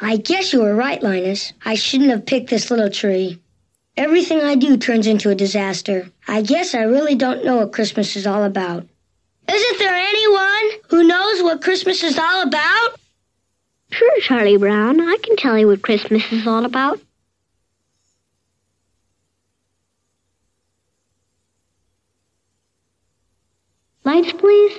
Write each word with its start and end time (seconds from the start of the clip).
I 0.00 0.18
guess 0.18 0.52
you 0.52 0.60
were 0.62 0.74
right, 0.74 1.02
Linus. 1.02 1.52
I 1.64 1.74
shouldn't 1.74 2.10
have 2.10 2.26
picked 2.26 2.50
this 2.50 2.70
little 2.70 2.90
tree. 2.90 3.40
Everything 3.96 4.40
I 4.40 4.54
do 4.54 4.76
turns 4.76 5.06
into 5.06 5.30
a 5.30 5.34
disaster. 5.34 6.10
I 6.28 6.42
guess 6.42 6.74
I 6.74 6.82
really 6.82 7.14
don't 7.14 7.44
know 7.44 7.56
what 7.56 7.72
Christmas 7.72 8.14
is 8.14 8.26
all 8.26 8.44
about. 8.44 8.86
Isn't 9.48 9.78
there 9.78 9.94
anyone 9.94 10.70
who 10.88 11.04
knows 11.04 11.42
what 11.42 11.62
Christmas 11.62 12.02
is 12.02 12.18
all 12.18 12.42
about? 12.42 13.00
Sure, 13.90 14.20
Charlie 14.20 14.58
Brown. 14.58 15.00
I 15.00 15.16
can 15.22 15.36
tell 15.36 15.56
you 15.56 15.68
what 15.68 15.82
Christmas 15.82 16.30
is 16.30 16.46
all 16.46 16.66
about. 16.66 17.00
Lights, 24.04 24.32
please. 24.34 24.78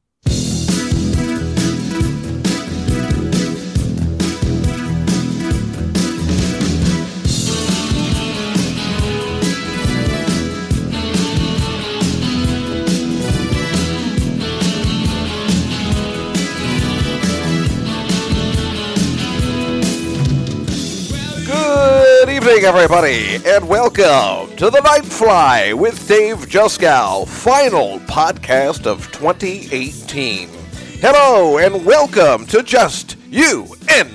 Evening, 22.51 22.67
everybody, 22.67 23.35
and 23.45 23.69
welcome 23.69 24.53
to 24.57 24.69
the 24.69 24.81
Nightfly 24.83 25.73
with 25.73 26.05
Dave 26.05 26.39
Juskow, 26.39 27.25
final 27.25 27.99
podcast 28.01 28.85
of 28.85 29.09
2018. 29.13 30.49
Hello, 30.99 31.59
and 31.59 31.85
welcome 31.85 32.45
to 32.47 32.61
Just 32.61 33.15
You 33.29 33.73
and 33.87 34.11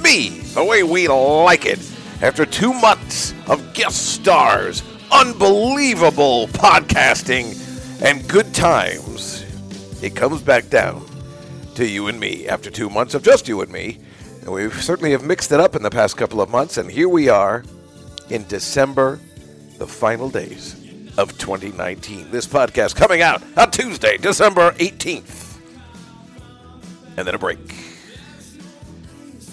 Me, 0.00 0.28
the 0.54 0.64
way 0.64 0.84
we 0.84 1.08
like 1.08 1.66
it. 1.66 1.80
After 2.20 2.46
two 2.46 2.72
months 2.72 3.34
of 3.48 3.74
guest 3.74 4.14
stars, 4.14 4.84
unbelievable 5.10 6.46
podcasting, 6.48 7.58
and 8.00 8.28
good 8.28 8.54
times, 8.54 9.44
it 10.00 10.14
comes 10.14 10.40
back 10.40 10.70
down 10.70 11.04
to 11.74 11.84
you 11.84 12.06
and 12.06 12.20
me 12.20 12.46
after 12.46 12.70
two 12.70 12.88
months 12.88 13.14
of 13.14 13.24
just 13.24 13.48
you 13.48 13.60
and 13.60 13.72
me. 13.72 13.98
And 14.42 14.52
we 14.52 14.70
certainly 14.70 15.12
have 15.12 15.24
mixed 15.24 15.50
it 15.50 15.60
up 15.60 15.74
in 15.74 15.82
the 15.82 15.90
past 15.90 16.16
couple 16.16 16.40
of 16.40 16.48
months, 16.48 16.76
and 16.76 16.88
here 16.88 17.08
we 17.08 17.28
are 17.28 17.64
in 18.32 18.46
December, 18.46 19.20
the 19.76 19.86
final 19.86 20.30
days 20.30 20.74
of 21.18 21.36
2019. 21.36 22.30
This 22.30 22.46
podcast 22.46 22.96
coming 22.96 23.20
out 23.20 23.42
on 23.58 23.70
Tuesday, 23.70 24.16
December 24.16 24.72
18th. 24.72 25.58
And 27.18 27.28
then 27.28 27.34
a 27.34 27.38
break. 27.38 27.58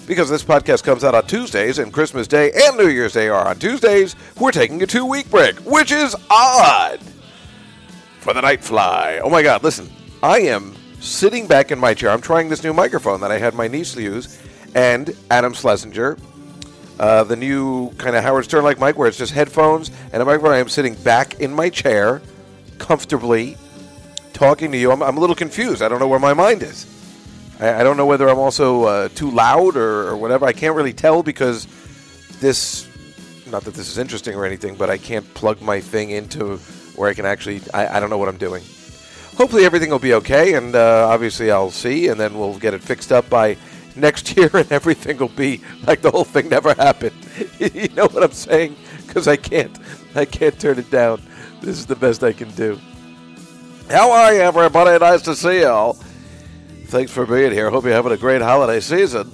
Because 0.06 0.30
this 0.30 0.42
podcast 0.42 0.82
comes 0.82 1.04
out 1.04 1.14
on 1.14 1.26
Tuesdays 1.26 1.78
and 1.78 1.92
Christmas 1.92 2.26
Day 2.26 2.50
and 2.52 2.78
New 2.78 2.88
Year's 2.88 3.12
Day 3.12 3.28
are 3.28 3.46
on 3.46 3.58
Tuesdays, 3.58 4.16
we're 4.40 4.50
taking 4.50 4.82
a 4.82 4.86
two 4.86 5.04
week 5.04 5.30
break, 5.30 5.56
which 5.58 5.92
is 5.92 6.16
odd 6.30 7.00
for 8.20 8.32
the 8.32 8.40
Nightfly. 8.40 9.20
Oh 9.22 9.28
my 9.28 9.42
God, 9.42 9.62
listen, 9.62 9.90
I 10.22 10.38
am 10.40 10.74
sitting 11.00 11.46
back 11.46 11.70
in 11.70 11.78
my 11.78 11.92
chair. 11.92 12.10
I'm 12.10 12.22
trying 12.22 12.48
this 12.48 12.64
new 12.64 12.72
microphone 12.72 13.20
that 13.20 13.30
I 13.30 13.38
had 13.38 13.54
my 13.54 13.68
niece 13.68 13.94
use, 13.94 14.40
and 14.74 15.14
Adam 15.30 15.52
Schlesinger, 15.52 16.16
uh, 17.00 17.24
the 17.24 17.34
new 17.34 17.90
kind 17.94 18.14
of 18.14 18.22
Howard 18.22 18.44
Stern 18.44 18.62
like 18.62 18.78
mic 18.78 18.98
where 18.98 19.08
it's 19.08 19.16
just 19.16 19.32
headphones 19.32 19.90
and 20.12 20.22
a 20.22 20.24
microphone. 20.26 20.52
I 20.52 20.58
am 20.58 20.68
sitting 20.68 20.94
back 20.96 21.40
in 21.40 21.50
my 21.50 21.70
chair, 21.70 22.20
comfortably, 22.76 23.56
talking 24.34 24.70
to 24.72 24.76
you. 24.76 24.92
I'm, 24.92 25.02
I'm 25.02 25.16
a 25.16 25.20
little 25.20 25.34
confused. 25.34 25.80
I 25.80 25.88
don't 25.88 25.98
know 25.98 26.08
where 26.08 26.20
my 26.20 26.34
mind 26.34 26.62
is. 26.62 26.86
I, 27.58 27.80
I 27.80 27.82
don't 27.84 27.96
know 27.96 28.04
whether 28.04 28.28
I'm 28.28 28.38
also 28.38 28.84
uh, 28.84 29.08
too 29.08 29.30
loud 29.30 29.76
or, 29.76 30.08
or 30.08 30.16
whatever. 30.18 30.44
I 30.44 30.52
can't 30.52 30.76
really 30.76 30.92
tell 30.92 31.22
because 31.22 31.66
this, 32.40 32.86
not 33.50 33.64
that 33.64 33.72
this 33.72 33.88
is 33.88 33.96
interesting 33.96 34.34
or 34.34 34.44
anything, 34.44 34.76
but 34.76 34.90
I 34.90 34.98
can't 34.98 35.32
plug 35.32 35.62
my 35.62 35.80
thing 35.80 36.10
into 36.10 36.58
where 36.96 37.08
I 37.08 37.14
can 37.14 37.24
actually, 37.24 37.62
I, 37.72 37.96
I 37.96 38.00
don't 38.00 38.10
know 38.10 38.18
what 38.18 38.28
I'm 38.28 38.36
doing. 38.36 38.62
Hopefully 39.36 39.64
everything 39.64 39.88
will 39.88 39.98
be 39.98 40.12
okay, 40.12 40.52
and 40.52 40.76
uh, 40.76 41.08
obviously 41.08 41.50
I'll 41.50 41.70
see, 41.70 42.08
and 42.08 42.20
then 42.20 42.38
we'll 42.38 42.58
get 42.58 42.74
it 42.74 42.82
fixed 42.82 43.10
up 43.10 43.30
by 43.30 43.56
next 43.96 44.36
year, 44.36 44.50
and 44.52 44.70
everything 44.70 45.18
will 45.18 45.28
be 45.28 45.60
like 45.86 46.02
the 46.02 46.10
whole 46.10 46.24
thing 46.24 46.48
never 46.48 46.74
happened. 46.74 47.16
you 47.58 47.88
know 47.90 48.06
what 48.06 48.22
I'm 48.22 48.32
saying? 48.32 48.76
Because 49.06 49.28
I 49.28 49.36
can't, 49.36 49.76
I 50.14 50.24
can't 50.24 50.58
turn 50.58 50.78
it 50.78 50.90
down. 50.90 51.22
This 51.60 51.78
is 51.78 51.86
the 51.86 51.96
best 51.96 52.22
I 52.22 52.32
can 52.32 52.50
do. 52.52 52.78
How 53.88 54.12
are 54.12 54.32
you, 54.32 54.40
everybody? 54.40 54.98
Nice 54.98 55.22
to 55.22 55.34
see 55.34 55.62
y'all. 55.62 55.94
Thanks 56.86 57.10
for 57.10 57.26
being 57.26 57.52
here. 57.52 57.70
Hope 57.70 57.84
you're 57.84 57.92
having 57.92 58.12
a 58.12 58.16
great 58.16 58.42
holiday 58.42 58.80
season. 58.80 59.30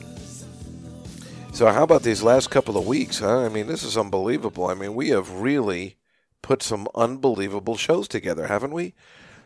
So, 1.53 1.67
how 1.67 1.85
about 1.85 2.03
these 2.03 2.23
last 2.23 2.51
couple 2.51 2.77
of 2.77 2.87
weeks, 2.87 3.21
huh? 3.21 3.45
I 3.45 3.49
mean, 3.49 3.67
this 3.67 3.83
is 3.83 3.97
unbelievable. 3.97 4.67
I 4.67 4.75
mean, 4.75 4.95
we 4.95 5.09
have 5.11 5.31
really 5.31 5.97
put 6.43 6.63
some 6.63 6.87
unbelievable 6.95 7.77
shows 7.77 8.09
together, 8.09 8.47
haven't 8.47 8.73
we? 8.73 8.95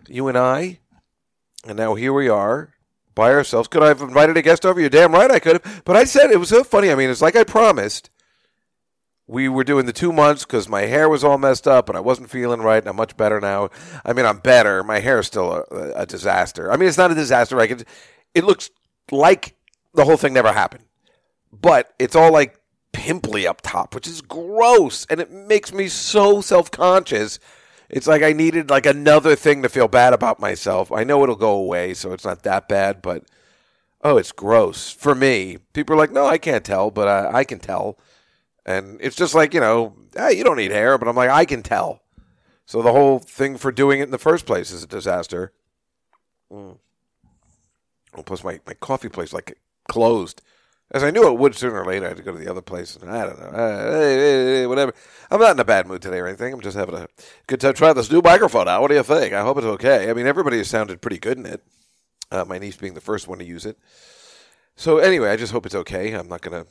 You 0.08 0.26
and 0.28 0.36
I. 0.36 0.80
And 1.66 1.76
now 1.76 1.94
here 1.94 2.12
we 2.12 2.28
are 2.28 2.74
by 3.14 3.32
ourselves. 3.32 3.68
Could 3.68 3.82
I 3.82 3.88
have 3.88 4.00
invited 4.00 4.36
a 4.36 4.42
guest 4.42 4.64
over? 4.64 4.80
You're 4.80 4.90
damn 4.90 5.12
right 5.12 5.30
I 5.30 5.38
could 5.38 5.62
have. 5.62 5.82
But 5.84 5.96
I 5.96 6.04
said 6.04 6.30
it 6.30 6.38
was 6.38 6.48
so 6.48 6.64
funny. 6.64 6.90
I 6.90 6.94
mean, 6.94 7.10
it's 7.10 7.22
like 7.22 7.36
I 7.36 7.44
promised. 7.44 8.10
We 9.26 9.48
were 9.48 9.62
doing 9.62 9.86
the 9.86 9.92
two 9.92 10.12
months 10.12 10.44
because 10.44 10.68
my 10.68 10.82
hair 10.82 11.08
was 11.08 11.22
all 11.22 11.38
messed 11.38 11.68
up 11.68 11.88
and 11.88 11.96
I 11.96 12.00
wasn't 12.00 12.30
feeling 12.30 12.60
right. 12.60 12.82
And 12.82 12.88
I'm 12.88 12.96
much 12.96 13.16
better 13.16 13.40
now. 13.40 13.70
I 14.04 14.12
mean, 14.12 14.26
I'm 14.26 14.38
better. 14.38 14.82
My 14.82 14.98
hair 14.98 15.20
is 15.20 15.26
still 15.26 15.52
a, 15.70 15.92
a 15.94 16.06
disaster. 16.06 16.72
I 16.72 16.76
mean, 16.76 16.88
it's 16.88 16.98
not 16.98 17.12
a 17.12 17.14
disaster. 17.14 17.60
I 17.60 17.68
could, 17.68 17.84
it 18.34 18.44
looks 18.44 18.70
like 19.12 19.54
the 19.94 20.04
whole 20.04 20.16
thing 20.16 20.32
never 20.32 20.52
happened, 20.52 20.84
but 21.52 21.94
it's 21.98 22.16
all 22.16 22.32
like 22.32 22.60
pimply 22.92 23.46
up 23.46 23.60
top, 23.60 23.94
which 23.94 24.06
is 24.06 24.20
gross, 24.20 25.06
and 25.08 25.20
it 25.20 25.30
makes 25.30 25.72
me 25.72 25.88
so 25.88 26.40
self 26.40 26.70
conscious. 26.70 27.38
It's 27.90 28.06
like 28.06 28.22
I 28.22 28.32
needed 28.32 28.70
like 28.70 28.86
another 28.86 29.34
thing 29.34 29.62
to 29.62 29.68
feel 29.68 29.88
bad 29.88 30.12
about 30.12 30.38
myself. 30.38 30.92
I 30.92 31.04
know 31.04 31.22
it'll 31.22 31.34
go 31.36 31.52
away, 31.52 31.94
so 31.94 32.12
it's 32.12 32.24
not 32.24 32.44
that 32.44 32.68
bad, 32.68 33.02
but 33.02 33.24
oh, 34.02 34.16
it's 34.16 34.32
gross 34.32 34.92
for 34.92 35.14
me. 35.14 35.58
People 35.72 35.94
are 35.94 35.98
like, 35.98 36.12
"No, 36.12 36.26
I 36.26 36.38
can't 36.38 36.64
tell," 36.64 36.90
but 36.90 37.08
I, 37.08 37.38
I 37.38 37.44
can 37.44 37.58
tell, 37.58 37.98
and 38.64 38.98
it's 39.00 39.16
just 39.16 39.34
like 39.34 39.52
you 39.52 39.60
know, 39.60 39.96
hey, 40.16 40.32
you 40.34 40.44
don't 40.44 40.56
need 40.56 40.70
hair, 40.70 40.98
but 40.98 41.08
I'm 41.08 41.16
like, 41.16 41.30
I 41.30 41.44
can 41.44 41.62
tell. 41.62 42.02
So 42.64 42.80
the 42.82 42.92
whole 42.92 43.18
thing 43.18 43.56
for 43.56 43.72
doing 43.72 43.98
it 43.98 44.04
in 44.04 44.10
the 44.12 44.18
first 44.18 44.46
place 44.46 44.70
is 44.70 44.84
a 44.84 44.86
disaster. 44.86 45.52
Mm. 46.52 46.78
Well, 48.14 48.22
plus 48.22 48.44
my, 48.44 48.60
my 48.66 48.74
coffee 48.74 49.08
place 49.08 49.32
like 49.32 49.58
closed. 49.88 50.42
As 50.92 51.04
I 51.04 51.10
knew 51.10 51.28
it 51.28 51.38
would 51.38 51.54
sooner 51.54 51.82
or 51.82 51.86
later, 51.86 52.06
I 52.06 52.08
had 52.08 52.16
to 52.16 52.22
go 52.22 52.32
to 52.32 52.38
the 52.38 52.50
other 52.50 52.62
place. 52.62 52.96
And 52.96 53.10
I 53.10 53.24
don't 53.24 53.38
know. 53.38 53.46
Uh, 53.46 53.92
hey, 53.92 54.14
hey, 54.16 54.44
hey, 54.44 54.66
whatever. 54.66 54.92
I'm 55.30 55.40
not 55.40 55.52
in 55.52 55.60
a 55.60 55.64
bad 55.64 55.86
mood 55.86 56.02
today 56.02 56.18
or 56.18 56.26
anything. 56.26 56.52
I'm 56.52 56.60
just 56.60 56.76
having 56.76 56.96
a 56.96 57.06
good 57.46 57.60
time 57.60 57.74
trying 57.74 57.94
this 57.94 58.10
new 58.10 58.20
microphone 58.22 58.66
out. 58.66 58.82
What 58.82 58.88
do 58.88 58.96
you 58.96 59.02
think? 59.04 59.32
I 59.32 59.42
hope 59.42 59.58
it's 59.58 59.66
okay. 59.66 60.10
I 60.10 60.14
mean, 60.14 60.26
everybody 60.26 60.58
has 60.58 60.68
sounded 60.68 61.00
pretty 61.00 61.18
good 61.18 61.38
in 61.38 61.46
it. 61.46 61.62
Uh, 62.32 62.44
my 62.44 62.58
niece 62.58 62.76
being 62.76 62.94
the 62.94 63.00
first 63.00 63.28
one 63.28 63.38
to 63.38 63.44
use 63.44 63.66
it. 63.66 63.78
So 64.74 64.98
anyway, 64.98 65.30
I 65.30 65.36
just 65.36 65.52
hope 65.52 65.64
it's 65.64 65.74
okay. 65.76 66.12
I'm 66.12 66.28
not 66.28 66.40
going 66.40 66.64
to 66.64 66.68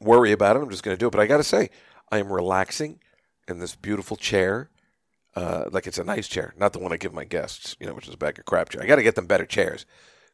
worry 0.00 0.32
about 0.32 0.56
it. 0.56 0.62
I'm 0.62 0.70
just 0.70 0.82
going 0.82 0.96
to 0.96 0.98
do 0.98 1.06
it. 1.06 1.10
But 1.12 1.20
I 1.20 1.26
got 1.26 1.36
to 1.36 1.44
say, 1.44 1.70
I 2.10 2.18
am 2.18 2.32
relaxing 2.32 2.98
in 3.46 3.60
this 3.60 3.76
beautiful 3.76 4.16
chair. 4.16 4.68
Uh, 5.36 5.66
like 5.70 5.86
it's 5.86 5.98
a 5.98 6.04
nice 6.04 6.26
chair, 6.26 6.54
not 6.58 6.72
the 6.72 6.80
one 6.80 6.92
I 6.92 6.96
give 6.96 7.14
my 7.14 7.22
guests, 7.22 7.76
you 7.78 7.86
know, 7.86 7.94
which 7.94 8.08
is 8.08 8.14
a 8.14 8.16
bag 8.16 8.40
of 8.40 8.46
crap 8.46 8.70
chair. 8.70 8.82
I 8.82 8.86
got 8.86 8.96
to 8.96 9.02
get 9.04 9.14
them 9.14 9.26
better 9.26 9.46
chairs 9.46 9.86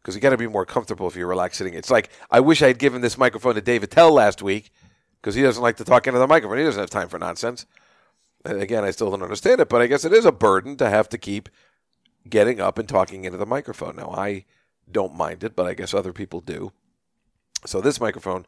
because 0.06 0.14
you 0.14 0.20
got 0.20 0.30
to 0.30 0.36
be 0.36 0.46
more 0.46 0.64
comfortable 0.64 1.08
if 1.08 1.16
you're 1.16 1.26
relaxed 1.26 1.58
sitting. 1.58 1.74
It's 1.74 1.90
like 1.90 2.10
I 2.30 2.38
wish 2.38 2.62
I 2.62 2.68
had 2.68 2.78
given 2.78 3.00
this 3.00 3.18
microphone 3.18 3.56
to 3.56 3.60
Dave 3.60 3.82
Attell 3.82 4.12
last 4.12 4.40
week 4.40 4.70
because 5.20 5.34
he 5.34 5.42
doesn't 5.42 5.64
like 5.64 5.78
to 5.78 5.84
talk 5.84 6.06
into 6.06 6.20
the 6.20 6.28
microphone. 6.28 6.58
He 6.58 6.62
doesn't 6.62 6.80
have 6.80 6.90
time 6.90 7.08
for 7.08 7.18
nonsense. 7.18 7.66
And 8.44 8.62
again, 8.62 8.84
I 8.84 8.92
still 8.92 9.10
don't 9.10 9.24
understand 9.24 9.60
it, 9.60 9.68
but 9.68 9.82
I 9.82 9.88
guess 9.88 10.04
it 10.04 10.12
is 10.12 10.24
a 10.24 10.30
burden 10.30 10.76
to 10.76 10.88
have 10.88 11.08
to 11.08 11.18
keep 11.18 11.48
getting 12.28 12.60
up 12.60 12.78
and 12.78 12.88
talking 12.88 13.24
into 13.24 13.36
the 13.36 13.46
microphone. 13.46 13.96
Now, 13.96 14.10
I 14.10 14.44
don't 14.88 15.16
mind 15.16 15.42
it, 15.42 15.56
but 15.56 15.66
I 15.66 15.74
guess 15.74 15.92
other 15.92 16.12
people 16.12 16.40
do. 16.40 16.70
So 17.64 17.80
this 17.80 18.00
microphone 18.00 18.46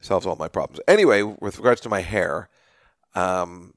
solves 0.00 0.24
all 0.24 0.36
my 0.36 0.48
problems. 0.48 0.80
Anyway, 0.88 1.20
with 1.20 1.58
regards 1.58 1.82
to 1.82 1.90
my 1.90 2.00
hair, 2.00 2.48
um, 3.14 3.74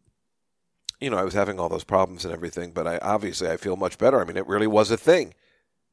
you 1.01 1.09
know, 1.09 1.17
I 1.17 1.25
was 1.25 1.33
having 1.33 1.59
all 1.59 1.67
those 1.67 1.83
problems 1.83 2.23
and 2.23 2.33
everything, 2.33 2.71
but 2.71 2.87
I 2.87 2.97
obviously 2.99 3.49
I 3.49 3.57
feel 3.57 3.75
much 3.75 3.97
better. 3.97 4.21
I 4.21 4.23
mean, 4.23 4.37
it 4.37 4.47
really 4.47 4.67
was 4.67 4.89
a 4.89 4.97
thing. 4.97 5.33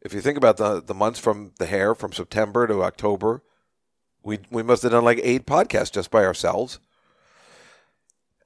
If 0.07 0.15
you 0.15 0.21
think 0.21 0.39
about 0.39 0.57
the 0.57 0.81
the 0.81 0.95
months 0.95 1.19
from 1.19 1.51
the 1.59 1.67
hair 1.67 1.93
from 1.93 2.13
September 2.13 2.69
to 2.69 2.85
October, 2.85 3.43
we 4.23 4.39
we 4.53 4.63
must 4.63 4.85
have 4.85 4.93
done 4.93 5.05
like 5.05 5.19
eight 5.25 5.47
podcasts 5.47 5.91
just 5.91 6.13
by 6.13 6.25
ourselves. 6.25 6.79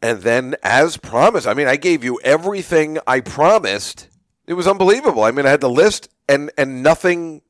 And 0.01 0.23
then, 0.23 0.57
as 0.63 0.97
promised, 0.97 1.47
I 1.47 1.53
mean, 1.53 1.67
I 1.67 1.77
gave 1.77 2.03
you 2.03 2.19
everything 2.25 2.99
I 3.07 3.21
promised. 3.21 4.09
It 4.47 4.55
was 4.55 4.67
unbelievable. 4.67 5.23
I 5.23 5.33
mean, 5.33 5.45
I 5.45 5.51
had 5.51 5.61
the 5.61 5.69
list, 5.69 6.09
and 6.27 6.51
and 6.57 6.83
nothing 6.83 7.43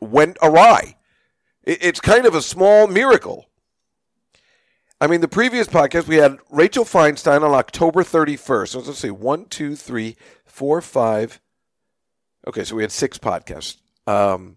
went 0.00 0.36
awry. 0.42 0.96
It, 1.62 1.78
it's 1.80 2.00
kind 2.00 2.26
of 2.26 2.34
a 2.34 2.42
small 2.42 2.88
miracle. 2.88 3.46
I 5.00 5.06
mean, 5.06 5.20
the 5.20 5.28
previous 5.28 5.68
podcast 5.68 6.08
we 6.08 6.16
had 6.16 6.38
Rachel 6.50 6.84
Feinstein 6.84 7.42
on 7.42 7.54
October 7.54 8.02
thirty 8.02 8.36
first. 8.36 8.72
So 8.72 8.80
let's 8.80 8.98
see, 8.98 9.12
one, 9.12 9.44
two, 9.44 9.76
three, 9.76 10.16
four, 10.44 10.80
five. 10.80 11.40
Okay, 12.48 12.64
so 12.64 12.74
we 12.74 12.82
had 12.82 12.90
six 12.90 13.18
podcasts. 13.18 13.76
Um, 14.06 14.56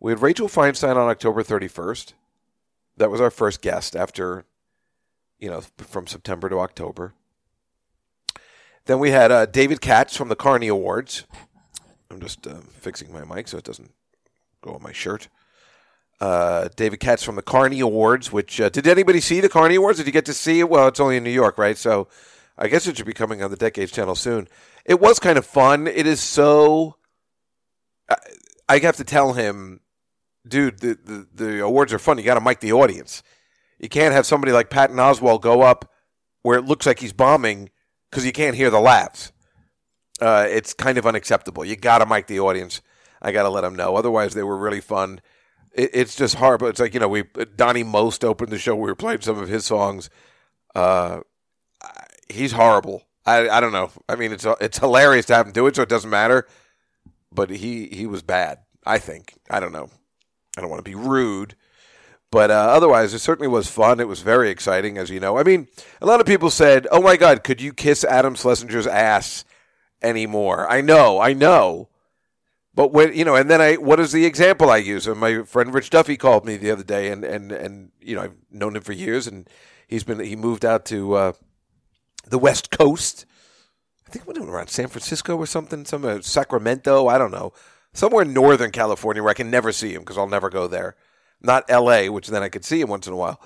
we 0.00 0.12
had 0.12 0.22
Rachel 0.22 0.48
Feinstein 0.48 0.96
on 0.96 1.08
October 1.08 1.42
thirty 1.42 1.68
first. 1.68 2.14
That 2.96 3.10
was 3.10 3.20
our 3.20 3.30
first 3.30 3.60
guest 3.60 3.94
after 3.94 4.46
you 5.38 5.50
know, 5.50 5.60
from 5.76 6.06
September 6.06 6.48
to 6.48 6.58
October. 6.58 7.14
Then 8.86 8.98
we 8.98 9.10
had 9.10 9.32
uh, 9.32 9.46
David 9.46 9.80
Katz 9.80 10.16
from 10.16 10.28
the 10.28 10.36
Carney 10.36 10.68
Awards. 10.68 11.24
I'm 12.10 12.20
just 12.20 12.46
uh, 12.46 12.60
fixing 12.70 13.12
my 13.12 13.24
mic 13.24 13.48
so 13.48 13.58
it 13.58 13.64
doesn't 13.64 13.92
go 14.62 14.74
on 14.74 14.82
my 14.82 14.92
shirt. 14.92 15.28
Uh, 16.20 16.68
David 16.76 17.00
Katz 17.00 17.22
from 17.22 17.36
the 17.36 17.42
Carney 17.42 17.80
Awards, 17.80 18.32
which 18.32 18.60
uh, 18.60 18.70
did 18.70 18.86
anybody 18.86 19.20
see 19.20 19.40
the 19.40 19.48
Carney 19.48 19.74
Awards? 19.74 19.98
Did 19.98 20.06
you 20.06 20.12
get 20.12 20.24
to 20.26 20.34
see 20.34 20.60
it? 20.60 20.70
Well, 20.70 20.88
it's 20.88 21.00
only 21.00 21.18
in 21.18 21.24
New 21.24 21.30
York, 21.30 21.58
right? 21.58 21.76
So 21.76 22.08
I 22.58 22.68
guess 22.68 22.86
it 22.86 22.96
should 22.96 23.06
be 23.06 23.12
coming 23.12 23.42
on 23.42 23.50
the 23.50 23.56
Decades 23.56 23.92
channel 23.92 24.14
soon. 24.14 24.48
It 24.84 25.00
was 25.00 25.18
kind 25.18 25.36
of 25.38 25.44
fun. 25.44 25.86
It 25.86 26.06
is 26.06 26.20
so. 26.20 26.96
I, 28.08 28.16
I 28.68 28.78
have 28.78 28.96
to 28.96 29.04
tell 29.04 29.34
him, 29.34 29.80
dude, 30.46 30.80
the, 30.80 30.98
the, 31.04 31.26
the 31.34 31.64
awards 31.64 31.92
are 31.92 31.98
fun. 31.98 32.18
You 32.18 32.24
got 32.24 32.34
to 32.34 32.40
mic 32.40 32.60
the 32.60 32.72
audience. 32.72 33.22
You 33.78 33.88
can't 33.88 34.14
have 34.14 34.26
somebody 34.26 34.52
like 34.52 34.70
Patton 34.70 34.96
Oswalt 34.96 35.42
go 35.42 35.62
up 35.62 35.92
where 36.42 36.58
it 36.58 36.64
looks 36.64 36.86
like 36.86 37.00
he's 37.00 37.12
bombing 37.12 37.70
because 38.10 38.24
you 38.24 38.32
can't 38.32 38.56
hear 38.56 38.70
the 38.70 38.80
laughs. 38.80 39.32
Uh, 40.20 40.46
it's 40.48 40.72
kind 40.72 40.96
of 40.96 41.06
unacceptable. 41.06 41.64
You 41.64 41.76
got 41.76 41.98
to 41.98 42.06
mic 42.06 42.26
the 42.26 42.40
audience. 42.40 42.80
I 43.20 43.32
got 43.32 43.42
to 43.42 43.50
let 43.50 43.62
them 43.62 43.74
know. 43.74 43.96
Otherwise, 43.96 44.32
they 44.34 44.42
were 44.42 44.56
really 44.56 44.80
fun. 44.80 45.20
It, 45.72 45.90
it's 45.92 46.16
just 46.16 46.36
hard, 46.36 46.60
but 46.60 46.66
it's 46.66 46.80
like 46.80 46.94
you 46.94 47.00
know, 47.00 47.08
we 47.08 47.24
Donny 47.56 47.82
Most 47.82 48.24
opened 48.24 48.50
the 48.50 48.58
show. 48.58 48.74
We 48.74 48.82
were 48.82 48.94
playing 48.94 49.20
some 49.20 49.38
of 49.38 49.48
his 49.48 49.66
songs. 49.66 50.08
Uh, 50.74 51.20
he's 52.28 52.52
horrible. 52.52 53.02
I 53.24 53.48
I 53.48 53.60
don't 53.60 53.72
know. 53.72 53.90
I 54.08 54.16
mean, 54.16 54.32
it's 54.32 54.46
it's 54.60 54.78
hilarious 54.78 55.26
to 55.26 55.34
have 55.34 55.46
him 55.46 55.52
do 55.52 55.66
it, 55.66 55.76
so 55.76 55.82
it 55.82 55.88
doesn't 55.88 56.10
matter. 56.10 56.46
But 57.32 57.50
he 57.50 57.86
he 57.86 58.06
was 58.06 58.22
bad. 58.22 58.58
I 58.84 58.98
think. 58.98 59.34
I 59.50 59.60
don't 59.60 59.72
know. 59.72 59.90
I 60.56 60.60
don't 60.60 60.70
want 60.70 60.84
to 60.84 60.90
be 60.90 60.94
rude. 60.94 61.56
But 62.30 62.50
uh, 62.50 62.54
otherwise, 62.54 63.14
it 63.14 63.20
certainly 63.20 63.48
was 63.48 63.68
fun. 63.68 64.00
It 64.00 64.08
was 64.08 64.20
very 64.20 64.50
exciting, 64.50 64.98
as 64.98 65.10
you 65.10 65.20
know. 65.20 65.38
I 65.38 65.42
mean, 65.42 65.68
a 66.00 66.06
lot 66.06 66.20
of 66.20 66.26
people 66.26 66.50
said, 66.50 66.86
"Oh 66.90 67.00
my 67.00 67.16
God, 67.16 67.44
could 67.44 67.60
you 67.60 67.72
kiss 67.72 68.04
Adam 68.04 68.34
Schlesinger's 68.34 68.86
ass 68.86 69.44
anymore?" 70.02 70.70
I 70.70 70.80
know, 70.80 71.20
I 71.20 71.32
know. 71.32 71.88
But 72.74 72.92
when 72.92 73.14
you 73.14 73.24
know, 73.24 73.36
and 73.36 73.48
then 73.48 73.60
I, 73.60 73.74
what 73.76 74.00
is 74.00 74.12
the 74.12 74.26
example 74.26 74.70
I 74.70 74.76
use? 74.76 75.06
And 75.06 75.18
my 75.18 75.42
friend 75.42 75.72
Rich 75.72 75.90
Duffy 75.90 76.16
called 76.16 76.44
me 76.44 76.56
the 76.56 76.70
other 76.70 76.84
day, 76.84 77.10
and 77.10 77.24
and 77.24 77.52
and 77.52 77.90
you 78.00 78.16
know, 78.16 78.22
I've 78.22 78.36
known 78.50 78.76
him 78.76 78.82
for 78.82 78.92
years, 78.92 79.26
and 79.26 79.48
he's 79.86 80.04
been 80.04 80.20
he 80.20 80.36
moved 80.36 80.64
out 80.64 80.84
to 80.86 81.14
uh, 81.14 81.32
the 82.26 82.38
West 82.38 82.70
Coast. 82.70 83.26
I 84.06 84.10
think 84.10 84.26
went 84.26 84.38
around 84.38 84.68
San 84.68 84.88
Francisco 84.88 85.36
or 85.36 85.46
something, 85.46 85.84
some 85.84 86.04
uh, 86.04 86.20
Sacramento. 86.20 87.08
I 87.08 87.18
don't 87.18 87.32
know, 87.32 87.52
somewhere 87.92 88.22
in 88.22 88.32
Northern 88.32 88.70
California 88.70 89.22
where 89.22 89.30
I 89.30 89.34
can 89.34 89.50
never 89.50 89.72
see 89.72 89.92
him 89.92 90.02
because 90.02 90.18
I'll 90.18 90.28
never 90.28 90.50
go 90.50 90.66
there 90.66 90.96
not 91.40 91.64
L.A., 91.68 92.08
which 92.08 92.28
then 92.28 92.42
I 92.42 92.48
could 92.48 92.64
see 92.64 92.80
him 92.80 92.88
once 92.88 93.06
in 93.06 93.12
a 93.12 93.16
while. 93.16 93.40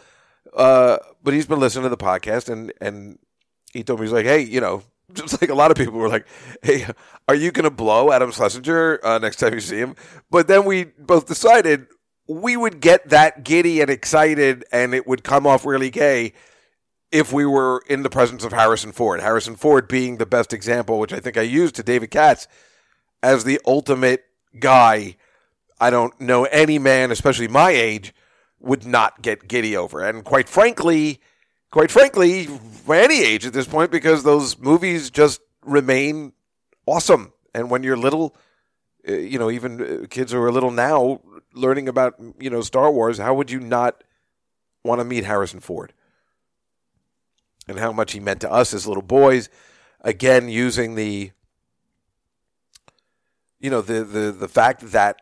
Uh, 0.55 0.99
but 1.23 1.35
he's 1.35 1.47
been 1.47 1.61
listening 1.61 1.85
to 1.85 1.89
the 1.89 1.97
podcast, 1.97 2.49
and 2.49 2.73
and 2.81 3.19
he 3.73 3.83
told 3.83 4.01
me 4.01 4.07
he's 4.07 4.13
like, 4.13 4.27
hey, 4.27 4.41
you 4.41 4.61
know, 4.61 4.83
just 5.13 5.41
like 5.41 5.51
a 5.51 5.55
lot 5.55 5.71
of 5.71 5.77
people 5.77 5.95
were 5.95 6.09
like, 6.09 6.27
hey, 6.63 6.87
are 7.29 7.35
you 7.35 7.53
going 7.53 7.65
to 7.65 7.71
blow 7.71 8.11
Adam 8.13 8.33
Schlesinger 8.33 9.01
uh, 9.05 9.19
next 9.19 9.37
time 9.37 9.55
you 9.55 9.61
see 9.61 9.79
him? 9.79 9.95
But 10.31 10.49
then 10.49 10.65
we 10.65 10.85
both 10.85 11.27
decided 11.27 11.87
we 12.29 12.57
would 12.57 12.81
get 12.81 13.09
that 13.11 13.45
giddy 13.45 13.81
and 13.81 13.91
excited, 13.91 14.65
and 14.73 14.95
it 14.95 15.07
would 15.07 15.23
come 15.23 15.47
off 15.47 15.65
really 15.65 15.91
gay 15.91 16.33
if 17.13 17.33
we 17.33 17.45
were 17.45 17.83
in 17.89 18.03
the 18.03 18.11
presence 18.11 18.45
of 18.45 18.53
Harrison 18.53 18.93
Ford. 18.93 19.21
Harrison 19.21 19.57
Ford 19.57 19.89
being 19.89 20.19
the 20.19 20.27
best 20.27 20.53
example, 20.53 20.99
which 20.99 21.13
I 21.13 21.21
think 21.21 21.37
I 21.37 21.43
used 21.43 21.75
to 21.77 21.83
David 21.83 22.11
Katz 22.11 22.47
as 23.23 23.45
the 23.45 23.61
ultimate 23.67 24.25
guy 24.59 25.17
I 25.81 25.89
don't 25.89 26.21
know 26.21 26.45
any 26.45 26.79
man, 26.79 27.11
especially 27.11 27.49
my 27.49 27.71
age, 27.71 28.15
would 28.61 28.85
not 28.85 29.23
get 29.23 29.49
giddy 29.49 29.77
over. 29.77 30.05
And 30.05 30.23
quite 30.25 30.49
frankly, 30.49 31.21
quite 31.71 31.91
frankly, 31.91 32.49
any 32.87 33.25
age 33.25 33.47
at 33.47 33.55
this 33.55 33.67
point, 33.67 33.91
because 33.91 34.23
those 34.23 34.59
movies 34.59 35.11
just 35.11 35.41
remain 35.65 36.35
awesome. 36.85 37.33
And 37.55 37.71
when 37.71 37.83
you're 37.83 37.97
little, 37.97 38.37
uh, 39.09 39.13
you 39.13 39.39
know, 39.39 39.51
even 39.51 40.03
uh, 40.05 40.07
kids 40.09 40.33
who 40.33 40.43
are 40.43 40.53
little 40.53 40.71
now 40.71 41.23
learning 41.55 41.89
about, 41.89 42.15
you 42.39 42.51
know, 42.51 42.61
Star 42.61 42.91
Wars, 42.93 43.17
how 43.17 43.33
would 43.33 43.51
you 43.51 43.59
not 43.59 44.05
want 44.85 45.01
to 45.01 45.05
meet 45.05 45.25
Harrison 45.25 45.61
Ford? 45.61 45.95
And 47.69 47.79
how 47.79 47.93
much 47.93 48.13
he 48.13 48.21
meant 48.21 48.41
to 48.41 48.51
us 48.51 48.75
as 48.75 48.87
little 48.87 49.03
boys. 49.03 49.49
Again, 50.01 50.49
using 50.49 50.95
the, 50.95 51.31
you 53.59 53.71
know, 53.71 53.81
the 53.81 54.03
the 54.03 54.33
the 54.33 54.49
fact 54.49 54.93
that 54.93 55.21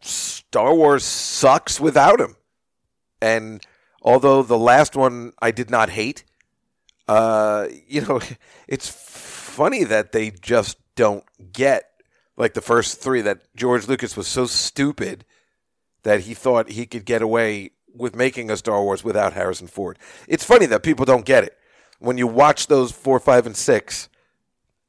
Star 0.00 0.74
Wars 0.74 1.04
sucks 1.04 1.80
without 1.80 2.20
him. 2.20 2.36
And 3.20 3.62
although 4.02 4.42
the 4.42 4.58
last 4.58 4.96
one 4.96 5.32
I 5.40 5.50
did 5.50 5.70
not 5.70 5.90
hate, 5.90 6.24
uh, 7.08 7.68
you 7.86 8.00
know, 8.02 8.20
it's 8.68 8.88
funny 8.88 9.84
that 9.84 10.12
they 10.12 10.30
just 10.30 10.78
don't 10.94 11.24
get 11.52 11.90
like 12.36 12.54
the 12.54 12.60
first 12.60 13.00
three 13.00 13.20
that 13.22 13.42
George 13.54 13.88
Lucas 13.88 14.16
was 14.16 14.26
so 14.26 14.46
stupid 14.46 15.24
that 16.02 16.20
he 16.20 16.34
thought 16.34 16.70
he 16.70 16.86
could 16.86 17.04
get 17.04 17.22
away 17.22 17.70
with 17.94 18.14
making 18.14 18.50
a 18.50 18.56
Star 18.56 18.82
Wars 18.82 19.04
without 19.04 19.32
Harrison 19.32 19.68
Ford. 19.68 19.98
It's 20.28 20.44
funny 20.44 20.66
that 20.66 20.82
people 20.82 21.04
don't 21.04 21.24
get 21.24 21.44
it. 21.44 21.56
When 22.04 22.18
you 22.18 22.26
watch 22.26 22.66
those 22.66 22.92
four, 22.92 23.18
five, 23.20 23.46
and 23.46 23.56
six 23.56 24.08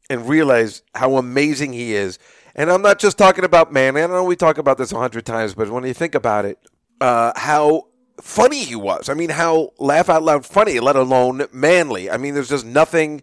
and 0.10 0.28
realize 0.30 0.84
how 0.94 1.18
amazing 1.18 1.74
he 1.74 1.96
is 1.96 2.20
and 2.56 2.72
I'm 2.72 2.82
not 2.82 3.00
just 3.00 3.18
talking 3.18 3.44
about 3.44 3.74
man. 3.74 3.98
I 3.98 4.08
know 4.08 4.24
we 4.24 4.36
talk 4.36 4.58
about 4.58 4.78
this 4.78 4.92
a 4.94 4.98
hundred 4.98 5.26
times, 5.26 5.54
but 5.54 5.70
when 5.70 5.84
you 5.84 5.94
think 5.94 6.16
about 6.16 6.46
it, 6.46 6.58
uh, 7.02 7.34
how 7.36 7.88
funny 8.22 8.64
he 8.64 8.76
was. 8.76 9.10
I 9.10 9.14
mean, 9.14 9.30
how 9.30 9.74
laugh 9.78 10.10
out 10.10 10.24
loud 10.24 10.46
funny, 10.46 10.80
let 10.80 10.96
alone 10.96 11.46
manly. 11.52 12.10
I 12.10 12.18
mean, 12.18 12.34
there's 12.34 12.50
just 12.50 12.66
nothing 12.66 13.22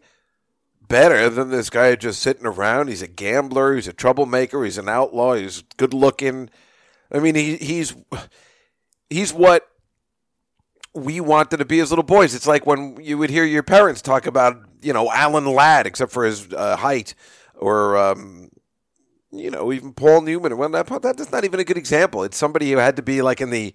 better 0.86 1.30
than 1.30 1.48
this 1.48 1.70
guy 1.70 1.94
just 1.96 2.20
sitting 2.20 2.44
around. 2.44 2.88
He's 2.88 3.00
a 3.00 3.08
gambler. 3.08 3.74
He's 3.74 3.88
a 3.88 3.94
troublemaker. 3.94 4.62
He's 4.64 4.78
an 4.78 4.88
outlaw. 4.88 5.34
He's 5.34 5.62
good 5.78 5.94
looking. 5.94 6.50
I 7.10 7.18
mean, 7.18 7.34
he, 7.34 7.56
he's 7.56 7.96
he's 9.08 9.32
what 9.32 9.66
we 10.94 11.20
wanted 11.20 11.56
to 11.58 11.64
be 11.64 11.80
as 11.80 11.90
little 11.90 12.02
boys. 12.02 12.34
It's 12.34 12.46
like 12.46 12.66
when 12.66 12.98
you 13.00 13.18
would 13.18 13.30
hear 13.30 13.44
your 13.44 13.62
parents 13.62 14.02
talk 14.02 14.26
about, 14.26 14.62
you 14.82 14.92
know, 14.92 15.10
Alan 15.10 15.46
Ladd, 15.46 15.86
except 15.86 16.12
for 16.12 16.24
his 16.24 16.52
uh, 16.52 16.76
height, 16.76 17.14
or 17.54 17.96
um, 17.96 18.50
you 19.30 19.50
know, 19.50 19.72
even 19.72 19.94
Paul 19.94 20.22
Newman. 20.22 20.56
Well, 20.58 20.68
that, 20.70 20.86
that's 21.02 21.32
not 21.32 21.44
even 21.44 21.60
a 21.60 21.64
good 21.64 21.78
example. 21.78 22.22
It's 22.22 22.36
somebody 22.36 22.70
who 22.70 22.78
had 22.78 22.96
to 22.96 23.02
be 23.02 23.22
like 23.22 23.40
in 23.40 23.50
the 23.50 23.74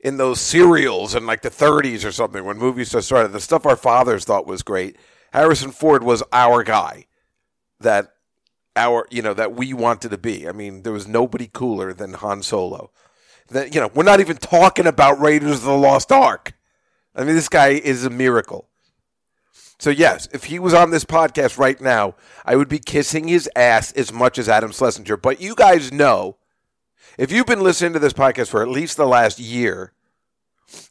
in 0.00 0.16
those 0.16 0.40
serials 0.40 1.14
in 1.14 1.26
like 1.26 1.42
the 1.42 1.50
30s 1.50 2.06
or 2.06 2.12
something 2.12 2.44
when 2.44 2.56
movies 2.56 2.88
started. 3.04 3.32
The 3.32 3.40
stuff 3.40 3.66
our 3.66 3.76
fathers 3.76 4.24
thought 4.24 4.46
was 4.46 4.62
great. 4.62 4.96
Harrison 5.32 5.72
Ford 5.72 6.02
was 6.02 6.22
our 6.32 6.62
guy. 6.62 7.06
That 7.80 8.14
our 8.76 9.06
you 9.10 9.22
know 9.22 9.34
that 9.34 9.54
we 9.54 9.72
wanted 9.74 10.10
to 10.10 10.18
be. 10.18 10.48
I 10.48 10.52
mean, 10.52 10.82
there 10.82 10.92
was 10.92 11.06
nobody 11.06 11.48
cooler 11.52 11.92
than 11.92 12.14
Han 12.14 12.42
Solo. 12.42 12.90
That 13.50 13.74
you 13.74 13.80
know, 13.80 13.90
we're 13.94 14.04
not 14.04 14.20
even 14.20 14.36
talking 14.36 14.86
about 14.86 15.20
Raiders 15.20 15.56
of 15.56 15.62
the 15.62 15.76
Lost 15.76 16.12
Ark. 16.12 16.54
I 17.14 17.24
mean, 17.24 17.34
this 17.34 17.48
guy 17.48 17.68
is 17.70 18.04
a 18.04 18.10
miracle. 18.10 18.68
So, 19.78 19.90
yes, 19.90 20.28
if 20.32 20.44
he 20.44 20.58
was 20.58 20.74
on 20.74 20.90
this 20.90 21.04
podcast 21.04 21.58
right 21.58 21.80
now, 21.80 22.14
I 22.44 22.56
would 22.56 22.68
be 22.68 22.78
kissing 22.78 23.28
his 23.28 23.48
ass 23.56 23.92
as 23.92 24.12
much 24.12 24.38
as 24.38 24.48
Adam 24.48 24.72
Schlesinger. 24.72 25.16
But 25.16 25.40
you 25.40 25.54
guys 25.54 25.92
know 25.92 26.36
If 27.18 27.30
you've 27.32 27.46
been 27.46 27.60
listening 27.62 27.92
to 27.94 27.98
this 27.98 28.12
podcast 28.12 28.48
for 28.48 28.62
at 28.62 28.68
least 28.68 28.96
the 28.96 29.06
last 29.06 29.38
year 29.38 29.92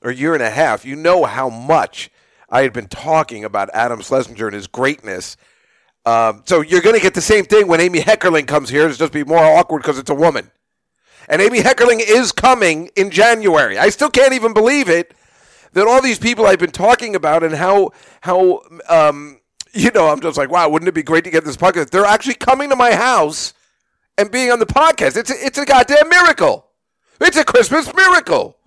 or 0.04 0.12
year 0.12 0.34
and 0.34 0.44
a 0.44 0.50
half, 0.50 0.86
you 0.86 0.96
know 0.96 1.26
how 1.26 1.50
much 1.50 2.12
I 2.50 2.62
had 2.64 2.74
been 2.74 2.88
talking 2.88 3.44
about 3.44 3.70
Adam 3.74 4.02
Schlesinger 4.02 4.48
and 4.48 4.56
his 4.56 4.68
greatness. 4.68 5.38
Um, 6.06 6.44
so 6.46 6.62
you're 6.62 6.82
going 6.82 6.96
to 6.96 7.02
get 7.02 7.14
the 7.14 7.22
same 7.22 7.46
thing 7.46 7.68
when 7.68 7.82
Amy 7.82 8.00
Heckerling 8.02 8.48
comes 8.48 8.70
here. 8.70 8.88
It's 8.88 8.98
just 8.98 9.14
be 9.14 9.24
more 9.24 9.40
awkward 9.44 9.82
because 9.82 9.98
it's 9.98 10.10
a 10.10 10.16
woman. 10.16 10.52
And 11.28 11.42
Amy 11.42 11.60
Heckerling 11.60 12.02
is 12.06 12.32
coming 12.32 12.90
in 12.96 13.12
January. 13.12 13.78
I 13.78 13.90
still 13.90 14.10
can't 14.10 14.34
even 14.34 14.54
believe 14.54 14.90
it 14.90 15.14
that 15.74 15.88
all 15.88 16.02
these 16.02 16.20
people 16.20 16.46
I've 16.46 16.60
been 16.60 16.72
talking 16.72 17.16
about 17.16 17.44
and 17.44 17.56
how 17.56 17.92
how 18.22 18.62
um, 18.88 19.40
you 19.74 19.92
know 19.92 20.10
I'm 20.10 20.20
just 20.22 20.38
like 20.38 20.50
wow 20.50 20.70
wouldn't 20.70 20.90
it 20.90 20.94
be 20.94 21.04
great 21.04 21.24
to 21.26 21.30
get 21.30 21.46
this 21.46 21.58
podcast? 21.58 21.92
They're 21.92 22.06
actually 22.06 22.36
coming 22.36 22.70
to 22.70 22.76
my 22.76 22.94
house 22.94 23.54
and 24.18 24.32
being 24.32 24.52
on 24.52 24.60
the 24.60 24.66
podcast. 24.66 25.16
It's 25.18 25.30
a, 25.30 25.46
it's 25.46 25.58
a 25.58 25.66
goddamn 25.66 26.10
miracle. 26.10 26.66
It's 27.22 27.38
a 27.38 27.44
Christmas 27.44 27.94
miracle. 27.94 28.58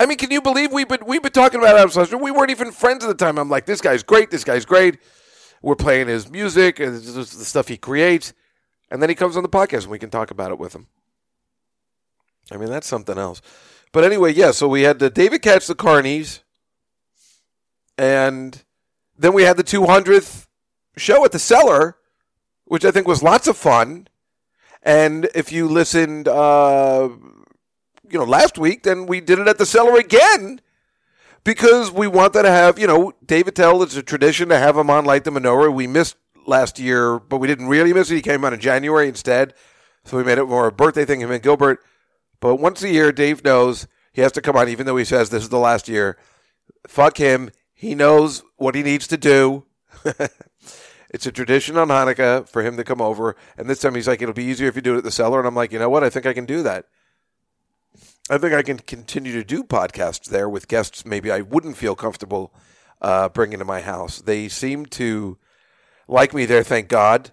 I 0.00 0.06
mean, 0.06 0.18
can 0.18 0.30
you 0.30 0.40
believe 0.42 0.72
we've 0.72 0.88
been 0.88 1.04
we've 1.06 1.22
been 1.22 1.32
talking 1.32 1.60
about 1.60 1.76
Adam 1.76 1.90
Schlesinger? 1.90 2.22
We 2.22 2.30
weren't 2.30 2.50
even 2.50 2.72
friends 2.72 3.04
at 3.04 3.08
the 3.08 3.14
time. 3.14 3.38
I'm 3.38 3.48
like, 3.50 3.66
this 3.66 3.80
guy's 3.80 4.02
great. 4.02 4.30
This 4.30 4.44
guy's 4.44 4.64
great. 4.64 4.98
We're 5.62 5.76
playing 5.76 6.08
his 6.08 6.28
music 6.28 6.80
and 6.80 6.96
the 6.96 7.24
stuff 7.24 7.68
he 7.68 7.76
creates, 7.76 8.32
and 8.90 9.00
then 9.00 9.08
he 9.08 9.14
comes 9.14 9.36
on 9.36 9.44
the 9.44 9.48
podcast 9.48 9.82
and 9.82 9.92
we 9.92 9.98
can 10.00 10.10
talk 10.10 10.32
about 10.32 10.50
it 10.50 10.58
with 10.58 10.74
him. 10.74 10.88
I 12.52 12.56
mean, 12.56 12.70
that's 12.70 12.86
something 12.86 13.18
else. 13.18 13.40
But 13.92 14.04
anyway, 14.04 14.32
yeah. 14.32 14.50
So 14.50 14.68
we 14.68 14.82
had 14.82 14.98
the 14.98 15.10
David 15.10 15.42
Katz 15.42 15.66
the 15.66 15.74
Carnies, 15.74 16.40
and 17.98 18.62
then 19.16 19.32
we 19.32 19.42
had 19.42 19.56
the 19.56 19.64
200th 19.64 20.46
show 20.96 21.24
at 21.24 21.32
the 21.32 21.38
Cellar, 21.38 21.96
which 22.64 22.84
I 22.84 22.90
think 22.90 23.06
was 23.06 23.22
lots 23.22 23.46
of 23.46 23.56
fun. 23.56 24.08
And 24.82 25.28
if 25.34 25.52
you 25.52 25.68
listened, 25.68 26.26
uh, 26.26 27.10
you 28.10 28.18
know, 28.18 28.24
last 28.24 28.58
week, 28.58 28.82
then 28.82 29.06
we 29.06 29.20
did 29.20 29.38
it 29.38 29.46
at 29.46 29.58
the 29.58 29.66
Cellar 29.66 29.96
again 29.98 30.60
because 31.44 31.90
we 31.90 32.06
wanted 32.06 32.42
to 32.42 32.50
have, 32.50 32.78
you 32.78 32.86
know, 32.86 33.12
Dave 33.24 33.46
Attell. 33.46 33.82
It's 33.82 33.96
a 33.96 34.02
tradition 34.02 34.48
to 34.48 34.58
have 34.58 34.76
him 34.76 34.90
on 34.90 35.04
Light 35.04 35.24
the 35.24 35.30
Menorah. 35.30 35.72
We 35.72 35.86
missed 35.86 36.16
last 36.46 36.78
year, 36.78 37.18
but 37.18 37.38
we 37.38 37.46
didn't 37.46 37.68
really 37.68 37.92
miss 37.92 38.10
it. 38.10 38.16
He 38.16 38.22
came 38.22 38.44
on 38.44 38.54
in 38.54 38.60
January 38.60 39.08
instead, 39.08 39.54
so 40.04 40.16
we 40.16 40.24
made 40.24 40.38
it 40.38 40.44
more 40.44 40.66
a 40.66 40.72
birthday 40.72 41.04
thing. 41.04 41.20
Him 41.20 41.30
and 41.30 41.42
Gilbert. 41.42 41.80
But 42.42 42.56
once 42.56 42.82
a 42.82 42.88
year, 42.88 43.12
Dave 43.12 43.44
knows 43.44 43.86
he 44.12 44.20
has 44.20 44.32
to 44.32 44.42
come 44.42 44.56
on, 44.56 44.68
even 44.68 44.84
though 44.84 44.96
he 44.96 45.04
says 45.04 45.30
this 45.30 45.44
is 45.44 45.48
the 45.48 45.60
last 45.60 45.88
year. 45.88 46.18
Fuck 46.88 47.18
him. 47.18 47.52
He 47.72 47.94
knows 47.94 48.42
what 48.56 48.74
he 48.74 48.82
needs 48.82 49.06
to 49.06 49.16
do. 49.16 49.64
it's 51.10 51.24
a 51.24 51.30
tradition 51.30 51.78
on 51.78 51.86
Hanukkah 51.86 52.48
for 52.48 52.62
him 52.62 52.76
to 52.76 52.82
come 52.82 53.00
over. 53.00 53.36
And 53.56 53.70
this 53.70 53.78
time 53.78 53.94
he's 53.94 54.08
like, 54.08 54.20
it'll 54.20 54.34
be 54.34 54.42
easier 54.42 54.66
if 54.66 54.74
you 54.74 54.82
do 54.82 54.94
it 54.94 54.98
at 54.98 55.04
the 55.04 55.12
cellar. 55.12 55.38
And 55.38 55.46
I'm 55.46 55.54
like, 55.54 55.70
you 55.70 55.78
know 55.78 55.88
what? 55.88 56.02
I 56.02 56.10
think 56.10 56.26
I 56.26 56.32
can 56.32 56.44
do 56.44 56.64
that. 56.64 56.86
I 58.28 58.38
think 58.38 58.52
I 58.52 58.62
can 58.62 58.78
continue 58.78 59.34
to 59.34 59.44
do 59.44 59.62
podcasts 59.62 60.28
there 60.28 60.48
with 60.48 60.66
guests 60.66 61.06
maybe 61.06 61.30
I 61.30 61.42
wouldn't 61.42 61.76
feel 61.76 61.94
comfortable 61.94 62.52
uh, 63.00 63.28
bringing 63.28 63.60
to 63.60 63.64
my 63.64 63.82
house. 63.82 64.20
They 64.20 64.48
seem 64.48 64.86
to 64.86 65.38
like 66.08 66.34
me 66.34 66.44
there, 66.46 66.64
thank 66.64 66.88
God. 66.88 67.30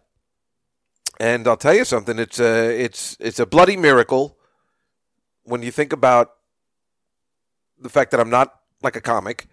And 1.19 1.47
I'll 1.47 1.57
tell 1.57 1.73
you 1.73 1.83
something. 1.83 2.19
It's 2.19 2.39
a 2.39 2.69
it's 2.79 3.17
it's 3.19 3.39
a 3.39 3.47
bloody 3.47 3.75
miracle 3.75 4.38
when 5.49 5.63
you 5.63 5.71
think 5.71 5.91
about 5.91 6.35
the 7.79 7.89
fact 7.89 8.11
that 8.11 8.19
I'm 8.19 8.29
not 8.29 8.53
like 8.81 8.95
a 8.95 9.01
comic, 9.01 9.47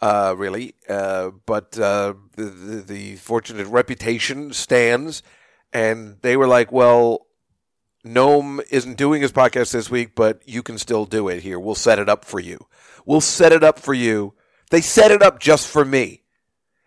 uh, 0.00 0.34
really, 0.36 0.74
uh, 0.88 1.30
but 1.46 1.78
uh, 1.78 2.14
the, 2.36 2.44
the, 2.44 2.82
the 2.82 3.16
fortunate 3.16 3.66
reputation 3.68 4.52
stands, 4.52 5.22
and 5.72 6.16
they 6.22 6.36
were 6.36 6.46
like, 6.46 6.72
"Well, 6.72 7.26
Noam 8.04 8.60
isn't 8.70 8.96
doing 8.96 9.22
his 9.22 9.32
podcast 9.32 9.72
this 9.72 9.90
week, 9.90 10.14
but 10.14 10.42
you 10.44 10.62
can 10.62 10.78
still 10.78 11.04
do 11.04 11.28
it 11.28 11.42
here. 11.42 11.58
We'll 11.58 11.74
set 11.74 11.98
it 11.98 12.08
up 12.08 12.24
for 12.24 12.40
you. 12.40 12.66
We'll 13.06 13.20
set 13.20 13.52
it 13.52 13.64
up 13.64 13.78
for 13.78 13.94
you." 13.94 14.34
They 14.70 14.82
set 14.82 15.10
it 15.10 15.22
up 15.22 15.40
just 15.40 15.66
for 15.66 15.84
me. 15.84 16.22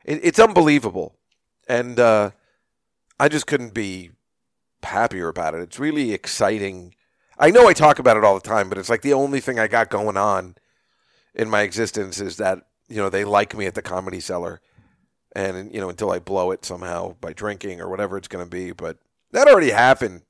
It, 0.05 0.19
it's 0.23 0.39
unbelievable, 0.39 1.17
and 1.67 1.99
uh, 1.99 2.31
I 3.19 3.27
just 3.27 3.47
couldn't 3.47 3.73
be 3.73 4.11
happier 4.83 5.27
about 5.27 5.55
it. 5.55 5.61
It's 5.61 5.79
really 5.79 6.13
exciting 6.13 6.93
I 7.41 7.49
know 7.49 7.67
I 7.67 7.73
talk 7.73 7.97
about 7.97 8.17
it 8.17 8.23
all 8.23 8.35
the 8.35 8.47
time, 8.47 8.69
but 8.69 8.77
it's 8.77 8.89
like 8.89 9.01
the 9.01 9.13
only 9.13 9.39
thing 9.39 9.57
I 9.57 9.67
got 9.67 9.89
going 9.89 10.15
on 10.15 10.55
in 11.33 11.49
my 11.49 11.61
existence 11.61 12.21
is 12.21 12.37
that 12.37 12.59
you 12.87 12.97
know 12.97 13.09
they 13.09 13.25
like 13.25 13.57
me 13.57 13.65
at 13.65 13.73
the 13.73 13.81
comedy 13.81 14.19
cellar, 14.19 14.61
and 15.35 15.73
you 15.73 15.81
know 15.81 15.89
until 15.89 16.11
I 16.11 16.19
blow 16.19 16.51
it 16.51 16.63
somehow 16.63 17.15
by 17.19 17.33
drinking 17.33 17.81
or 17.81 17.89
whatever 17.89 18.15
it's 18.15 18.27
going 18.27 18.45
to 18.45 18.49
be. 18.49 18.73
But 18.73 18.99
that 19.31 19.47
already 19.47 19.71
happened, 19.71 20.21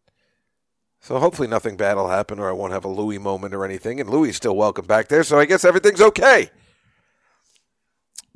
so 1.02 1.20
hopefully 1.20 1.50
nothing 1.50 1.76
bad 1.76 1.98
will 1.98 2.08
happen, 2.08 2.40
or 2.40 2.48
I 2.48 2.54
won't 2.54 2.72
have 2.72 2.86
a 2.86 2.90
Louis 2.90 3.18
moment 3.18 3.54
or 3.54 3.66
anything. 3.66 4.00
And 4.00 4.10
Louis 4.10 4.32
still 4.32 4.56
welcome 4.56 4.86
back 4.86 5.10
there, 5.10 5.24
so 5.26 5.38
I 5.38 5.46
guess 5.46 5.66
everything's 5.66 6.02
okay. 6.02 6.50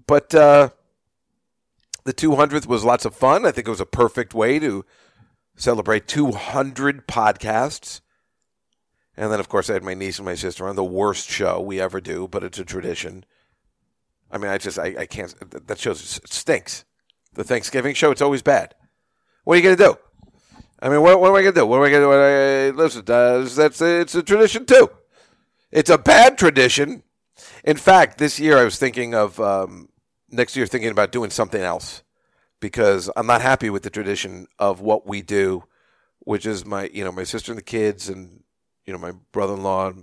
But 0.05 0.35
uh, 0.35 0.69
the 2.03 2.13
200th 2.13 2.67
was 2.67 2.83
lots 2.83 3.05
of 3.05 3.15
fun. 3.15 3.45
I 3.45 3.51
think 3.51 3.67
it 3.67 3.71
was 3.71 3.79
a 3.79 3.85
perfect 3.85 4.33
way 4.33 4.59
to 4.59 4.83
celebrate 5.55 6.07
200 6.07 7.07
podcasts. 7.07 8.01
And 9.17 9.31
then, 9.31 9.39
of 9.39 9.47
course, 9.47 9.69
I 9.69 9.73
had 9.73 9.83
my 9.83 9.93
niece 9.93 10.17
and 10.19 10.25
my 10.25 10.35
sister 10.35 10.67
on 10.67 10.75
the 10.75 10.83
worst 10.83 11.29
show 11.29 11.61
we 11.61 11.79
ever 11.79 12.01
do, 12.01 12.27
but 12.27 12.43
it's 12.43 12.59
a 12.59 12.65
tradition. 12.65 13.25
I 14.29 14.37
mean, 14.37 14.51
I 14.51 14.57
just, 14.57 14.77
I, 14.77 14.95
I 14.99 15.05
can't, 15.05 15.33
that 15.67 15.79
show 15.79 15.93
stinks. 15.93 16.83
The 17.33 17.43
Thanksgiving 17.43 17.93
show, 17.93 18.11
it's 18.11 18.21
always 18.21 18.41
bad. 18.41 18.75
What 19.43 19.53
are 19.53 19.57
you 19.57 19.63
going 19.63 19.77
to 19.77 19.83
do? 19.83 19.97
I 20.81 20.89
mean, 20.89 21.01
what, 21.01 21.19
what 21.19 21.29
am 21.29 21.35
I 21.35 21.41
going 21.41 21.53
to 21.53 21.61
do? 21.61 21.65
What 21.65 21.77
am 21.77 21.83
I 21.83 21.89
going 21.89 22.01
to 22.01 22.07
do? 22.07 22.11
I, 22.11 22.83
listen, 22.83 23.03
uh, 23.07 23.47
that's, 23.55 23.81
it's 23.81 24.15
a 24.15 24.23
tradition 24.23 24.65
too. 24.65 24.89
It's 25.71 25.89
a 25.89 25.97
bad 25.97 26.37
tradition. 26.37 27.03
In 27.63 27.77
fact, 27.77 28.17
this 28.17 28.39
year 28.39 28.57
I 28.57 28.63
was 28.63 28.77
thinking 28.77 29.13
of, 29.13 29.39
um, 29.39 29.89
next 30.29 30.55
year 30.55 30.65
thinking 30.65 30.91
about 30.91 31.11
doing 31.11 31.29
something 31.29 31.61
else 31.61 32.03
because 32.59 33.09
I'm 33.15 33.27
not 33.27 33.41
happy 33.41 33.69
with 33.69 33.83
the 33.83 33.89
tradition 33.89 34.47
of 34.59 34.81
what 34.81 35.07
we 35.07 35.21
do, 35.21 35.63
which 36.19 36.45
is 36.45 36.65
my, 36.65 36.89
you 36.93 37.03
know, 37.03 37.11
my 37.11 37.23
sister 37.23 37.51
and 37.51 37.57
the 37.57 37.63
kids 37.63 38.09
and 38.09 38.43
you 38.85 38.93
know, 38.93 38.99
my 38.99 39.13
brother-in-law 39.31 39.93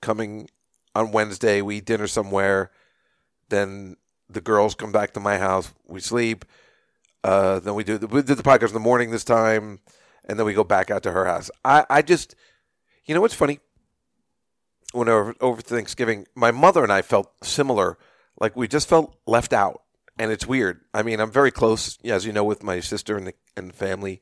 coming 0.00 0.48
on 0.94 1.12
Wednesday. 1.12 1.62
We 1.62 1.76
eat 1.78 1.86
dinner 1.86 2.06
somewhere. 2.06 2.70
Then 3.48 3.96
the 4.28 4.40
girls 4.40 4.74
come 4.74 4.92
back 4.92 5.12
to 5.14 5.20
my 5.20 5.38
house. 5.38 5.72
We 5.86 6.00
sleep. 6.00 6.44
Uh, 7.22 7.58
then 7.60 7.74
we 7.74 7.84
do 7.84 7.98
the, 7.98 8.06
we 8.06 8.22
did 8.22 8.36
the 8.36 8.42
podcast 8.42 8.68
in 8.68 8.74
the 8.74 8.80
morning 8.80 9.10
this 9.10 9.24
time, 9.24 9.80
and 10.26 10.38
then 10.38 10.44
we 10.44 10.52
go 10.52 10.64
back 10.64 10.90
out 10.90 11.02
to 11.04 11.12
her 11.12 11.24
house. 11.24 11.50
I, 11.64 11.86
I 11.88 12.02
just, 12.02 12.34
you 13.06 13.14
know, 13.14 13.22
what's 13.22 13.34
funny? 13.34 13.60
When 14.92 15.08
over, 15.08 15.34
over 15.40 15.60
Thanksgiving, 15.62 16.26
my 16.34 16.50
mother 16.50 16.82
and 16.82 16.92
I 16.92 17.02
felt 17.02 17.32
similar. 17.42 17.98
Like 18.38 18.54
we 18.54 18.68
just 18.68 18.88
felt 18.88 19.16
left 19.26 19.52
out, 19.52 19.82
and 20.18 20.30
it's 20.30 20.46
weird. 20.46 20.82
I 20.92 21.02
mean, 21.02 21.18
I'm 21.18 21.30
very 21.30 21.50
close, 21.50 21.98
as 22.04 22.26
you 22.26 22.32
know, 22.32 22.44
with 22.44 22.62
my 22.62 22.80
sister 22.80 23.16
and 23.16 23.28
the, 23.28 23.34
and 23.56 23.74
family 23.74 24.20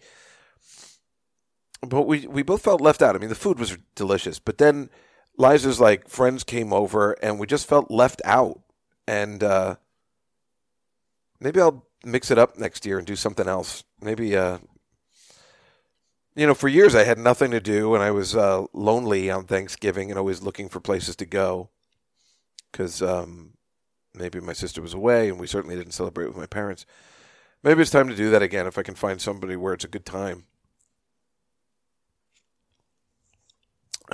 but 1.86 2.02
we 2.02 2.26
we 2.26 2.42
both 2.42 2.62
felt 2.62 2.80
left 2.80 3.02
out. 3.02 3.16
I 3.16 3.18
mean, 3.18 3.28
the 3.28 3.34
food 3.34 3.58
was 3.58 3.76
delicious, 3.94 4.38
but 4.38 4.58
then 4.58 4.88
Liza's 5.36 5.80
like 5.80 6.08
friends 6.08 6.44
came 6.44 6.72
over, 6.72 7.12
and 7.22 7.38
we 7.38 7.46
just 7.46 7.68
felt 7.68 7.90
left 7.90 8.22
out. 8.24 8.60
And 9.06 9.42
uh, 9.42 9.76
maybe 11.40 11.60
I'll 11.60 11.84
mix 12.04 12.30
it 12.30 12.38
up 12.38 12.56
next 12.56 12.86
year 12.86 12.98
and 12.98 13.06
do 13.06 13.16
something 13.16 13.48
else. 13.48 13.84
Maybe, 14.00 14.36
uh, 14.36 14.58
you 16.36 16.46
know, 16.46 16.54
for 16.54 16.68
years 16.68 16.94
I 16.94 17.04
had 17.04 17.18
nothing 17.18 17.50
to 17.50 17.60
do, 17.60 17.94
and 17.94 18.02
I 18.02 18.12
was 18.12 18.36
uh, 18.36 18.66
lonely 18.72 19.30
on 19.30 19.44
Thanksgiving, 19.44 20.10
and 20.10 20.18
always 20.18 20.42
looking 20.42 20.68
for 20.68 20.80
places 20.80 21.16
to 21.16 21.26
go 21.26 21.70
because 22.70 23.02
um, 23.02 23.54
maybe 24.14 24.40
my 24.40 24.52
sister 24.52 24.80
was 24.80 24.94
away, 24.94 25.28
and 25.28 25.38
we 25.40 25.46
certainly 25.46 25.76
didn't 25.76 25.92
celebrate 25.92 26.28
with 26.28 26.36
my 26.36 26.46
parents. 26.46 26.86
Maybe 27.62 27.82
it's 27.82 27.90
time 27.90 28.08
to 28.08 28.16
do 28.16 28.30
that 28.30 28.42
again 28.42 28.66
if 28.66 28.78
I 28.78 28.82
can 28.82 28.94
find 28.94 29.20
somebody 29.20 29.56
where 29.56 29.74
it's 29.74 29.84
a 29.84 29.88
good 29.88 30.06
time. 30.06 30.44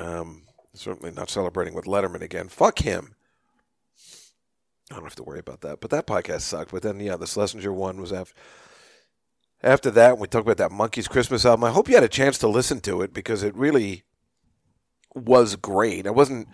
Um, 0.00 0.42
certainly 0.74 1.10
not 1.10 1.30
celebrating 1.30 1.74
with 1.74 1.86
Letterman 1.86 2.22
again. 2.22 2.48
Fuck 2.48 2.80
him. 2.80 3.14
I 4.90 4.94
don't 4.94 5.04
have 5.04 5.16
to 5.16 5.22
worry 5.22 5.40
about 5.40 5.60
that. 5.62 5.80
But 5.80 5.90
that 5.90 6.06
podcast 6.06 6.42
sucked. 6.42 6.70
But 6.70 6.82
then, 6.82 7.00
yeah, 7.00 7.16
the 7.16 7.26
Schlesinger 7.26 7.72
one 7.72 8.00
was 8.00 8.12
after. 8.12 8.34
After 9.62 9.90
that, 9.90 10.18
we 10.18 10.28
talked 10.28 10.46
about 10.46 10.58
that 10.58 10.70
Monkees 10.70 11.10
Christmas 11.10 11.44
album. 11.44 11.64
I 11.64 11.72
hope 11.72 11.88
you 11.88 11.94
had 11.96 12.04
a 12.04 12.08
chance 12.08 12.38
to 12.38 12.48
listen 12.48 12.80
to 12.82 13.02
it 13.02 13.12
because 13.12 13.42
it 13.42 13.56
really 13.56 14.04
was 15.14 15.56
great. 15.56 16.06
I 16.06 16.10
wasn't, 16.10 16.46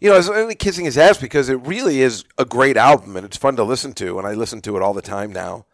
you 0.00 0.08
know, 0.08 0.14
I 0.14 0.18
was 0.18 0.28
only 0.28 0.56
kissing 0.56 0.84
his 0.84 0.98
ass 0.98 1.18
because 1.18 1.48
it 1.48 1.64
really 1.64 2.02
is 2.02 2.24
a 2.36 2.44
great 2.44 2.76
album 2.76 3.16
and 3.16 3.24
it's 3.24 3.36
fun 3.36 3.54
to 3.56 3.62
listen 3.62 3.92
to, 3.94 4.18
and 4.18 4.26
I 4.26 4.34
listen 4.34 4.60
to 4.62 4.76
it 4.76 4.82
all 4.82 4.92
the 4.92 5.00
time 5.00 5.32
now. 5.32 5.66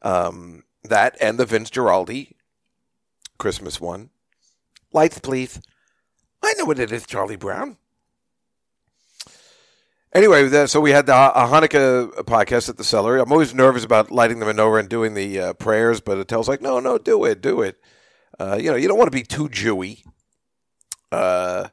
Um, 0.00 0.64
that 0.82 1.16
and 1.20 1.38
the 1.38 1.46
Vince 1.46 1.70
Guaraldi 1.70 2.32
Christmas 3.38 3.80
one. 3.80 4.10
Lights, 4.92 5.18
please. 5.18 5.60
Know 6.58 6.64
what 6.66 6.78
it 6.78 6.92
is, 6.92 7.06
Charlie 7.06 7.36
Brown. 7.36 7.76
Anyway, 10.14 10.66
so 10.66 10.80
we 10.80 10.92
had 10.92 11.06
the 11.06 11.12
a 11.12 11.46
Hanukkah 11.46 12.12
podcast 12.24 12.68
at 12.68 12.76
the 12.76 12.84
cellar. 12.84 13.16
I'm 13.18 13.32
always 13.32 13.52
nervous 13.52 13.84
about 13.84 14.12
lighting 14.12 14.38
the 14.38 14.46
menorah 14.46 14.78
and 14.78 14.88
doing 14.88 15.14
the 15.14 15.40
uh, 15.40 15.52
prayers, 15.54 16.00
but 16.00 16.18
Attell's 16.18 16.48
like, 16.48 16.62
no, 16.62 16.78
no, 16.78 16.98
do 16.98 17.24
it, 17.24 17.40
do 17.40 17.62
it. 17.62 17.80
Uh, 18.38 18.56
you 18.60 18.70
know, 18.70 18.76
you 18.76 18.86
don't 18.86 18.98
want 18.98 19.10
to 19.10 19.16
be 19.16 19.24
too 19.24 19.48
Jewy. 19.48 20.04
Uh, 21.10 21.68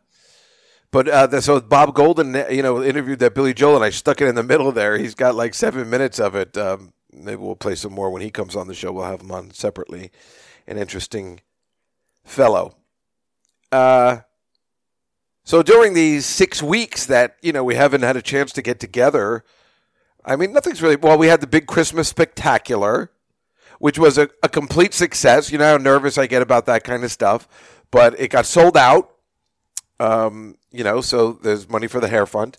but 0.92 1.08
uh, 1.08 1.40
so 1.40 1.62
Bob 1.62 1.94
Golden, 1.94 2.34
you 2.50 2.64
know, 2.64 2.84
interviewed 2.84 3.20
that 3.20 3.36
Billy 3.36 3.54
Joel, 3.54 3.76
and 3.76 3.86
I 3.86 3.92
stuck 3.92 4.20
it 4.22 4.28
in 4.28 4.36
the 4.36 4.44
middle 4.44 4.72
there. 4.72 4.98
He's 4.98 5.16
got 5.16 5.36
like 5.36 5.54
seven 5.54 5.90
minutes 5.90 6.20
of 6.20 6.36
it. 6.36 6.58
Um, 6.58 6.94
maybe 7.14 7.38
we'll 7.38 7.56
play 7.56 7.76
some 7.76 7.94
more 7.94 8.10
when 8.10 8.24
he 8.24 8.32
comes 8.32 8.56
on 8.56 8.68
the 8.68 8.74
show. 8.74 8.92
We'll 8.92 9.06
have 9.06 9.22
him 9.22 9.32
on 9.32 9.52
separately. 9.52 10.12
An 10.66 10.78
interesting 10.78 11.42
fellow. 12.24 12.76
Uh, 13.72 14.22
so 15.52 15.62
during 15.62 15.94
these 15.94 16.26
six 16.26 16.64
weeks 16.64 17.06
that 17.08 17.36
you 17.42 17.52
know 17.52 17.62
we 17.62 17.76
haven't 17.76 18.04
had 18.04 18.16
a 18.16 18.22
chance 18.22 18.54
to 18.54 18.62
get 18.62 18.80
together, 18.80 19.44
I 20.24 20.38
mean, 20.38 20.54
nothing's 20.54 20.82
really. 20.82 20.96
Well, 20.96 21.18
we 21.18 21.28
had 21.28 21.42
the 21.42 21.46
big 21.46 21.68
Christmas 21.68 22.08
spectacular, 22.08 23.12
which 23.78 24.00
was 24.00 24.18
a, 24.18 24.30
a 24.42 24.48
complete 24.48 24.94
success. 24.94 25.52
You 25.52 25.58
know 25.58 25.72
how 25.72 25.76
nervous 25.76 26.18
I 26.18 26.26
get 26.26 26.42
about 26.42 26.68
that 26.68 26.86
kind 26.86 27.04
of 27.04 27.12
stuff, 27.12 27.50
but 27.92 28.18
it 28.18 28.30
got 28.30 28.46
sold 28.46 28.78
out. 28.78 29.12
Um, 30.00 30.56
you 30.72 30.86
know, 30.86 31.02
so 31.02 31.34
there's 31.34 31.68
money 31.68 31.88
for 31.88 32.00
the 32.00 32.08
hair 32.08 32.26
fund, 32.26 32.58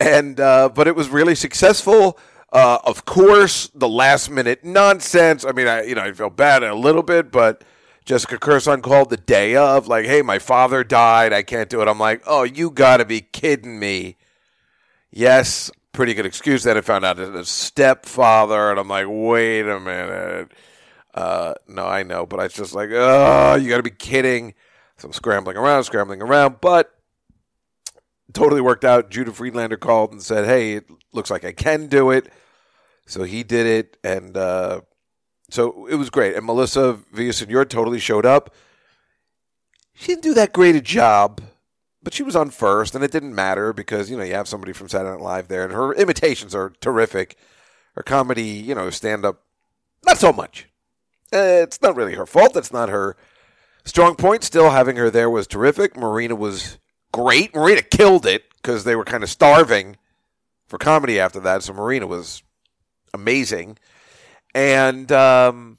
and 0.00 0.40
uh, 0.40 0.70
but 0.70 0.88
it 0.88 0.96
was 0.96 1.10
really 1.10 1.36
successful. 1.36 2.18
Uh, 2.52 2.78
of 2.82 3.04
course, 3.04 3.70
the 3.76 3.88
last 3.88 4.28
minute 4.28 4.64
nonsense. 4.64 5.44
I 5.44 5.52
mean, 5.52 5.68
I 5.68 5.84
you 5.84 5.94
know 5.94 6.02
I 6.02 6.10
feel 6.10 6.30
bad 6.30 6.64
a 6.64 6.74
little 6.74 7.04
bit, 7.04 7.30
but 7.30 7.62
Jessica 8.08 8.38
Kirson 8.38 8.80
called 8.82 9.10
the 9.10 9.18
day 9.18 9.54
of, 9.54 9.86
like, 9.86 10.06
"Hey, 10.06 10.22
my 10.22 10.38
father 10.38 10.82
died. 10.82 11.34
I 11.34 11.42
can't 11.42 11.68
do 11.68 11.82
it." 11.82 11.88
I'm 11.88 11.98
like, 11.98 12.22
"Oh, 12.26 12.42
you 12.42 12.70
got 12.70 12.96
to 12.96 13.04
be 13.04 13.20
kidding 13.20 13.78
me!" 13.78 14.16
Yes, 15.10 15.70
pretty 15.92 16.14
good 16.14 16.24
excuse. 16.24 16.62
Then 16.62 16.78
I 16.78 16.80
found 16.80 17.04
out 17.04 17.18
it's 17.18 17.36
a 17.36 17.44
stepfather, 17.44 18.70
and 18.70 18.80
I'm 18.80 18.88
like, 18.88 19.04
"Wait 19.10 19.68
a 19.68 19.78
minute." 19.78 20.52
Uh, 21.12 21.52
no, 21.66 21.84
I 21.84 22.02
know, 22.02 22.24
but 22.24 22.40
I 22.40 22.48
just 22.48 22.74
like, 22.74 22.88
"Oh, 22.90 23.56
you 23.56 23.68
got 23.68 23.76
to 23.76 23.82
be 23.82 23.90
kidding!" 23.90 24.54
So 24.96 25.08
I'm 25.08 25.12
scrambling 25.12 25.58
around, 25.58 25.84
scrambling 25.84 26.22
around, 26.22 26.62
but 26.62 26.90
totally 28.32 28.62
worked 28.62 28.86
out. 28.86 29.10
Judah 29.10 29.34
Friedlander 29.34 29.76
called 29.76 30.12
and 30.12 30.22
said, 30.22 30.46
"Hey, 30.46 30.76
it 30.76 30.86
looks 31.12 31.30
like 31.30 31.44
I 31.44 31.52
can 31.52 31.88
do 31.88 32.10
it." 32.10 32.32
So 33.04 33.24
he 33.24 33.42
did 33.42 33.66
it, 33.66 33.98
and 34.02 34.34
uh, 34.34 34.80
so 35.50 35.86
it 35.86 35.96
was 35.96 36.10
great. 36.10 36.36
And 36.36 36.46
Melissa 36.46 36.98
Villasenor 37.14 37.68
totally 37.68 37.98
showed 37.98 38.26
up. 38.26 38.54
She 39.94 40.08
didn't 40.08 40.22
do 40.22 40.34
that 40.34 40.52
great 40.52 40.76
a 40.76 40.80
job, 40.80 41.40
but 42.02 42.14
she 42.14 42.22
was 42.22 42.36
on 42.36 42.50
first, 42.50 42.94
and 42.94 43.02
it 43.02 43.10
didn't 43.10 43.34
matter 43.34 43.72
because 43.72 44.10
you 44.10 44.16
know 44.16 44.22
you 44.22 44.34
have 44.34 44.48
somebody 44.48 44.72
from 44.72 44.88
Saturday 44.88 45.10
Night 45.10 45.20
Live 45.20 45.48
there, 45.48 45.64
and 45.64 45.72
her 45.72 45.92
imitations 45.94 46.54
are 46.54 46.72
terrific. 46.80 47.36
Her 47.94 48.02
comedy, 48.02 48.44
you 48.44 48.74
know, 48.74 48.90
stand 48.90 49.24
up, 49.24 49.42
not 50.06 50.18
so 50.18 50.32
much. 50.32 50.68
Uh, 51.32 51.62
it's 51.62 51.82
not 51.82 51.96
really 51.96 52.14
her 52.14 52.26
fault. 52.26 52.54
That's 52.54 52.72
not 52.72 52.88
her 52.88 53.16
strong 53.84 54.14
point. 54.14 54.44
Still, 54.44 54.70
having 54.70 54.96
her 54.96 55.10
there 55.10 55.28
was 55.28 55.46
terrific. 55.46 55.96
Marina 55.96 56.36
was 56.36 56.78
great. 57.12 57.54
Marina 57.54 57.82
killed 57.82 58.24
it 58.24 58.44
because 58.56 58.84
they 58.84 58.94
were 58.94 59.04
kind 59.04 59.24
of 59.24 59.30
starving 59.30 59.96
for 60.68 60.78
comedy 60.78 61.18
after 61.18 61.40
that. 61.40 61.62
So 61.62 61.72
Marina 61.72 62.06
was 62.06 62.42
amazing, 63.12 63.78
and 64.58 65.12
um, 65.12 65.78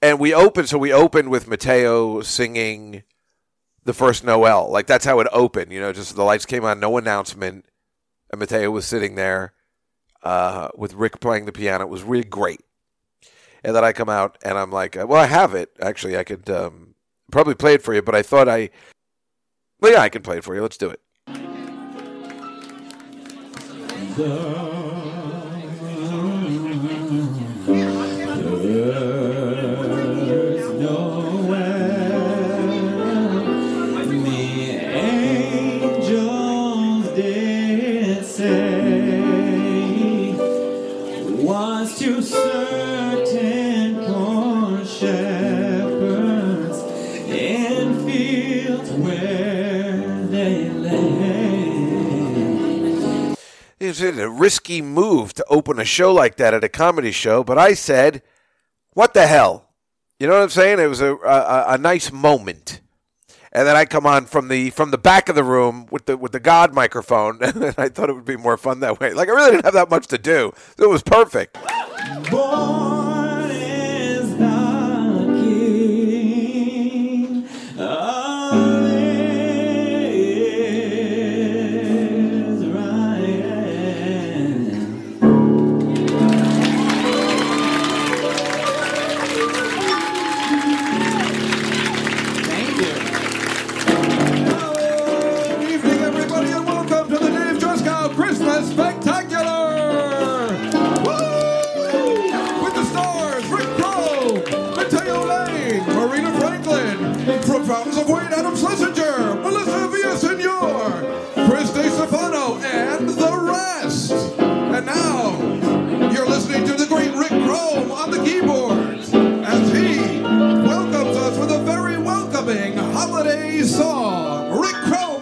and 0.00 0.18
we 0.18 0.32
opened. 0.32 0.68
So 0.68 0.78
we 0.78 0.90
opened 0.92 1.28
with 1.28 1.46
Mateo 1.46 2.22
singing 2.22 3.02
the 3.84 3.92
first 3.92 4.24
Noel. 4.24 4.70
Like 4.70 4.86
that's 4.86 5.04
how 5.04 5.20
it 5.20 5.28
opened. 5.30 5.72
You 5.72 5.80
know, 5.80 5.92
just 5.92 6.16
the 6.16 6.24
lights 6.24 6.46
came 6.46 6.64
on, 6.64 6.80
no 6.80 6.96
announcement, 6.96 7.66
and 8.30 8.40
Mateo 8.40 8.70
was 8.70 8.86
sitting 8.86 9.14
there 9.14 9.52
uh, 10.22 10.68
with 10.74 10.94
Rick 10.94 11.20
playing 11.20 11.44
the 11.44 11.52
piano. 11.52 11.84
It 11.84 11.90
was 11.90 12.02
really 12.02 12.24
great. 12.24 12.62
And 13.62 13.76
then 13.76 13.84
I 13.84 13.92
come 13.92 14.08
out 14.08 14.38
and 14.42 14.56
I'm 14.56 14.72
like, 14.72 14.96
well, 14.96 15.14
I 15.20 15.26
have 15.26 15.54
it. 15.54 15.70
Actually, 15.80 16.16
I 16.16 16.24
could 16.24 16.48
um, 16.48 16.94
probably 17.30 17.54
play 17.54 17.74
it 17.74 17.82
for 17.82 17.92
you, 17.92 18.00
but 18.00 18.14
I 18.14 18.22
thought 18.22 18.48
I. 18.48 18.70
Well, 19.80 19.92
yeah, 19.92 20.00
I 20.00 20.08
can 20.08 20.22
play 20.22 20.38
it 20.38 20.44
for 20.44 20.54
you. 20.54 20.62
Let's 20.62 20.78
do 20.78 20.88
it. 20.88 21.00
There's 24.16 24.81
It's 54.00 54.18
a 54.18 54.28
risky 54.28 54.80
move 54.80 55.34
to 55.34 55.44
open 55.48 55.78
a 55.78 55.84
show 55.84 56.14
like 56.14 56.36
that 56.36 56.54
at 56.54 56.64
a 56.64 56.68
comedy 56.68 57.12
show, 57.12 57.44
but 57.44 57.58
I 57.58 57.74
said, 57.74 58.22
"What 58.94 59.12
the 59.12 59.26
hell?" 59.26 59.68
You 60.18 60.26
know 60.26 60.34
what 60.34 60.42
I'm 60.42 60.48
saying? 60.48 60.78
It 60.80 60.86
was 60.86 61.00
a 61.00 61.14
a, 61.16 61.64
a 61.74 61.78
nice 61.78 62.10
moment, 62.10 62.80
and 63.52 63.66
then 63.66 63.76
I 63.76 63.84
come 63.84 64.06
on 64.06 64.24
from 64.24 64.48
the 64.48 64.70
from 64.70 64.92
the 64.92 64.98
back 64.98 65.28
of 65.28 65.34
the 65.34 65.44
room 65.44 65.86
with 65.90 66.06
the 66.06 66.16
with 66.16 66.32
the 66.32 66.40
God 66.40 66.72
microphone, 66.72 67.38
and 67.42 67.74
I 67.76 67.88
thought 67.88 68.08
it 68.08 68.14
would 68.14 68.24
be 68.24 68.36
more 68.36 68.56
fun 68.56 68.80
that 68.80 68.98
way. 68.98 69.12
Like 69.12 69.28
I 69.28 69.32
really 69.32 69.50
didn't 69.50 69.66
have 69.66 69.74
that 69.74 69.90
much 69.90 70.06
to 70.08 70.18
do, 70.18 70.52
so 70.78 70.84
it 70.84 70.90
was 70.90 71.02
perfect. 71.02 71.58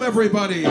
Everybody. 0.03 0.65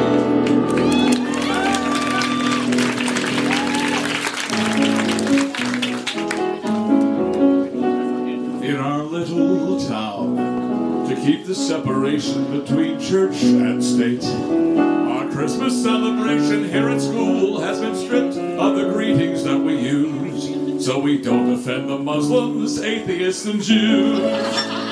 in 8.70 8.76
our 8.76 9.04
little 9.04 9.80
town 9.86 11.06
to 11.08 11.14
keep 11.14 11.46
the 11.46 11.54
separation 11.54 12.60
between 12.60 12.98
church 13.00 13.42
and 13.44 13.82
state. 13.82 14.24
Our 14.24 15.30
Christmas 15.30 15.80
celebration 15.80 16.68
here 16.68 16.88
at 16.88 17.00
school 17.00 17.60
has 17.60 17.78
been 17.80 17.94
stripped 17.94 18.36
of 18.36 18.74
the 18.74 18.90
greetings 18.92 19.44
that 19.44 19.58
we 19.58 19.78
use, 19.78 20.84
so 20.84 20.98
we 20.98 21.22
don't 21.22 21.52
offend 21.52 21.88
the 21.88 21.98
Muslims, 21.98 22.80
atheists, 22.80 23.46
and 23.46 23.62
Jews. 23.62 24.89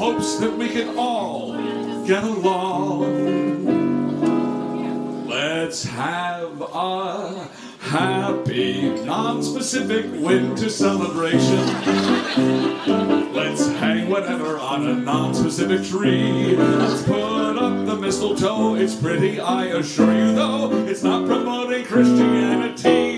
Hopes 0.00 0.38
that 0.38 0.56
we 0.56 0.66
can 0.66 0.96
all 0.96 1.52
get 2.06 2.24
along. 2.24 3.04
Let's 5.28 5.84
have 5.84 6.62
a 6.62 7.46
happy, 7.80 8.88
non-specific 9.04 10.06
winter 10.24 10.70
celebration. 10.70 11.66
Let's 13.34 13.66
hang 13.72 14.08
whatever 14.08 14.58
on 14.58 14.86
a 14.86 14.94
non-specific 14.94 15.86
tree. 15.86 16.56
Let's 16.56 17.02
put 17.02 17.58
up 17.58 17.84
the 17.84 17.96
mistletoe. 17.96 18.76
It's 18.76 18.94
pretty, 18.94 19.38
I 19.38 19.66
assure 19.66 20.14
you, 20.14 20.32
though. 20.34 20.72
It's 20.86 21.02
not 21.02 21.26
promoting 21.26 21.84
Christianity. 21.84 23.09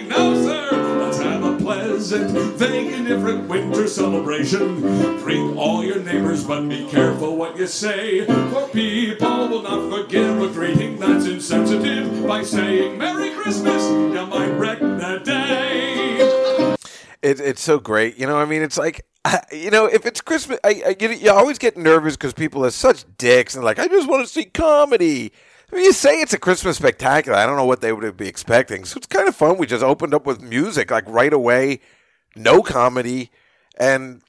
A 2.12 2.18
pleasant, 2.18 2.54
vague, 2.56 2.92
and 2.92 3.06
different 3.06 3.48
winter 3.48 3.86
celebration. 3.86 4.80
Greet 5.18 5.56
all 5.56 5.84
your 5.84 5.98
neighbors, 6.02 6.44
but 6.44 6.68
be 6.68 6.86
careful 6.88 7.36
what 7.36 7.56
you 7.56 7.66
say. 7.66 8.24
For 8.26 8.68
people 8.68 9.48
will 9.48 9.62
not 9.62 9.90
forgive 9.90 10.40
a 10.40 10.48
greeting 10.48 10.98
that's 10.98 11.26
insensitive 11.26 12.26
by 12.26 12.42
saying 12.42 12.98
Merry 12.98 13.30
Christmas. 13.30 13.82
You 13.90 14.26
might 14.26 14.50
wreck 14.50 14.80
the 14.80 15.20
day. 15.24 16.76
It, 17.22 17.40
it's 17.40 17.62
so 17.62 17.78
great. 17.78 18.18
You 18.18 18.26
know, 18.26 18.38
I 18.38 18.44
mean, 18.44 18.62
it's 18.62 18.78
like, 18.78 19.06
you 19.52 19.70
know, 19.70 19.86
if 19.86 20.04
it's 20.04 20.20
Christmas, 20.20 20.58
I, 20.64 20.82
I 20.88 20.92
get 20.94 21.12
it. 21.12 21.20
You 21.20 21.30
always 21.30 21.58
get 21.58 21.76
nervous 21.76 22.16
because 22.16 22.34
people 22.34 22.64
are 22.64 22.70
such 22.70 23.04
dicks 23.16 23.54
and 23.54 23.64
like, 23.64 23.78
I 23.78 23.88
just 23.88 24.08
want 24.08 24.26
to 24.26 24.32
see 24.32 24.44
comedy. 24.44 25.32
I 25.72 25.76
mean, 25.76 25.84
you 25.86 25.92
say 25.92 26.20
it's 26.20 26.34
a 26.34 26.38
Christmas 26.38 26.76
spectacular. 26.76 27.38
I 27.38 27.46
don't 27.46 27.56
know 27.56 27.64
what 27.64 27.80
they 27.80 27.92
would 27.92 28.16
be 28.16 28.28
expecting. 28.28 28.84
So 28.84 28.98
it's 28.98 29.06
kind 29.06 29.26
of 29.26 29.34
fun. 29.34 29.56
We 29.56 29.66
just 29.66 29.82
opened 29.82 30.12
up 30.12 30.26
with 30.26 30.42
music 30.42 30.90
like 30.90 31.08
right 31.08 31.32
away, 31.32 31.80
no 32.36 32.62
comedy, 32.62 33.30
and 33.78 34.22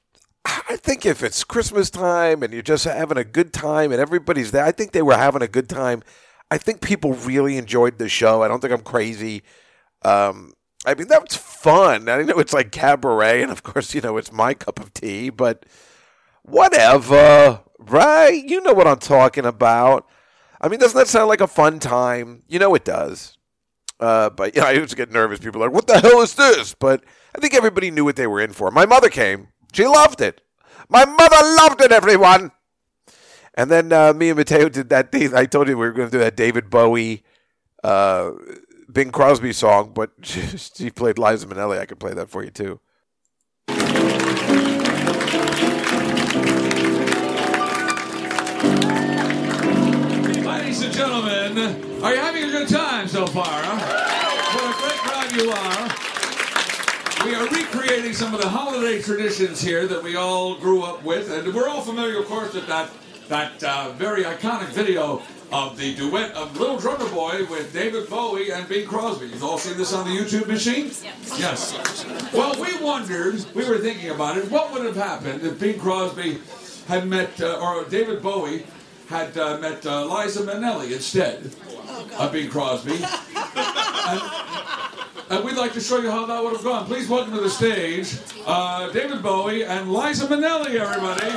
I 0.44 0.76
think 0.76 1.06
if 1.06 1.22
it's 1.22 1.44
Christmas 1.44 1.90
time 1.90 2.42
and 2.42 2.52
you're 2.52 2.62
just 2.62 2.84
having 2.84 3.16
a 3.16 3.24
good 3.24 3.52
time 3.52 3.92
and 3.92 4.00
everybody's 4.00 4.50
there, 4.50 4.64
I 4.64 4.72
think 4.72 4.92
they 4.92 5.02
were 5.02 5.16
having 5.16 5.42
a 5.42 5.48
good 5.48 5.68
time. 5.68 6.02
I 6.50 6.58
think 6.58 6.80
people 6.82 7.14
really 7.14 7.56
enjoyed 7.56 7.98
the 7.98 8.08
show. 8.08 8.42
I 8.42 8.48
don't 8.48 8.60
think 8.60 8.72
I'm 8.72 8.82
crazy. 8.82 9.42
Um, 10.02 10.52
I 10.86 10.94
mean, 10.94 11.08
that's 11.08 11.36
fun. 11.36 12.08
I 12.08 12.22
know 12.22 12.38
it's 12.38 12.52
like 12.52 12.70
cabaret, 12.72 13.42
and 13.42 13.50
of 13.50 13.62
course, 13.62 13.94
you 13.94 14.02
know, 14.02 14.18
it's 14.18 14.30
my 14.30 14.52
cup 14.52 14.78
of 14.78 14.92
tea, 14.92 15.30
but 15.30 15.64
whatever, 16.42 17.62
right? 17.78 18.44
You 18.44 18.60
know 18.60 18.74
what 18.74 18.86
I'm 18.86 18.98
talking 18.98 19.46
about. 19.46 20.06
I 20.60 20.68
mean, 20.68 20.78
doesn't 20.78 20.98
that 20.98 21.08
sound 21.08 21.28
like 21.28 21.40
a 21.40 21.46
fun 21.46 21.78
time? 21.78 22.42
You 22.48 22.58
know 22.58 22.74
it 22.74 22.84
does. 22.84 23.38
Uh, 23.98 24.28
but 24.30 24.54
you 24.54 24.60
know, 24.60 24.66
I 24.66 24.72
used 24.72 24.90
to 24.90 24.96
get 24.96 25.10
nervous. 25.10 25.38
People 25.38 25.62
are 25.62 25.66
like, 25.66 25.74
"What 25.74 25.86
the 25.86 26.00
hell 26.00 26.20
is 26.20 26.34
this?" 26.34 26.74
But 26.74 27.04
I 27.34 27.40
think 27.40 27.54
everybody 27.54 27.90
knew 27.90 28.04
what 28.04 28.16
they 28.16 28.26
were 28.26 28.40
in 28.40 28.52
for. 28.52 28.70
My 28.70 28.86
mother 28.86 29.08
came; 29.08 29.48
she 29.72 29.86
loved 29.86 30.20
it. 30.20 30.40
My 30.88 31.04
mother 31.04 31.36
loved 31.62 31.80
it. 31.80 31.92
Everyone. 31.92 32.52
And 33.56 33.70
then 33.70 33.92
uh, 33.92 34.12
me 34.12 34.30
and 34.30 34.38
Mateo 34.38 34.68
did 34.68 34.88
that. 34.88 35.10
I 35.34 35.46
told 35.46 35.68
you 35.68 35.78
we 35.78 35.86
were 35.86 35.92
going 35.92 36.08
to 36.08 36.12
do 36.12 36.18
that 36.18 36.36
David 36.36 36.70
Bowie, 36.70 37.22
uh, 37.84 38.32
Bing 38.92 39.12
Crosby 39.12 39.52
song, 39.52 39.92
but 39.94 40.10
she, 40.22 40.40
she 40.58 40.90
played 40.90 41.18
Liza 41.18 41.46
Minnelli. 41.46 41.78
I 41.78 41.86
could 41.86 42.00
play 42.00 42.14
that 42.14 42.28
for 42.28 42.42
you 42.42 42.50
too. 42.50 42.80
Ladies 50.44 50.82
and 50.82 50.92
gentlemen, 50.92 52.02
are 52.02 52.12
you 52.12 52.20
having 52.20 52.44
a 52.44 52.50
good 52.50 52.68
time 52.68 53.06
so 53.06 53.26
far? 53.26 53.46
Huh? 53.46 54.10
What 54.54 54.64
a 54.64 54.78
great 54.82 54.98
crowd 54.98 55.32
you 55.32 55.50
are. 55.50 56.04
We 57.24 57.34
are 57.34 57.48
recreating 58.04 58.26
some 58.26 58.34
of 58.34 58.42
the 58.42 58.48
holiday 58.48 59.00
traditions 59.00 59.62
here 59.62 59.86
that 59.86 60.02
we 60.02 60.14
all 60.14 60.56
grew 60.56 60.82
up 60.82 61.02
with, 61.04 61.30
and 61.30 61.54
we're 61.54 61.68
all 61.68 61.80
familiar, 61.80 62.18
of 62.18 62.26
course, 62.26 62.52
with 62.52 62.66
that 62.66 62.90
that 63.28 63.64
uh, 63.64 63.92
very 63.92 64.24
iconic 64.24 64.68
video 64.68 65.22
of 65.50 65.78
the 65.78 65.94
duet 65.94 66.30
of 66.32 66.54
Little 66.60 66.76
Drummer 66.76 67.08
Boy 67.08 67.46
with 67.48 67.72
David 67.72 68.10
Bowie 68.10 68.50
and 68.50 68.68
Bing 68.68 68.86
Crosby. 68.86 69.28
You've 69.28 69.42
all 69.42 69.56
seen 69.56 69.78
this 69.78 69.94
on 69.94 70.06
the 70.06 70.14
YouTube 70.14 70.46
machine? 70.46 70.90
Yes. 71.38 72.04
Well, 72.34 72.54
we 72.60 72.76
wondered, 72.84 73.42
we 73.54 73.66
were 73.66 73.78
thinking 73.78 74.10
about 74.10 74.36
it, 74.36 74.50
what 74.50 74.70
would 74.72 74.84
have 74.84 74.96
happened 74.96 75.42
if 75.42 75.58
Bing 75.58 75.78
Crosby 75.78 76.40
had 76.86 77.08
met, 77.08 77.40
uh, 77.40 77.58
or 77.62 77.84
David 77.84 78.20
Bowie 78.20 78.66
had 79.08 79.38
uh, 79.38 79.56
met 79.56 79.86
uh, 79.86 80.04
Liza 80.04 80.42
Minnelli 80.42 80.92
instead 80.92 81.50
of 82.18 82.32
Bing 82.32 82.50
Crosby. 82.50 82.98
And, 84.06 84.20
and 85.30 85.44
we'd 85.44 85.56
like 85.56 85.72
to 85.72 85.80
show 85.80 85.98
you 85.98 86.10
how 86.10 86.26
that 86.26 86.42
would 86.42 86.52
have 86.52 86.64
gone. 86.64 86.86
Please 86.86 87.08
welcome 87.08 87.34
to 87.34 87.40
the 87.40 87.50
stage 87.50 88.18
uh, 88.46 88.90
David 88.92 89.22
Bowie 89.22 89.64
and 89.64 89.92
Liza 89.92 90.26
Minnelli, 90.26 90.74
everybody. 90.76 91.30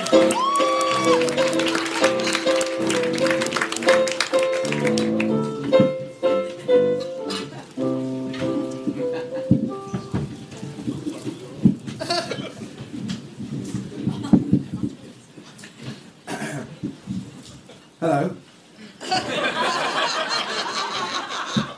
Hello. 17.99 18.35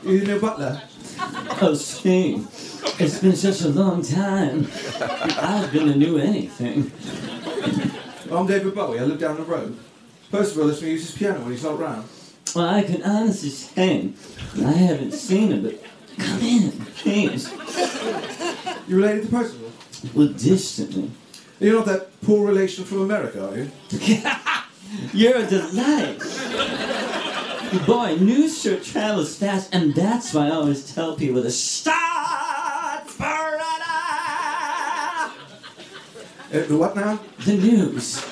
you 0.04 0.20
the 0.20 0.26
new 0.26 0.40
butler? 0.40 0.89
Oh, 1.62 1.74
Steve, 1.74 2.48
it's 2.98 3.18
been 3.18 3.36
such 3.36 3.60
a 3.60 3.68
long 3.68 4.02
time. 4.02 4.66
I've 4.98 5.70
been 5.70 5.88
to 5.88 5.98
do 5.98 6.16
anything. 6.16 6.90
I'm 8.32 8.46
David 8.46 8.74
Bowie. 8.74 8.98
I 8.98 9.02
live 9.02 9.18
down 9.18 9.36
the 9.36 9.42
road. 9.42 9.78
All, 10.32 10.40
lets 10.40 10.80
me 10.80 10.92
use 10.92 11.06
his 11.06 11.14
piano 11.18 11.40
when 11.40 11.50
he's 11.50 11.62
not 11.62 11.78
round. 11.78 12.08
Well, 12.56 12.66
I 12.66 12.82
can 12.82 13.02
honestly 13.02 13.50
say 13.50 14.10
I 14.56 14.72
haven't 14.72 15.12
seen 15.12 15.52
him, 15.52 15.64
but 15.64 15.84
come 16.16 16.40
in, 16.40 16.70
please. 16.96 17.52
You 18.88 18.96
related 18.96 19.24
to 19.24 19.28
Percival? 19.28 19.70
Well, 20.14 20.28
distantly. 20.28 21.10
You're 21.58 21.74
not 21.74 21.86
that 21.86 22.20
poor 22.22 22.46
relation 22.48 22.84
from 22.84 23.02
America, 23.02 23.46
are 23.46 23.58
you? 23.58 23.70
You're 25.12 25.36
a 25.36 25.46
delight. 25.46 26.20
Boy, 27.70 28.16
news 28.16 28.60
sure 28.60 28.80
travels 28.80 29.38
fast, 29.38 29.72
and 29.72 29.94
that's 29.94 30.34
why 30.34 30.48
I 30.48 30.50
always 30.50 30.92
tell 30.92 31.14
people 31.14 31.40
to 31.40 31.52
start 31.52 33.08
Florida. 33.08 33.64
Uh, 36.52 36.66
the 36.66 36.76
what 36.76 36.96
now? 36.96 37.20
The 37.44 37.56
news. 37.56 38.24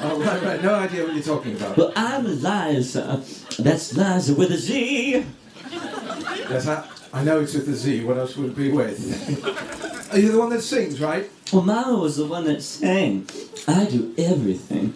Oh, 0.00 0.18
right, 0.22 0.42
right. 0.42 0.62
No 0.62 0.74
idea 0.76 1.04
what 1.04 1.12
you're 1.12 1.22
talking 1.22 1.56
about. 1.56 1.76
Well, 1.76 1.92
I'm 1.94 2.24
Liza. 2.24 3.22
That's 3.58 3.94
Liza 3.94 4.34
with 4.34 4.50
a 4.52 4.56
Z. 4.56 5.26
Yes, 5.70 6.66
I, 6.66 6.88
I 7.12 7.22
know 7.22 7.40
it's 7.40 7.52
with 7.52 7.68
a 7.68 7.74
Z. 7.74 8.02
What 8.04 8.16
else 8.16 8.34
would 8.38 8.52
it 8.52 8.56
be 8.56 8.72
with? 8.72 10.10
are 10.14 10.18
you 10.18 10.32
the 10.32 10.38
one 10.38 10.48
that 10.50 10.62
sings, 10.62 11.02
right? 11.02 11.30
Well, 11.52 11.62
Mama 11.62 11.98
was 11.98 12.16
the 12.16 12.24
one 12.24 12.44
that 12.44 12.62
sang. 12.62 13.26
I 13.68 13.84
do 13.84 14.14
everything. 14.16 14.94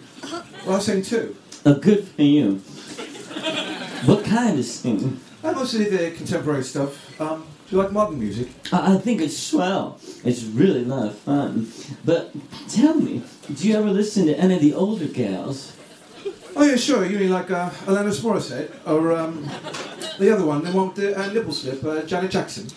Well, 0.65 0.77
I 0.77 0.79
sing 0.79 1.03
too. 1.03 1.35
Oh, 1.67 1.75
good 1.75 2.07
for 2.07 2.23
you. 2.23 2.61
What 4.05 4.23
kind 4.23 4.59
of 4.59 4.65
singing? 4.65 5.19
I 5.43 5.51
mostly 5.51 5.85
the 5.89 6.11
contemporary 6.11 6.63
stuff. 6.63 7.19
Um, 7.19 7.45
do 7.69 7.75
you 7.75 7.81
like 7.81 7.91
modern 7.91 8.19
music? 8.19 8.49
I 8.71 8.95
I 8.95 8.97
think 8.97 9.21
it's 9.21 9.37
swell. 9.37 9.99
It's 10.23 10.43
really 10.43 10.83
a 10.83 10.85
lot 10.85 11.07
of 11.07 11.17
fun. 11.17 11.71
But 12.03 12.31
tell 12.69 12.93
me, 12.95 13.23
do 13.53 13.67
you 13.67 13.75
ever 13.75 13.89
listen 13.89 14.27
to 14.27 14.37
any 14.37 14.55
of 14.55 14.61
the 14.61 14.73
older 14.73 15.07
gals? 15.07 15.75
Oh 16.55 16.63
yeah, 16.63 16.75
sure. 16.75 17.05
You 17.05 17.17
mean 17.17 17.31
like 17.31 17.49
uh, 17.49 17.69
Alanis 17.85 18.21
Morissette 18.21 18.71
or 18.85 19.11
um, 19.13 19.43
the 20.19 20.31
other 20.31 20.45
one, 20.45 20.63
the 20.63 20.71
one 20.71 20.87
with 20.89 20.97
the 20.97 21.19
uh, 21.19 21.33
nipple 21.33 21.51
slip, 21.51 21.83
uh, 21.83 22.03
Janet 22.03 22.31
Jackson? 22.31 22.67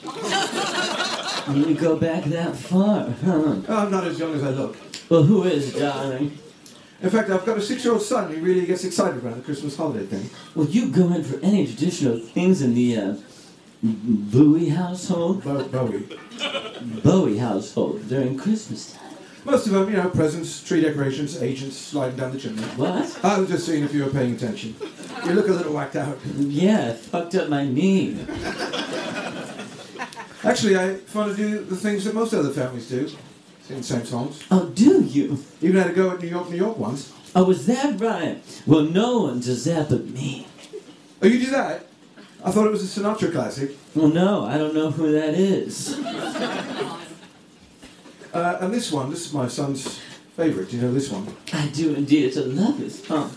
You 1.55 1.75
go 1.75 1.97
back 1.97 2.25
that 2.25 2.57
far, 2.57 3.11
huh? 3.25 3.57
Oh, 3.69 3.77
I'm 3.77 3.91
not 3.91 4.05
as 4.05 4.19
young 4.19 4.35
as 4.35 4.43
I 4.43 4.51
look. 4.51 4.77
Well, 5.09 5.23
who 5.23 5.45
is, 5.45 5.75
darling? 5.75 6.39
In 7.01 7.11
fact, 7.11 7.31
I've 7.31 7.47
got 7.47 7.57
a 7.57 7.63
six-year-old 7.63 8.03
son 8.03 8.33
who 8.33 8.41
really 8.41 8.67
gets 8.67 8.83
excited 8.85 9.23
around 9.23 9.37
the 9.37 9.43
Christmas 9.43 9.77
holiday 9.77 10.05
thing. 10.05 10.29
Well, 10.55 10.67
you 10.67 10.91
go 10.91 11.13
in 11.13 11.23
for 11.23 11.39
any 11.45 11.65
traditional 11.67 12.19
things 12.19 12.61
in 12.61 12.75
the 12.75 12.97
uh, 12.97 13.15
Bowie 13.83 14.71
household? 14.71 15.45
Bo- 15.45 15.69
Bowie. 15.69 16.19
Bowie 17.05 17.39
household 17.39 18.09
during 18.09 18.37
Christmas 18.37 18.95
time. 18.95 19.05
Most 19.45 19.67
of 19.67 19.73
them, 19.73 19.89
you 19.89 19.97
know, 19.97 20.11
presents, 20.11 20.63
tree 20.67 20.81
decorations, 20.81 21.41
agents 21.41 21.77
sliding 21.77 22.17
down 22.17 22.33
the 22.33 22.39
chimney. 22.41 22.63
What? 22.63 23.25
I 23.25 23.39
was 23.39 23.49
just 23.49 23.67
seeing 23.67 23.85
if 23.85 23.95
you 23.95 24.05
were 24.05 24.11
paying 24.11 24.35
attention. 24.35 24.75
You 25.25 25.33
look 25.33 25.49
a 25.49 25.53
little 25.53 25.73
whacked 25.73 25.95
out. 25.95 26.19
Yeah, 26.37 26.89
I 26.89 26.93
fucked 26.95 27.37
up 27.37 27.49
my 27.49 27.65
knee. 27.65 28.19
Actually, 30.43 30.77
I 30.77 30.99
want 31.15 31.37
to 31.37 31.37
do 31.37 31.65
the 31.65 31.77
things 31.77 32.05
that 32.05 32.15
most 32.15 32.35
other 32.35 32.51
families 32.51 32.89
do. 32.89 33.09
The 33.69 33.83
same 33.83 34.05
songs. 34.07 34.43
Oh, 34.51 34.71
do 34.71 35.03
you? 35.05 35.45
Even 35.61 35.77
had 35.77 35.91
a 35.91 35.93
go 35.95 36.11
at 36.11 36.23
New 36.23 36.29
York, 36.29 36.49
New 36.51 36.57
York 36.57 36.79
once. 36.79 37.13
Oh, 37.37 37.45
was 37.45 37.67
that 37.67 38.01
right? 38.01 38.43
Well, 38.67 38.83
no 38.83 39.21
one 39.21 39.41
does 39.41 39.65
that 39.67 39.91
but 39.91 40.07
me. 40.07 40.47
Oh, 41.21 41.27
you 41.27 41.39
do 41.39 41.51
that? 41.51 41.87
I 42.43 42.51
thought 42.51 42.67
it 42.67 42.71
was 42.71 42.83
a 42.83 43.01
Sinatra 43.01 43.31
classic. 43.31 43.77
Well, 43.95 44.09
no, 44.09 44.45
I 44.45 44.57
don't 44.57 44.75
know 44.75 44.91
who 44.91 45.13
that 45.13 45.35
is. 45.35 45.99
Uh, 48.33 48.59
and 48.61 48.73
this 48.73 48.91
one, 48.93 49.11
this 49.11 49.27
is 49.27 49.33
my 49.33 49.49
son's 49.49 49.99
favourite. 50.37 50.71
Do 50.71 50.77
you 50.77 50.83
know 50.83 50.93
this 50.93 51.11
one? 51.11 51.27
I 51.53 51.67
do 51.69 51.95
indeed. 51.95 52.25
It's 52.27 52.37
a 52.37 52.45
lovely 52.45 52.89
song. 52.89 53.35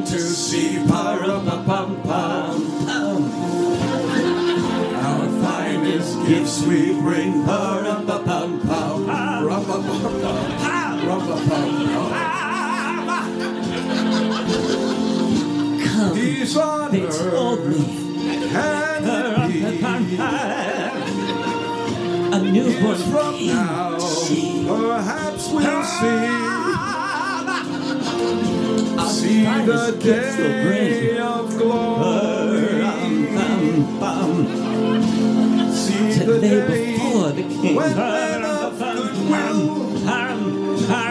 To 0.00 0.18
see. 0.18 0.78
Pa-rum-pa-pum-pum-pum. 0.88 3.32
Our 4.94 5.28
finest 5.42 6.26
gifts 6.26 6.64
we 6.64 6.94
bring. 6.94 7.44
Pa-rum-pa-pum-pum. 7.44 7.81
The 30.02 30.12
day 30.42 31.18
of 31.18 31.56
glory. 31.56 32.82
See 35.72 36.12
the 36.18 36.24
Today 36.24 36.66
day 36.66 36.96
before 36.96 37.30
the 37.30 37.42
king. 37.42 37.76
when 37.76 37.96
men 37.96 38.44
of 38.44 38.78
goodwill 38.78 39.92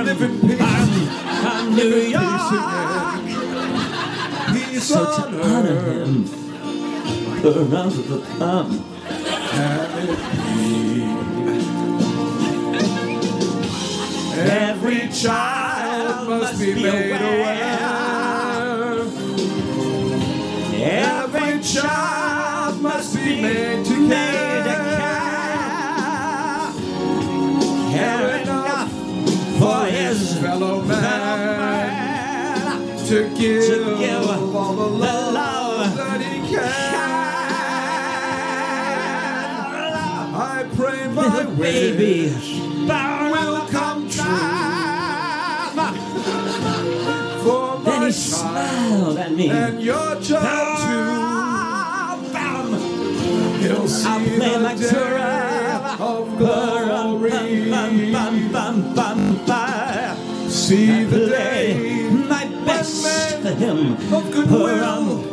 live 0.04 0.21
in 0.21 0.41
peace. 0.41 0.60
New 1.71 1.91
Peace 1.93 2.12
York. 2.12 3.21
Peace 4.54 4.84
So 4.84 5.06
to 5.06 5.10
on 5.23 5.41
honor 5.41 5.69
earth. 5.71 6.08
him, 6.08 6.15
around 7.45 7.91
the 7.91 8.01
it 10.10 10.19
be? 10.36 11.04
Every 14.34 15.01
child 15.10 16.27
must 16.30 16.60
be 16.60 16.73
made 16.75 17.12
aware. 17.21 18.11
Every 20.83 21.61
child 21.61 22.81
must 22.81 23.15
be 23.15 23.41
made 23.41 23.85
to 23.85 24.07
care. 24.07 24.63
Care 27.91 28.41
enough 28.41 28.91
for 29.59 29.85
his 29.85 30.37
fellow 30.39 30.81
man 30.81 31.87
to 33.07 33.29
give, 33.37 33.99
give 33.99 34.55
all 34.55 34.73
the 34.73 34.87
love, 34.87 35.33
love 35.33 35.95
that 35.97 36.21
he 36.21 36.39
can. 36.49 37.11
I 40.33 40.65
pray 40.75 41.07
my 41.09 41.43
baby, 41.59 42.33
will 42.87 43.67
come 43.67 44.09
true. 44.09 44.23
For 47.43 47.79
my 47.79 47.83
Then 47.83 48.01
he 48.01 48.11
child 48.11 48.13
smiled 48.13 49.17
at 49.17 49.31
me. 49.31 49.49
and 49.49 49.81
your 49.81 50.15
child 50.21 50.70
He'll 53.71 53.88
see 53.88 54.07
I'll 54.10 54.19
play 54.19 54.75
day 54.75 54.89
Torah. 54.89 55.95
of 55.99 56.38
glory. 56.38 57.29
Bum, 57.71 58.12
bum, 58.12 58.51
bum, 58.51 58.95
bum, 58.95 59.45
bum. 59.45 60.49
See 60.49 61.03
the 61.05 61.27
day 61.27 62.10
my 62.29 62.45
best 62.65 63.39
for 63.41 63.51
him. 63.53 63.93
of 64.13 64.31
goodwill 64.31 65.31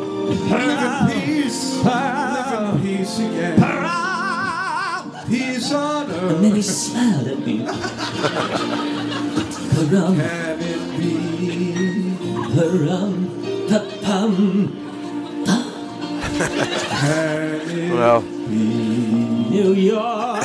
live 0.50 1.10
in 1.10 1.42
peace, 1.42 1.74
live 1.84 2.74
in 2.74 2.82
peace 2.82 3.18
again. 3.18 3.56
Peace 5.28 5.72
on 5.72 6.10
earth. 6.10 6.32
And 6.36 6.44
then 6.44 6.54
he 6.54 6.62
smiled 6.62 7.26
at 7.28 7.38
me. 7.40 7.64
Parum, 9.74 10.16
Can 10.16 10.60
it 10.60 10.98
be? 10.98 11.12
parum, 12.54 13.14
pa-pum. 13.68 14.87
Well, 16.38 18.22
New 18.22 19.72
York. 19.72 20.42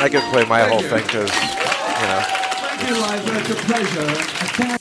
I 0.00 0.08
could 0.10 0.22
play 0.32 0.44
my 0.46 0.62
whole 0.62 0.80
thing 0.80 1.02
because, 1.04 1.30
you 1.30 2.06
know, 2.06 2.22
Thank 2.78 2.88
you, 2.88 2.94
Liza. 2.96 3.38
It's 3.40 3.50
a 3.50 3.54
pleasure. 3.66 4.78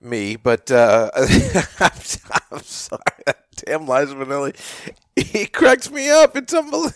me, 0.00 0.36
but 0.36 0.70
uh, 0.70 1.10
I'm, 1.80 1.92
I'm 2.52 2.62
sorry. 2.62 3.02
Damn 3.64 3.86
Liza 3.86 4.14
Minnelli. 4.14 4.54
He 5.14 5.46
cracks 5.46 5.90
me 5.90 6.10
up. 6.10 6.36
It's 6.36 6.52
unbelievable. 6.52 6.92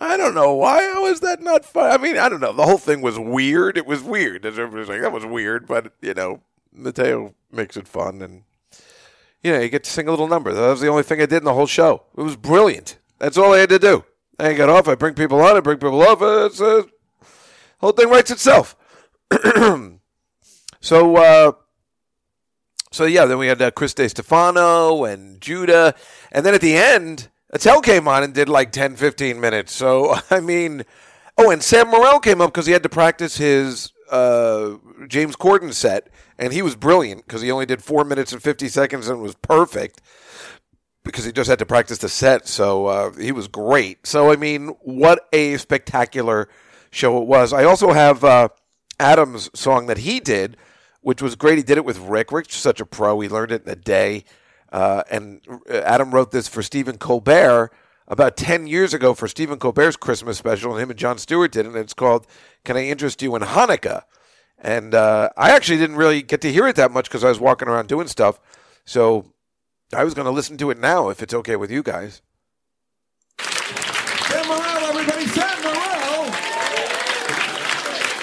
I 0.00 0.16
don't 0.16 0.34
know 0.34 0.52
why. 0.54 0.82
How 0.92 1.06
is 1.06 1.20
that 1.20 1.40
not 1.42 1.64
fun? 1.64 1.90
I 1.90 1.96
mean, 1.96 2.18
I 2.18 2.28
don't 2.28 2.40
know. 2.40 2.52
The 2.52 2.64
whole 2.66 2.78
thing 2.78 3.00
was 3.00 3.18
weird. 3.18 3.78
It 3.78 3.86
was 3.86 4.02
weird. 4.02 4.44
As 4.44 4.58
everybody's 4.58 4.88
like, 4.88 5.00
that 5.00 5.12
was 5.12 5.24
weird, 5.24 5.66
but 5.66 5.92
you 6.02 6.14
know, 6.14 6.42
Mateo 6.72 7.34
makes 7.50 7.76
it 7.76 7.88
fun, 7.88 8.20
and 8.22 8.42
you 9.42 9.52
know, 9.52 9.60
you 9.60 9.68
get 9.68 9.84
to 9.84 9.90
sing 9.90 10.08
a 10.08 10.10
little 10.10 10.28
number. 10.28 10.52
That 10.52 10.68
was 10.68 10.80
the 10.80 10.88
only 10.88 11.02
thing 11.02 11.20
I 11.20 11.26
did 11.26 11.38
in 11.38 11.44
the 11.44 11.54
whole 11.54 11.66
show. 11.66 12.04
It 12.16 12.22
was 12.22 12.36
brilliant. 12.36 12.98
That's 13.18 13.38
all 13.38 13.54
I 13.54 13.58
had 13.58 13.68
to 13.70 13.78
do. 13.78 14.04
I 14.38 14.52
got 14.54 14.68
off. 14.68 14.88
I 14.88 14.94
bring 14.94 15.14
people 15.14 15.40
on. 15.40 15.56
I 15.56 15.60
bring 15.60 15.78
people 15.78 16.02
off. 16.02 16.18
It's 16.20 16.60
uh, 16.60 16.82
whole 17.80 17.92
thing 17.92 18.08
writes 18.08 18.30
itself. 18.30 18.76
so, 20.80 21.16
uh, 21.16 21.52
so 22.90 23.04
yeah, 23.04 23.26
then 23.26 23.38
we 23.38 23.48
had 23.48 23.60
uh, 23.60 23.70
Chris 23.70 23.92
Stefano 23.92 25.04
and 25.04 25.40
Judah, 25.40 25.94
and 26.32 26.46
then 26.46 26.54
at 26.54 26.60
the 26.60 26.76
end, 26.76 27.28
Attell 27.50 27.80
came 27.80 28.06
on 28.06 28.22
and 28.22 28.34
did 28.34 28.48
like 28.48 28.72
10, 28.72 28.96
15 28.96 29.40
minutes. 29.40 29.72
So 29.72 30.16
I 30.30 30.40
mean, 30.40 30.84
oh, 31.36 31.50
and 31.50 31.62
Sam 31.62 31.88
Morril 31.88 32.20
came 32.20 32.40
up 32.40 32.52
because 32.52 32.66
he 32.66 32.72
had 32.72 32.82
to 32.84 32.88
practice 32.88 33.36
his 33.36 33.92
uh, 34.10 34.76
James 35.06 35.36
Corden 35.36 35.72
set, 35.72 36.08
and 36.38 36.52
he 36.52 36.62
was 36.62 36.76
brilliant 36.76 37.26
because 37.26 37.42
he 37.42 37.50
only 37.50 37.66
did 37.66 37.82
four 37.82 38.04
minutes 38.04 38.32
and 38.32 38.42
fifty 38.42 38.68
seconds 38.68 39.08
and 39.08 39.20
was 39.20 39.34
perfect 39.36 40.00
because 41.04 41.24
he 41.24 41.32
just 41.32 41.48
had 41.48 41.58
to 41.58 41.66
practice 41.66 41.98
the 41.98 42.08
set. 42.08 42.46
So 42.46 42.86
uh, 42.86 43.12
he 43.12 43.32
was 43.32 43.48
great. 43.48 44.06
So 44.06 44.30
I 44.30 44.36
mean, 44.36 44.68
what 44.80 45.26
a 45.32 45.56
spectacular 45.56 46.48
show 46.90 47.20
it 47.20 47.26
was. 47.26 47.52
I 47.52 47.64
also 47.64 47.92
have 47.92 48.24
uh, 48.24 48.48
Adam's 49.00 49.50
song 49.58 49.86
that 49.86 49.98
he 49.98 50.20
did, 50.20 50.56
which 51.00 51.22
was 51.22 51.34
great. 51.34 51.58
He 51.58 51.64
did 51.64 51.78
it 51.78 51.84
with 51.84 51.98
Rick. 51.98 52.32
Rick's 52.32 52.56
such 52.56 52.80
a 52.80 52.86
pro. 52.86 53.20
He 53.20 53.28
learned 53.28 53.52
it 53.52 53.64
in 53.64 53.70
a 53.70 53.76
day. 53.76 54.24
Uh, 54.70 55.02
and 55.10 55.40
Adam 55.70 56.10
wrote 56.10 56.30
this 56.30 56.46
for 56.46 56.62
Stephen 56.62 56.98
Colbert 56.98 57.70
about 58.06 58.36
10 58.36 58.66
years 58.66 58.92
ago 58.92 59.14
for 59.14 59.28
Stephen 59.28 59.58
Colbert's 59.58 59.96
Christmas 59.96 60.38
special, 60.38 60.72
and 60.72 60.82
him 60.82 60.90
and 60.90 60.98
Jon 60.98 61.18
Stewart 61.18 61.52
did 61.52 61.66
it. 61.66 61.68
And 61.68 61.76
it's 61.76 61.94
called 61.94 62.26
Can 62.64 62.76
I 62.76 62.84
Interest 62.84 63.20
You 63.22 63.34
in 63.36 63.42
Hanukkah? 63.42 64.02
And 64.60 64.94
uh, 64.94 65.30
I 65.36 65.50
actually 65.50 65.78
didn't 65.78 65.96
really 65.96 66.22
get 66.22 66.40
to 66.42 66.52
hear 66.52 66.66
it 66.66 66.76
that 66.76 66.90
much 66.90 67.04
because 67.08 67.22
I 67.24 67.28
was 67.28 67.38
walking 67.38 67.68
around 67.68 67.88
doing 67.88 68.08
stuff. 68.08 68.40
So 68.84 69.32
I 69.94 70.04
was 70.04 70.14
going 70.14 70.26
to 70.26 70.32
listen 70.32 70.56
to 70.58 70.70
it 70.70 70.78
now 70.78 71.08
if 71.10 71.22
it's 71.22 71.34
okay 71.34 71.56
with 71.56 71.70
you 71.70 71.82
guys. 71.82 72.22
Sam 73.40 74.46
Morril, 74.46 74.88
everybody. 74.88 75.26
Sam 75.26 75.62
Morril. 75.62 76.30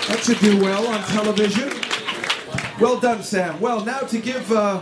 That 0.08 0.21
should 0.24 0.39
do 0.39 0.62
well 0.62 0.88
on 0.88 1.02
television. 1.04 1.71
Well 2.80 3.00
done, 3.00 3.24
Sam. 3.24 3.60
Well, 3.62 3.86
now 3.86 4.00
to 4.00 4.19
give 4.19 4.52
uh, 4.52 4.82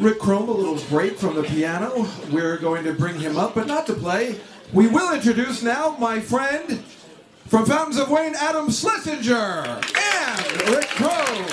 Rick 0.00 0.18
Crom 0.18 0.48
a 0.48 0.52
little 0.52 0.78
break 0.88 1.16
from 1.16 1.36
the 1.36 1.44
piano, 1.44 2.08
we're 2.32 2.58
going 2.58 2.84
to 2.84 2.92
bring 2.92 3.18
him 3.18 3.36
up, 3.36 3.54
but 3.54 3.68
not 3.68 3.86
to 3.86 3.94
play. 3.94 4.40
We 4.72 4.88
will 4.88 5.14
introduce 5.14 5.62
now 5.62 5.96
my 5.98 6.20
friend 6.20 6.82
from 7.50 7.66
Fountains 7.66 7.98
of 7.98 8.08
Wayne, 8.08 8.36
Adam 8.36 8.70
Schlesinger, 8.70 9.64
and 9.66 10.62
Rick 10.70 10.86
Crom. 10.90 11.46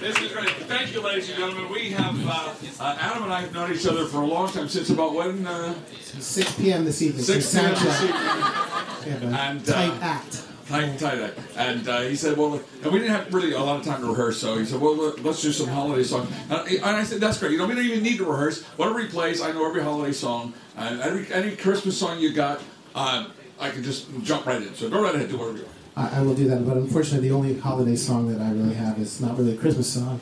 This 0.00 0.18
is 0.22 0.32
great. 0.32 0.48
Thank 0.66 0.94
you, 0.94 1.02
ladies 1.02 1.28
and 1.28 1.38
gentlemen. 1.38 1.70
We 1.70 1.90
have, 1.90 2.26
uh, 2.26 2.54
uh, 2.80 2.96
Adam 2.98 3.24
and 3.24 3.32
I 3.32 3.42
have 3.42 3.52
known 3.52 3.74
each 3.74 3.86
other 3.86 4.06
for 4.06 4.22
a 4.22 4.26
long 4.26 4.50
time, 4.50 4.68
since 4.68 4.88
about 4.88 5.14
when? 5.14 5.46
Uh, 5.46 5.74
6 6.18 6.54
p.m. 6.54 6.86
this 6.86 7.02
evening. 7.02 7.24
6 7.24 7.52
p.m. 7.52 7.76
sound 7.76 7.86
this 7.86 8.02
evening. 8.02 9.30
We 9.30 9.36
And, 9.36 9.68
uh, 9.68 9.72
tight 9.72 10.02
act. 10.02 10.42
Tight, 10.68 10.98
tight. 10.98 11.32
And 11.56 11.86
uh, 11.88 12.00
he 12.00 12.16
said, 12.16 12.36
well, 12.36 12.54
and 12.82 12.92
we 12.92 12.98
didn't 12.98 13.12
have 13.14 13.32
really 13.32 13.52
a 13.52 13.60
lot 13.60 13.78
of 13.78 13.84
time 13.86 14.00
to 14.00 14.08
rehearse, 14.08 14.38
so 14.40 14.58
he 14.58 14.64
said, 14.64 14.80
well, 14.80 14.96
let- 14.96 15.22
let's 15.22 15.40
do 15.40 15.52
some 15.52 15.68
holiday 15.68 16.02
songs. 16.02 16.28
And 16.50 16.84
I 16.84 17.04
said, 17.04 17.20
that's 17.20 17.38
great. 17.38 17.52
You 17.52 17.58
know, 17.58 17.66
we 17.68 17.74
don't 17.76 17.84
even 17.84 18.02
need 18.02 18.18
to 18.18 18.24
rehearse. 18.24 18.64
Whatever 18.76 19.00
he 19.00 19.06
plays, 19.08 19.40
I 19.40 19.52
know 19.52 19.64
every 19.68 19.82
holiday 19.82 20.12
song. 20.12 20.54
And 20.76 21.00
every, 21.00 21.32
any 21.32 21.54
Christmas 21.56 21.96
song 21.98 22.18
you 22.18 22.32
got, 22.32 22.60
uh, 22.96 23.28
I 23.60 23.70
can 23.70 23.82
just 23.84 24.06
jump 24.22 24.44
right 24.46 24.60
in. 24.60 24.74
So 24.74 24.90
go 24.90 25.00
right 25.02 25.14
ahead, 25.14 25.28
do 25.30 25.38
whatever 25.38 25.58
you 25.58 25.64
want. 25.64 25.76
I, 25.96 26.18
I 26.18 26.22
will 26.22 26.34
do 26.34 26.48
that, 26.48 26.66
but 26.66 26.76
unfortunately, 26.76 27.28
the 27.28 27.34
only 27.34 27.58
holiday 27.58 27.96
song 27.96 28.28
that 28.32 28.40
I 28.42 28.50
really 28.50 28.74
have 28.74 28.98
is 28.98 29.20
not 29.20 29.38
really 29.38 29.54
a 29.54 29.56
Christmas 29.56 29.90
song. 29.92 30.20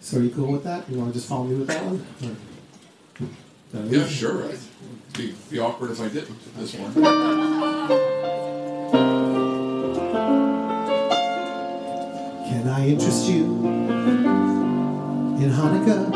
So 0.00 0.18
are 0.18 0.22
you 0.22 0.30
cool 0.30 0.50
with 0.50 0.64
that? 0.64 0.88
You 0.90 0.98
want 0.98 1.12
to 1.12 1.18
just 1.18 1.28
follow 1.28 1.44
me 1.44 1.56
with 1.56 1.68
that 1.68 1.84
one? 1.84 2.04
Or- 3.74 3.80
Yeah, 3.86 4.06
sure. 4.06 4.44
It'd 4.46 4.60
be, 5.16 5.34
be 5.50 5.58
awkward 5.60 5.90
if 5.92 6.00
I 6.00 6.08
didn't 6.08 6.56
this 6.56 6.74
point. 6.74 6.94
Can 6.94 7.04
interest 12.94 13.28
you 13.28 13.44
in 15.42 15.50
Hanukkah? 15.50 16.10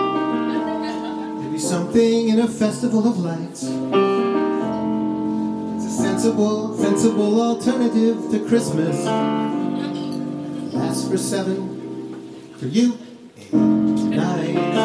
Maybe 1.43 1.59
something 1.59 2.29
in 2.29 2.39
a 2.39 2.47
festival 2.47 3.09
of 3.09 3.19
lights. 3.19 3.65
It's 5.75 5.87
a 5.87 5.91
sensible, 6.03 6.77
sensible 6.77 7.43
alternative 7.43 8.31
to 8.31 8.47
Christmas. 8.47 8.95
Lasts 10.73 11.09
for 11.09 11.19
seven, 11.19 12.55
for 12.59 12.67
you, 12.67 12.97
eight 13.37 13.53
nights. 13.53 14.79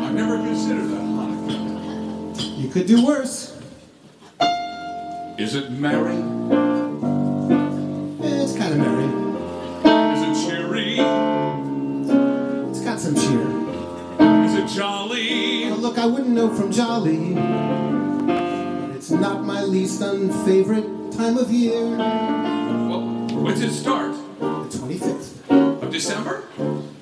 I've 0.00 0.14
never 0.14 0.38
considered 0.38 0.88
that, 0.88 1.02
Hanukkah. 1.02 2.58
You 2.58 2.68
could 2.70 2.86
do 2.86 3.04
worse. 3.04 3.60
Is 5.36 5.54
it 5.54 5.70
merry? 5.70 6.35
I 16.06 16.08
wouldn't 16.08 16.28
know 16.28 16.54
from 16.54 16.70
Jolly. 16.70 17.34
But 17.34 18.94
it's 18.94 19.10
not 19.10 19.44
my 19.44 19.62
least 19.62 20.00
unfavorite 20.00 21.10
time 21.10 21.36
of 21.36 21.50
year. 21.50 21.82
Well, 21.82 23.00
when 23.42 23.54
did 23.56 23.70
it 23.70 23.72
start? 23.72 24.12
The 24.38 24.68
25th. 24.78 25.82
Of 25.82 25.90
December? 25.90 26.44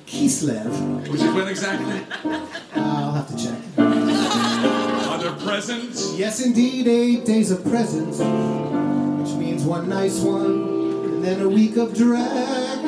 Kislev. 0.07 1.07
Which 1.07 1.21
is 1.21 1.31
when 1.35 1.47
exactly? 1.47 2.01
I'll 2.75 3.11
have 3.11 3.27
to 3.27 3.37
check. 3.37 3.61
Are 3.77 5.19
there 5.19 5.33
presents? 5.33 6.17
Yes, 6.17 6.43
indeed, 6.43 6.87
eight 6.87 7.25
days 7.25 7.51
of 7.51 7.63
presents. 7.63 8.17
Which 8.17 9.37
means 9.37 9.63
one 9.65 9.87
nice 9.87 10.19
one, 10.19 11.03
and 11.05 11.23
then 11.23 11.41
a 11.41 11.47
week 11.47 11.77
of 11.77 11.93
drag. 11.93 12.81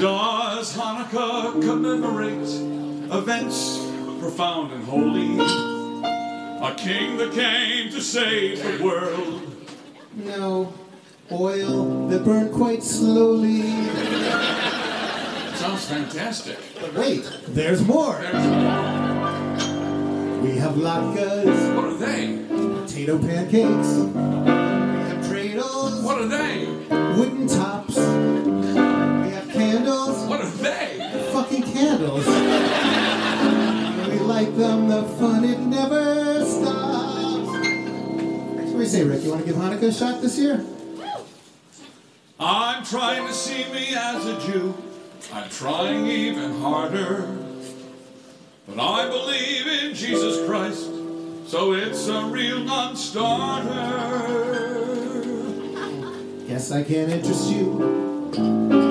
Does 0.00 0.76
Hanukkah 0.76 1.60
commemorate 1.60 2.48
events 3.12 3.89
profound 4.20 4.72
and 4.72 4.84
holy? 4.84 5.38
A 6.62 6.74
king 6.76 7.16
that 7.16 7.32
came 7.32 7.90
to 7.90 8.00
save 8.02 8.62
the 8.62 8.84
world. 8.84 9.42
No, 10.14 10.72
oil 11.32 12.06
that 12.08 12.22
burned 12.24 12.52
quite 12.52 12.82
slowly. 12.82 13.62
Sounds 15.56 15.86
fantastic. 15.86 16.58
But 16.80 16.92
wait, 16.94 17.30
there's 17.48 17.82
more. 17.82 18.18
There's 18.20 18.46
more. 18.46 20.42
We 20.42 20.50
have 20.58 20.72
latkes, 20.74 21.74
What 21.76 21.84
are 21.86 21.94
they? 21.96 22.44
potato 22.48 23.18
pancakes. 23.18 23.88
We 23.96 25.00
have 25.08 25.24
dreidels, 25.24 26.02
What 26.04 26.18
are 26.20 26.26
they? 26.26 26.66
wooden 27.18 27.46
tops. 27.46 27.96
We 27.96 29.30
have 29.32 29.48
candles, 29.50 30.28
What 30.28 30.40
are 30.42 30.50
they? 30.50 31.28
fucking 31.32 31.62
candles. 31.62 32.26
We 34.40 34.46
them, 34.46 34.88
the 34.88 35.02
fun 35.02 35.44
it 35.44 35.60
never 35.60 36.42
stops. 36.46 37.46
What 37.46 38.72
do 38.72 38.78
you 38.78 38.86
say, 38.86 39.04
Rick? 39.04 39.22
You 39.22 39.32
want 39.32 39.42
to 39.42 39.46
give 39.46 39.56
Hanukkah 39.56 39.88
a 39.88 39.92
shot 39.92 40.22
this 40.22 40.38
year? 40.38 40.64
I'm 42.38 42.82
trying 42.82 43.26
to 43.26 43.34
see 43.34 43.70
me 43.70 43.94
as 43.94 44.24
a 44.24 44.40
Jew. 44.40 44.74
I'm 45.30 45.50
trying 45.50 46.06
even 46.06 46.58
harder. 46.58 47.36
But 48.66 48.80
I 48.82 49.08
believe 49.10 49.66
in 49.66 49.94
Jesus 49.94 50.48
Christ, 50.48 50.86
so 51.46 51.74
it's 51.74 52.08
a 52.08 52.24
real 52.24 52.60
non 52.60 52.96
starter. 52.96 53.68
Guess 56.48 56.72
I 56.72 56.82
can't 56.82 57.12
interest 57.12 57.50
you 57.50 58.89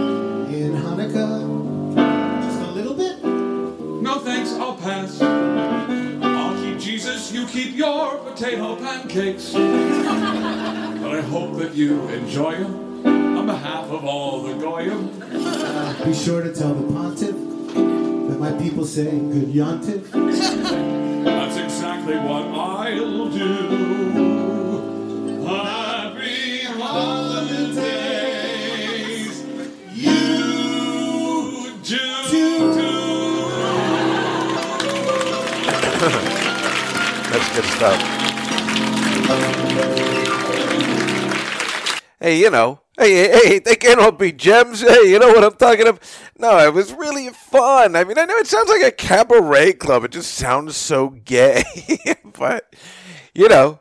your 7.80 8.18
potato 8.18 8.76
pancakes. 8.76 9.54
But 9.54 11.16
I 11.16 11.22
hope 11.22 11.58
that 11.60 11.74
you 11.74 12.10
enjoy 12.10 12.58
them 12.58 13.08
on 13.38 13.46
behalf 13.46 13.86
of 13.86 14.04
all 14.04 14.44
the 14.44 14.54
Goyim. 14.56 15.10
Uh, 15.32 16.06
be 16.06 16.14
sure 16.14 16.44
to 16.44 16.54
tell 16.54 16.74
the 16.74 16.94
pontiff 16.94 17.32
that 17.32 18.38
my 18.38 18.52
people 18.62 18.84
say 18.84 19.06
good 19.06 19.54
yontif. 19.54 20.12
That's 21.24 21.56
exactly 21.56 22.18
what 22.18 22.44
I'll 22.48 23.30
do. 23.30 23.79
Good 37.62 37.72
stuff. 37.72 38.02
Hey, 42.22 42.40
you 42.40 42.50
know, 42.50 42.82
hey, 42.98 43.14
hey, 43.14 43.48
hey, 43.48 43.60
they 43.60 43.76
can't 43.76 44.00
all 44.00 44.12
be 44.12 44.32
gems. 44.32 44.82
Hey, 44.82 45.10
you 45.10 45.20
know 45.20 45.28
what 45.28 45.44
I'm 45.44 45.56
talking 45.56 45.88
about? 45.88 46.04
No, 46.38 46.58
it 46.60 46.74
was 46.74 46.94
really 46.94 47.30
fun. 47.30 47.96
I 47.96 48.04
mean, 48.04 48.18
I 48.18 48.26
know 48.26 48.38
it 48.38 48.48
sounds 48.48 48.70
like 48.70 48.84
a 48.84 48.92
cabaret 48.92 49.74
club. 49.74 50.06
It 50.06 50.12
just 50.12 50.34
sounds 50.36 50.78
so 50.78 51.10
gay. 51.10 51.64
but, 52.38 52.74
you 53.34 53.50
know, 53.50 53.80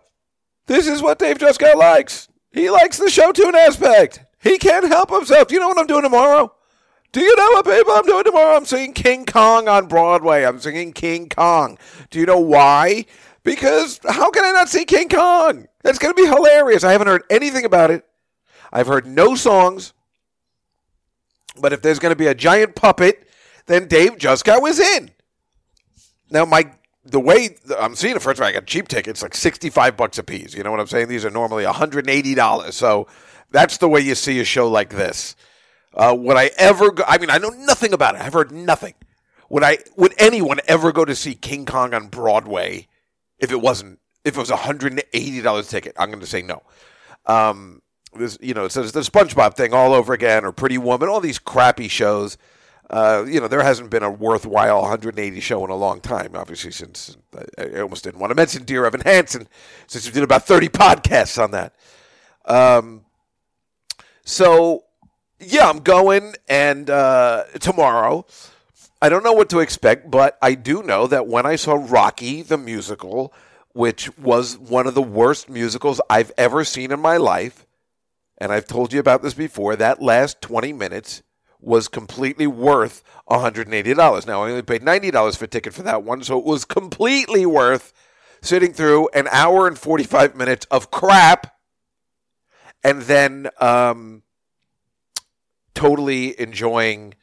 this 0.67 0.87
is 0.87 1.03
what 1.03 1.19
Dave 1.19 1.39
Juskow 1.39 1.75
likes. 1.75 2.29
He 2.51 2.71
likes 2.71 2.99
the 2.99 3.11
show 3.11 3.33
tune 3.33 3.55
aspect. 3.55 4.25
He 4.41 4.59
can't 4.59 4.87
help 4.87 5.11
himself. 5.11 5.49
Do 5.49 5.55
you 5.55 5.61
know 5.61 5.69
what 5.69 5.79
I'm 5.79 5.87
doing 5.87 6.03
tomorrow? 6.03 6.53
Do 7.11 7.21
you 7.23 7.35
know 7.37 7.51
what 7.53 7.65
people 7.65 7.95
I'm 7.95 8.05
doing 8.05 8.25
tomorrow? 8.25 8.57
I'm 8.57 8.67
singing 8.67 8.93
King 8.93 9.25
Kong 9.25 9.67
on 9.67 9.87
Broadway. 9.87 10.45
I'm 10.45 10.61
singing 10.61 10.93
King 10.93 11.31
Kong. 11.31 11.79
Do 12.11 12.21
you 12.21 12.27
know 12.27 12.39
why? 12.39 13.07
Because 13.49 13.99
how 14.07 14.31
can 14.31 14.45
I 14.45 14.53
not 14.53 14.69
see 14.69 14.85
King 14.85 15.09
Kong? 15.09 15.67
That's 15.83 15.99
going 15.99 16.15
to 16.15 16.23
be 16.23 16.29
hilarious. 16.29 16.85
I 16.85 16.93
haven't 16.93 17.07
heard 17.07 17.23
anything 17.31 17.65
about 17.65 17.91
it. 17.91 18.05
I've 18.71 18.87
heard 18.87 19.07
no 19.07 19.37
songs. 19.37 19.95
But 21.59 21.73
if 21.73 21.81
there's 21.81 21.99
going 21.99 22.13
to 22.13 22.17
be 22.17 22.27
a 22.27 22.35
giant 22.35 22.75
puppet, 22.75 23.27
then 23.65 23.89
Dave 23.89 24.19
Juskow 24.19 24.69
is 24.69 24.79
in. 24.79 25.13
Now, 26.31 26.45
my 26.45 26.71
the 27.07 27.21
way 27.21 27.57
I'm 27.79 27.97
seeing 27.97 28.17
it, 28.17 28.21
first 28.21 28.39
of 28.39 28.43
all, 28.43 28.49
I 28.49 28.53
got 28.53 28.67
cheap 28.67 28.87
tickets, 28.87 29.23
like 29.23 29.35
65 29.35 29.97
bucks 29.97 30.19
a 30.19 30.23
piece. 30.23 30.53
You 30.53 30.63
know 30.63 30.71
what 30.71 30.81
I'm 30.81 30.87
saying? 30.87 31.09
These 31.09 31.25
are 31.25 31.31
normally 31.31 31.65
$180. 31.65 32.73
So 32.73 33.07
that's 33.51 33.79
the 33.79 33.89
way 33.89 34.01
you 34.01 34.15
see 34.15 34.41
a 34.41 34.45
show 34.45 34.69
like 34.69 34.91
this. 34.91 35.37
Uh, 35.95 36.15
would 36.19 36.37
I 36.37 36.51
ever 36.59 36.91
go? 36.91 37.03
I 37.09 37.17
mean, 37.17 37.31
I 37.31 37.39
know 37.39 37.49
nothing 37.49 37.95
about 37.95 38.15
it. 38.15 38.21
I've 38.21 38.35
heard 38.35 38.53
nothing. 38.53 38.93
Would 39.49 39.63
I? 39.63 39.79
Would 39.97 40.13
anyone 40.19 40.61
ever 40.69 40.93
go 40.93 41.07
to 41.07 41.17
see 41.17 41.35
King 41.35 41.65
Kong 41.65 41.95
on 41.95 42.09
Broadway 42.09 42.89
if 43.39 43.51
it 43.51 43.61
wasn't? 43.61 44.01
If 44.25 44.37
it 44.37 44.41
was 44.41 44.51
a 44.51 44.57
hundred 44.57 44.93
and 44.93 45.03
eighty 45.13 45.41
dollars 45.41 45.69
ticket? 45.69 45.95
I'm 45.99 46.09
going 46.09 46.21
to 46.21 46.27
say 46.27 46.43
no. 46.43 46.63
Um, 47.27 47.83
this, 48.15 48.39
you 48.41 48.55
know, 48.55 48.69
so 48.69 48.83
it's 48.83 48.93
the 48.93 49.01
SpongeBob 49.01 49.55
thing 49.55 49.73
all 49.73 49.93
over 49.93 50.13
again, 50.13 50.45
or 50.45 50.53
Pretty 50.53 50.79
Woman, 50.79 51.09
all 51.09 51.21
these 51.21 51.39
crappy 51.39 51.89
shows. 51.89 52.39
Uh, 52.91 53.27
you 53.29 53.39
know, 53.39 53.49
there 53.49 53.63
hasn't 53.63 53.91
been 53.91 54.03
a 54.03 54.11
worthwhile 54.11 54.81
180 54.81 55.41
show 55.41 55.63
in 55.65 55.71
a 55.71 55.77
long 55.77 56.01
time. 56.01 56.35
Obviously, 56.35 56.71
since 56.71 57.17
I, 57.59 57.65
I 57.77 57.81
almost 57.81 58.05
didn't 58.05 58.19
want 58.19 58.31
to 58.31 58.35
mention 58.35 58.65
Dear 58.65 58.87
Evan 58.87 59.03
Hansen, 59.03 59.47
since 59.87 60.07
we 60.07 60.13
did 60.13 60.23
about 60.23 60.47
30 60.47 60.69
podcasts 60.69 61.43
on 61.43 61.51
that. 61.51 61.75
Um, 62.47 63.05
so 64.25 64.85
yeah, 65.41 65.69
I'm 65.69 65.81
going 65.81 66.35
and 66.49 66.89
uh, 66.89 67.45
tomorrow. 67.61 68.27
I 69.01 69.09
don't 69.09 69.23
know 69.23 69.33
what 69.33 69.49
to 69.51 69.61
expect, 69.61 70.11
but 70.11 70.37
I 70.43 70.55
do 70.55 70.83
know 70.83 71.07
that 71.07 71.29
when 71.29 71.47
I 71.47 71.57
saw 71.57 71.75
Rocky 71.75 72.43
the 72.43 72.59
musical, 72.59 73.33
which 73.73 74.17
was 74.19 74.59
one 74.59 74.87
of 74.89 74.95
the 74.95 75.03
worst 75.03 75.49
musicals 75.49 76.01
I've 76.11 76.33
ever 76.37 76.65
seen 76.65 76.91
in 76.91 77.01
my 77.01 77.17
life, 77.17 77.65
and 78.39 78.53
I've 78.53 78.67
told 78.67 78.93
you 78.93 78.99
about 78.99 79.23
this 79.23 79.35
before, 79.35 79.77
that 79.77 80.03
last 80.03 80.41
20 80.41 80.73
minutes 80.73 81.23
was 81.61 81.87
completely 81.87 82.47
worth 82.47 83.03
$180. 83.31 84.27
Now, 84.27 84.43
I 84.43 84.51
only 84.51 84.63
paid 84.63 84.83
$90 84.83 85.37
for 85.37 85.45
a 85.45 85.49
ticket 85.49 85.75
for 85.75 85.83
that 85.83 86.03
one, 86.03 86.23
so 86.23 86.39
it 86.39 86.45
was 86.45 86.65
completely 86.65 87.47
worth 87.47 87.93
sitting 88.41 88.73
through 88.73 89.09
an 89.15 89.29
hour 89.31 89.67
and 89.67 89.79
45 89.79 90.37
minutes 90.37 90.67
of 90.71 90.91
crap 90.91 91.55
and 92.85 93.03
then 93.03 93.49
um, 93.61 94.23
totally 95.75 96.39
enjoying 96.41 97.15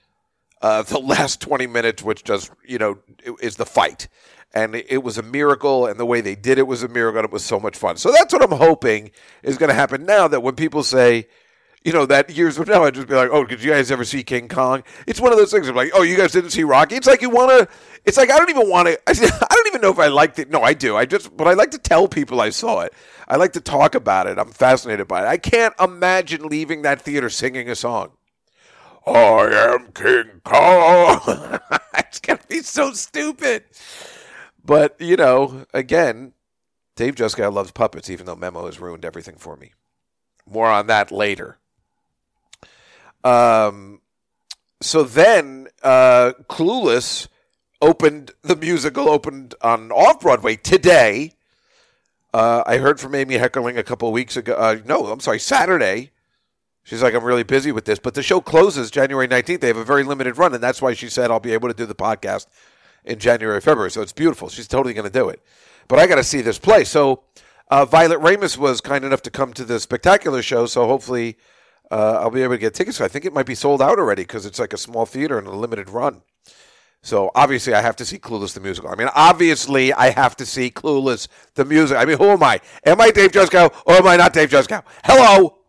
uh, 0.62 0.82
the 0.84 1.00
last 1.00 1.42
20 1.42 1.68
minutes, 1.68 2.04
which 2.04 2.24
just, 2.24 2.52
you 2.66 2.78
know, 2.78 3.00
is 3.42 3.56
the 3.56 3.66
fight. 3.66 4.08
And 4.54 4.74
it, 4.76 5.04
was 5.04 5.18
a 5.18 5.24
miracle, 5.24 5.86
and 5.86 6.00
the 6.00 6.06
way 6.06 6.22
they 6.22 6.36
did 6.36 6.58
it 6.58 6.66
was 6.66 6.82
a 6.82 6.88
miracle, 6.88 7.20
and 7.20 7.26
it 7.26 7.32
was 7.32 7.44
so 7.44 7.60
much 7.60 7.76
fun. 7.76 7.98
So 7.98 8.12
that's 8.12 8.32
what 8.32 8.42
I'm 8.42 8.58
hoping 8.58 9.12
is 9.44 9.58
going 9.58 9.68
to 9.68 9.76
happen 9.76 10.06
now 10.06 10.30
that 10.30 10.42
when 10.42 10.56
people 10.56 10.82
say, 10.82 11.28
you 11.84 11.92
know, 11.92 12.06
that 12.08 12.32
years 12.32 12.58
from 12.58 12.68
now, 12.68 12.84
I'd 12.84 12.96
just 12.96 13.08
be 13.08 13.14
like, 13.14 13.30
oh, 13.32 13.44
did 13.46 13.62
you 13.62 13.72
guys 13.72 13.92
ever 13.92 14.04
see 14.04 14.24
King 14.24 14.48
Kong? 14.48 14.84
It's 15.06 15.20
one 15.22 15.32
of 15.32 15.38
those 15.38 15.52
things. 15.52 15.68
I'm 15.68 15.76
like, 15.76 15.92
oh, 15.94 16.02
you 16.02 16.18
guys 16.18 16.32
didn't 16.32 16.50
see 16.50 16.64
Rocky? 16.64 16.96
It's 16.96 17.06
like 17.06 17.22
you 17.22 17.30
want 17.30 17.52
to, 17.52 17.68
it's 18.06 18.18
like 18.18 18.32
I 18.32 18.38
don't 18.40 18.50
even 18.50 18.68
want 18.70 18.88
to, 18.88 19.00
I 19.08 19.14
don't 19.14 19.68
even 19.68 19.82
know 19.82 19.92
if 19.92 20.00
I 20.00 20.08
liked 20.08 20.40
it. 20.40 20.50
No, 20.50 20.64
I 20.64 20.74
do. 20.74 20.96
I 20.96 21.06
just, 21.06 21.36
but 21.38 21.48
I 21.48 21.54
like 21.54 21.72
to 21.72 21.78
tell 21.78 22.08
people 22.08 22.42
I 22.42 22.50
saw 22.50 22.82
it. 22.82 22.94
I 23.28 23.36
like 23.36 23.54
to 23.54 23.62
talk 23.62 23.94
about 23.94 24.26
it. 24.26 24.40
I'm 24.40 24.50
fascinated 24.50 25.08
by 25.08 25.26
it. 25.26 25.28
I 25.28 25.38
can't 25.38 25.76
imagine 25.80 26.48
leaving 26.48 26.82
that 26.82 27.02
theater 27.02 27.30
singing 27.30 27.70
a 27.70 27.76
song. 27.76 28.12
I 29.06 29.74
am 29.74 29.92
King 29.92 30.42
Kong. 30.44 31.22
it's 31.98 32.20
going 32.20 32.40
to 32.40 32.48
be 32.48 32.62
so 32.62 32.92
stupid. 32.94 33.64
But, 34.64 35.00
you 35.00 35.16
know, 35.16 35.66
again, 35.74 36.34
Dave 36.96 37.16
Juskow 37.16 37.54
loves 37.54 37.72
puppets, 37.72 38.10
even 38.10 38.26
though 38.26 38.36
Memo 38.36 38.66
has 38.66 38.80
ruined 38.80 39.06
everything 39.06 39.36
for 39.36 39.56
me. 39.56 39.74
More 40.50 40.70
on 40.70 40.88
that 40.88 41.12
later. 41.12 41.58
Um, 43.24 44.02
so 44.82 45.04
then, 45.04 45.68
uh, 45.84 46.34
Clueless 46.50 47.28
opened 47.82 48.32
the 48.42 48.56
musical 48.56 49.10
opened 49.10 49.56
on 49.62 49.92
off 49.92 50.22
Broadway 50.22 50.56
today. 50.56 51.34
Uh, 52.34 52.64
I 52.66 52.78
heard 52.78 53.00
from 53.00 53.16
Amy 53.16 53.38
Heckerling 53.38 53.78
a 53.78 53.84
couple 53.84 54.12
weeks 54.12 54.36
ago. 54.36 54.56
Uh, 54.56 54.78
no, 54.86 55.08
I'm 55.08 55.20
sorry, 55.20 55.40
Saturday. 55.40 56.12
She's 56.86 57.02
like, 57.02 57.16
I'm 57.16 57.24
really 57.24 57.44
busy 57.44 57.72
with 57.72 57.86
this, 57.86 57.98
but 57.98 58.14
the 58.14 58.22
show 58.22 58.40
closes 58.40 58.92
January 58.92 59.28
19th. 59.28 59.60
They 59.60 59.68
have 59.68 59.76
a 59.76 59.84
very 59.84 60.04
limited 60.04 60.38
run, 60.38 60.54
and 60.54 60.62
that's 60.62 60.84
why 60.84 60.94
she 60.94 61.10
said 61.10 61.32
I'll 61.32 61.40
be 61.40 61.52
able 61.54 61.68
to 61.68 61.74
do 61.74 61.88
the 61.88 61.96
podcast 61.96 62.46
in 63.04 63.18
January, 63.18 63.60
February. 63.60 63.90
So 63.90 64.04
it's 64.04 64.14
beautiful. 64.14 64.50
She's 64.50 64.68
totally 64.68 64.94
going 64.94 65.12
to 65.12 65.12
do 65.12 65.28
it. 65.28 65.42
But 65.88 65.98
I 65.98 66.06
got 66.06 66.16
to 66.16 66.24
see 66.24 66.42
this 66.42 66.60
play. 66.60 66.84
So 66.84 67.24
uh, 67.72 67.86
Violet 67.86 68.20
Ramis 68.20 68.56
was 68.56 68.82
kind 68.82 69.04
enough 69.04 69.24
to 69.24 69.32
come 69.32 69.52
to 69.54 69.66
the 69.66 69.80
spectacular 69.80 70.44
show. 70.44 70.68
So 70.68 70.86
hopefully 70.86 71.38
uh, 71.90 72.20
I'll 72.22 72.30
be 72.30 72.44
able 72.44 72.54
to 72.54 72.60
get 72.60 72.76
tickets. 72.76 73.02
I 73.02 73.08
think 73.08 73.26
it 73.26 73.34
might 73.34 73.48
be 73.48 73.56
sold 73.56 73.82
out 73.82 73.98
already 73.98 74.22
because 74.22 74.46
it's 74.46 74.60
like 74.60 74.74
a 74.74 74.78
small 74.78 75.08
theater 75.08 75.40
and 75.40 75.48
a 75.48 75.56
limited 75.56 75.90
run. 75.90 76.22
So 77.02 77.32
obviously, 77.36 77.74
I 77.74 77.82
have 77.82 77.96
to 77.98 78.06
see 78.06 78.18
Clueless 78.20 78.54
the 78.54 78.60
musical. 78.60 78.92
I 78.92 78.96
mean, 78.96 79.10
obviously, 79.16 79.92
I 79.94 80.10
have 80.12 80.36
to 80.38 80.46
see 80.46 80.72
Clueless 80.72 81.28
the 81.56 81.66
music. 81.66 81.98
I 81.98 82.06
mean, 82.06 82.18
who 82.18 82.26
am 82.26 82.44
I? 82.44 82.62
Am 82.84 83.00
I 83.02 83.12
Dave 83.12 83.32
Juskow 83.32 83.72
or 83.86 83.94
am 83.94 84.08
I 84.08 84.18
not 84.18 84.34
Dave 84.34 84.50
Juskow? 84.50 84.84
Hello. 85.04 85.65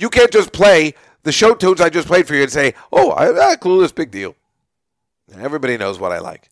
You 0.00 0.08
can't 0.08 0.32
just 0.32 0.52
play 0.52 0.94
the 1.24 1.32
show 1.32 1.54
tunes 1.54 1.80
I 1.80 1.90
just 1.90 2.08
played 2.08 2.26
for 2.26 2.34
you 2.34 2.42
and 2.42 2.50
say, 2.50 2.74
"Oh, 2.90 3.10
I, 3.10 3.28
ah, 3.28 3.56
Clueless, 3.56 3.94
big 3.94 4.10
deal." 4.10 4.34
Everybody 5.36 5.76
knows 5.76 5.98
what 5.98 6.10
I 6.10 6.18
like. 6.18 6.48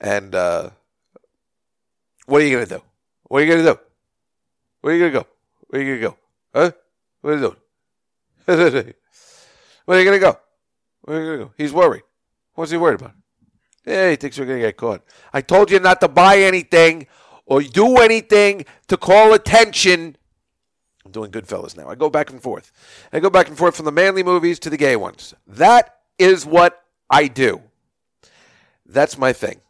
And 0.00 0.34
uh, 0.34 0.70
what 2.26 2.42
are 2.42 2.44
you 2.44 2.56
gonna 2.56 2.66
do? 2.66 2.82
What 3.24 3.38
are 3.38 3.44
you 3.44 3.52
gonna 3.52 3.72
do? 3.74 3.78
Where 4.80 4.92
are 4.92 4.96
you 4.96 5.02
gonna 5.04 5.22
go? 5.22 5.26
Where 5.68 5.80
are 5.80 5.84
you 5.84 5.94
gonna 5.94 6.08
go? 6.08 6.16
Huh? 6.54 6.72
What 7.20 7.30
are 7.30 7.34
you 7.34 7.40
doing? 7.40 7.56
Where 9.84 9.98
are 9.98 10.00
you 10.00 10.04
gonna 10.04 10.18
go? 10.18 10.38
Where 11.02 11.18
are 11.18 11.20
you 11.20 11.26
gonna 11.26 11.44
go? 11.44 11.52
He's 11.56 11.72
worried. 11.72 12.02
What's 12.54 12.72
he 12.72 12.76
worried 12.76 13.00
about? 13.00 13.12
Yeah, 13.86 14.10
he 14.10 14.16
thinks 14.16 14.38
we're 14.38 14.46
gonna 14.46 14.60
get 14.60 14.76
caught. 14.76 15.02
I 15.32 15.40
told 15.40 15.70
you 15.70 15.78
not 15.78 16.00
to 16.00 16.08
buy 16.08 16.38
anything 16.38 17.06
or 17.46 17.62
do 17.62 17.98
anything 17.98 18.64
to 18.88 18.96
call 18.96 19.34
attention. 19.34 20.16
I'm 21.04 21.12
doing 21.12 21.30
Goodfellas 21.30 21.76
now. 21.76 21.88
I 21.88 21.94
go 21.94 22.10
back 22.10 22.30
and 22.30 22.42
forth. 22.42 22.72
I 23.12 23.20
go 23.20 23.30
back 23.30 23.48
and 23.48 23.56
forth 23.56 23.76
from 23.76 23.86
the 23.86 23.92
manly 23.92 24.22
movies 24.22 24.58
to 24.60 24.70
the 24.70 24.76
gay 24.76 24.96
ones. 24.96 25.34
That 25.46 25.96
is 26.18 26.44
what 26.44 26.84
I 27.08 27.26
do. 27.26 27.62
That's 28.84 29.16
my 29.16 29.32
thing. 29.32 29.60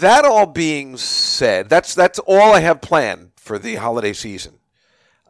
That 0.00 0.24
all 0.24 0.46
being 0.46 0.96
said, 0.96 1.68
that's 1.68 1.94
that's 1.94 2.18
all 2.20 2.52
I 2.52 2.60
have 2.60 2.80
planned 2.80 3.30
for 3.36 3.58
the 3.58 3.76
holiday 3.76 4.12
season. 4.12 4.54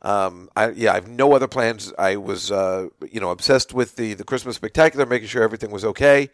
Um, 0.00 0.48
I, 0.56 0.70
yeah, 0.70 0.92
I 0.92 0.94
have 0.94 1.08
no 1.08 1.34
other 1.34 1.48
plans. 1.48 1.92
I 1.98 2.16
was, 2.16 2.50
uh, 2.50 2.88
you 3.10 3.20
know, 3.20 3.30
obsessed 3.30 3.74
with 3.74 3.96
the 3.96 4.14
the 4.14 4.24
Christmas 4.24 4.56
spectacular, 4.56 5.04
making 5.04 5.28
sure 5.28 5.42
everything 5.42 5.70
was 5.70 5.84
okay. 5.84 6.30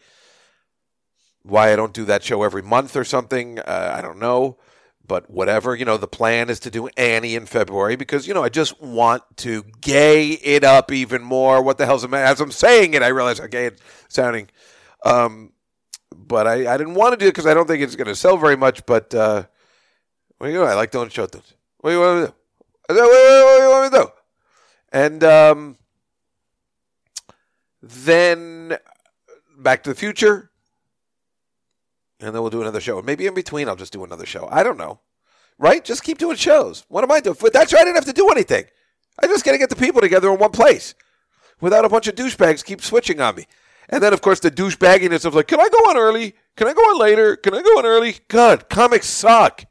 Why 1.42 1.72
I 1.72 1.76
don't 1.76 1.92
do 1.92 2.04
that 2.04 2.22
show 2.22 2.42
every 2.42 2.62
month 2.62 2.96
or 2.96 3.04
something, 3.04 3.58
uh, 3.58 3.94
I 3.96 4.00
don't 4.00 4.18
know. 4.18 4.58
But 5.06 5.30
whatever, 5.30 5.74
you 5.74 5.84
know, 5.84 5.98
the 5.98 6.08
plan 6.08 6.48
is 6.48 6.60
to 6.60 6.70
do 6.70 6.88
Annie 6.96 7.34
in 7.34 7.44
February 7.44 7.94
because 7.96 8.26
you 8.26 8.32
know 8.32 8.42
I 8.42 8.48
just 8.48 8.80
want 8.80 9.22
to 9.38 9.64
gay 9.80 10.30
it 10.30 10.64
up 10.64 10.90
even 10.90 11.22
more. 11.22 11.62
What 11.62 11.76
the 11.76 11.84
hell's 11.84 12.02
the 12.02 12.08
matter? 12.08 12.24
As 12.24 12.40
I'm 12.40 12.50
saying 12.50 12.94
it, 12.94 13.02
I 13.02 13.08
realize 13.08 13.38
I'm 13.38 13.50
gay 13.50 13.66
it 13.66 13.80
sounding. 14.08 14.48
Um, 15.04 15.52
but 16.16 16.46
I, 16.46 16.72
I 16.72 16.78
didn't 16.78 16.94
want 16.94 17.12
to 17.12 17.18
do 17.18 17.26
it 17.26 17.32
because 17.32 17.46
I 17.46 17.52
don't 17.52 17.66
think 17.66 17.82
it's 17.82 17.96
going 17.96 18.06
to 18.06 18.16
sell 18.16 18.38
very 18.38 18.56
much. 18.56 18.86
But 18.86 19.14
uh, 19.14 19.44
what 20.38 20.46
do 20.46 20.52
you 20.52 20.58
know? 20.58 20.64
I 20.64 20.74
like 20.74 20.90
doing 20.90 21.10
show 21.10 21.26
tunes. 21.26 21.54
What 21.80 21.90
do 21.90 21.96
you 21.96 22.00
want 22.00 22.26
to 22.88 22.94
do? 22.94 23.00
What 23.00 23.58
do 23.58 23.62
you 23.62 23.70
want 23.70 23.92
me 23.92 23.98
to 23.98 24.04
do? 24.04 24.12
And 24.90 25.24
um, 25.24 25.76
then 27.82 28.78
Back 29.58 29.82
to 29.84 29.90
the 29.90 29.96
Future. 29.96 30.50
And 32.24 32.34
then 32.34 32.42
we'll 32.42 32.50
do 32.50 32.62
another 32.62 32.80
show. 32.80 33.00
Maybe 33.02 33.26
in 33.26 33.34
between, 33.34 33.68
I'll 33.68 33.76
just 33.76 33.92
do 33.92 34.04
another 34.04 34.26
show. 34.26 34.48
I 34.50 34.62
don't 34.62 34.78
know. 34.78 35.00
Right? 35.58 35.84
Just 35.84 36.02
keep 36.02 36.18
doing 36.18 36.36
shows. 36.36 36.84
What 36.88 37.04
am 37.04 37.12
I 37.12 37.20
doing? 37.20 37.36
That's 37.52 37.72
right. 37.72 37.82
I 37.82 37.84
didn't 37.84 37.96
have 37.96 38.06
to 38.06 38.12
do 38.12 38.28
anything. 38.30 38.64
I 39.22 39.26
just 39.26 39.44
got 39.44 39.52
to 39.52 39.58
get 39.58 39.70
the 39.70 39.76
people 39.76 40.00
together 40.00 40.32
in 40.32 40.38
one 40.38 40.50
place 40.50 40.94
without 41.60 41.84
a 41.84 41.88
bunch 41.88 42.08
of 42.08 42.14
douchebags 42.14 42.64
keep 42.64 42.80
switching 42.80 43.20
on 43.20 43.36
me. 43.36 43.46
And 43.88 44.02
then, 44.02 44.12
of 44.12 44.22
course, 44.22 44.40
the 44.40 44.50
douchebagginess 44.50 45.24
of 45.24 45.34
like, 45.34 45.46
can 45.46 45.60
I 45.60 45.68
go 45.68 45.78
on 45.90 45.96
early? 45.96 46.34
Can 46.56 46.66
I 46.66 46.72
go 46.72 46.80
on 46.80 46.98
later? 46.98 47.36
Can 47.36 47.54
I 47.54 47.62
go 47.62 47.78
on 47.78 47.84
early? 47.84 48.16
God, 48.28 48.68
comics 48.68 49.06
suck. 49.06 49.66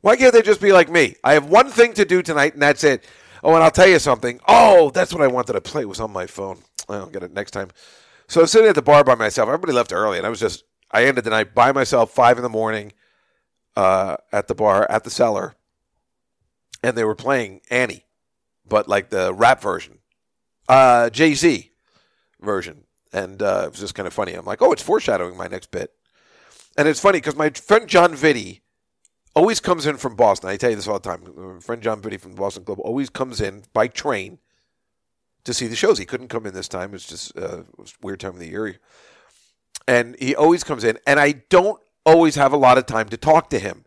Why 0.00 0.16
can't 0.16 0.32
they 0.32 0.42
just 0.42 0.62
be 0.62 0.72
like 0.72 0.90
me? 0.90 1.16
I 1.22 1.34
have 1.34 1.46
one 1.46 1.68
thing 1.68 1.92
to 1.94 2.06
do 2.06 2.22
tonight, 2.22 2.54
and 2.54 2.62
that's 2.62 2.84
it. 2.84 3.04
Oh, 3.44 3.54
and 3.54 3.62
I'll 3.62 3.70
tell 3.70 3.88
you 3.88 3.98
something. 3.98 4.40
Oh, 4.48 4.90
that's 4.90 5.12
what 5.12 5.22
I 5.22 5.26
wanted 5.26 5.52
to 5.52 5.60
play. 5.60 5.82
It 5.82 5.88
was 5.88 6.00
on 6.00 6.10
my 6.10 6.26
phone. 6.26 6.58
I'll 6.88 7.06
get 7.06 7.22
it 7.22 7.34
next 7.34 7.50
time. 7.50 7.68
So 8.26 8.40
I 8.40 8.42
was 8.42 8.52
sitting 8.52 8.68
at 8.68 8.74
the 8.74 8.82
bar 8.82 9.04
by 9.04 9.14
myself. 9.14 9.48
Everybody 9.48 9.72
left 9.72 9.92
early, 9.92 10.16
and 10.16 10.26
I 10.26 10.30
was 10.30 10.40
just, 10.40 10.64
I 10.90 11.04
ended 11.04 11.24
the 11.24 11.30
night 11.30 11.54
by 11.54 11.72
myself, 11.72 12.10
five 12.10 12.36
in 12.36 12.42
the 12.42 12.48
morning, 12.48 12.92
uh, 13.76 14.16
at 14.32 14.48
the 14.48 14.54
bar, 14.54 14.86
at 14.90 15.04
the 15.04 15.10
cellar. 15.10 15.54
And 16.82 16.96
they 16.96 17.04
were 17.04 17.14
playing 17.14 17.60
Annie, 17.70 18.04
but 18.66 18.88
like 18.88 19.10
the 19.10 19.34
rap 19.34 19.60
version, 19.60 19.98
uh, 20.68 21.10
Jay 21.10 21.34
Z 21.34 21.70
version. 22.40 22.84
And 23.12 23.42
uh, 23.42 23.64
it 23.66 23.70
was 23.72 23.80
just 23.80 23.94
kind 23.94 24.06
of 24.06 24.14
funny. 24.14 24.34
I'm 24.34 24.46
like, 24.46 24.62
oh, 24.62 24.72
it's 24.72 24.82
foreshadowing 24.82 25.36
my 25.36 25.46
next 25.46 25.70
bit. 25.70 25.92
And 26.78 26.88
it's 26.88 27.00
funny 27.00 27.18
because 27.18 27.36
my 27.36 27.50
friend 27.50 27.88
John 27.88 28.14
Vitti 28.14 28.60
always 29.34 29.60
comes 29.60 29.86
in 29.86 29.96
from 29.96 30.16
Boston. 30.16 30.48
I 30.48 30.56
tell 30.56 30.70
you 30.70 30.76
this 30.76 30.88
all 30.88 30.98
the 30.98 31.08
time. 31.08 31.22
My 31.36 31.60
friend 31.60 31.82
John 31.82 32.00
Vitti 32.00 32.18
from 32.18 32.32
the 32.32 32.40
Boston 32.40 32.62
Globe 32.62 32.80
always 32.80 33.10
comes 33.10 33.40
in 33.40 33.64
by 33.72 33.88
train 33.88 34.38
to 35.44 35.54
see 35.54 35.66
the 35.66 35.76
shows. 35.76 35.98
He 35.98 36.04
couldn't 36.04 36.28
come 36.28 36.46
in 36.46 36.54
this 36.54 36.68
time. 36.68 36.94
It's 36.94 37.06
just 37.06 37.36
uh, 37.36 37.60
it 37.60 37.78
was 37.78 37.92
a 37.92 38.06
weird 38.06 38.20
time 38.20 38.32
of 38.32 38.38
the 38.38 38.48
year. 38.48 38.78
And 39.90 40.14
he 40.20 40.36
always 40.36 40.62
comes 40.62 40.84
in, 40.84 40.98
and 41.04 41.18
I 41.18 41.32
don't 41.48 41.82
always 42.06 42.36
have 42.36 42.52
a 42.52 42.56
lot 42.56 42.78
of 42.78 42.86
time 42.86 43.08
to 43.08 43.16
talk 43.16 43.50
to 43.50 43.58
him 43.58 43.84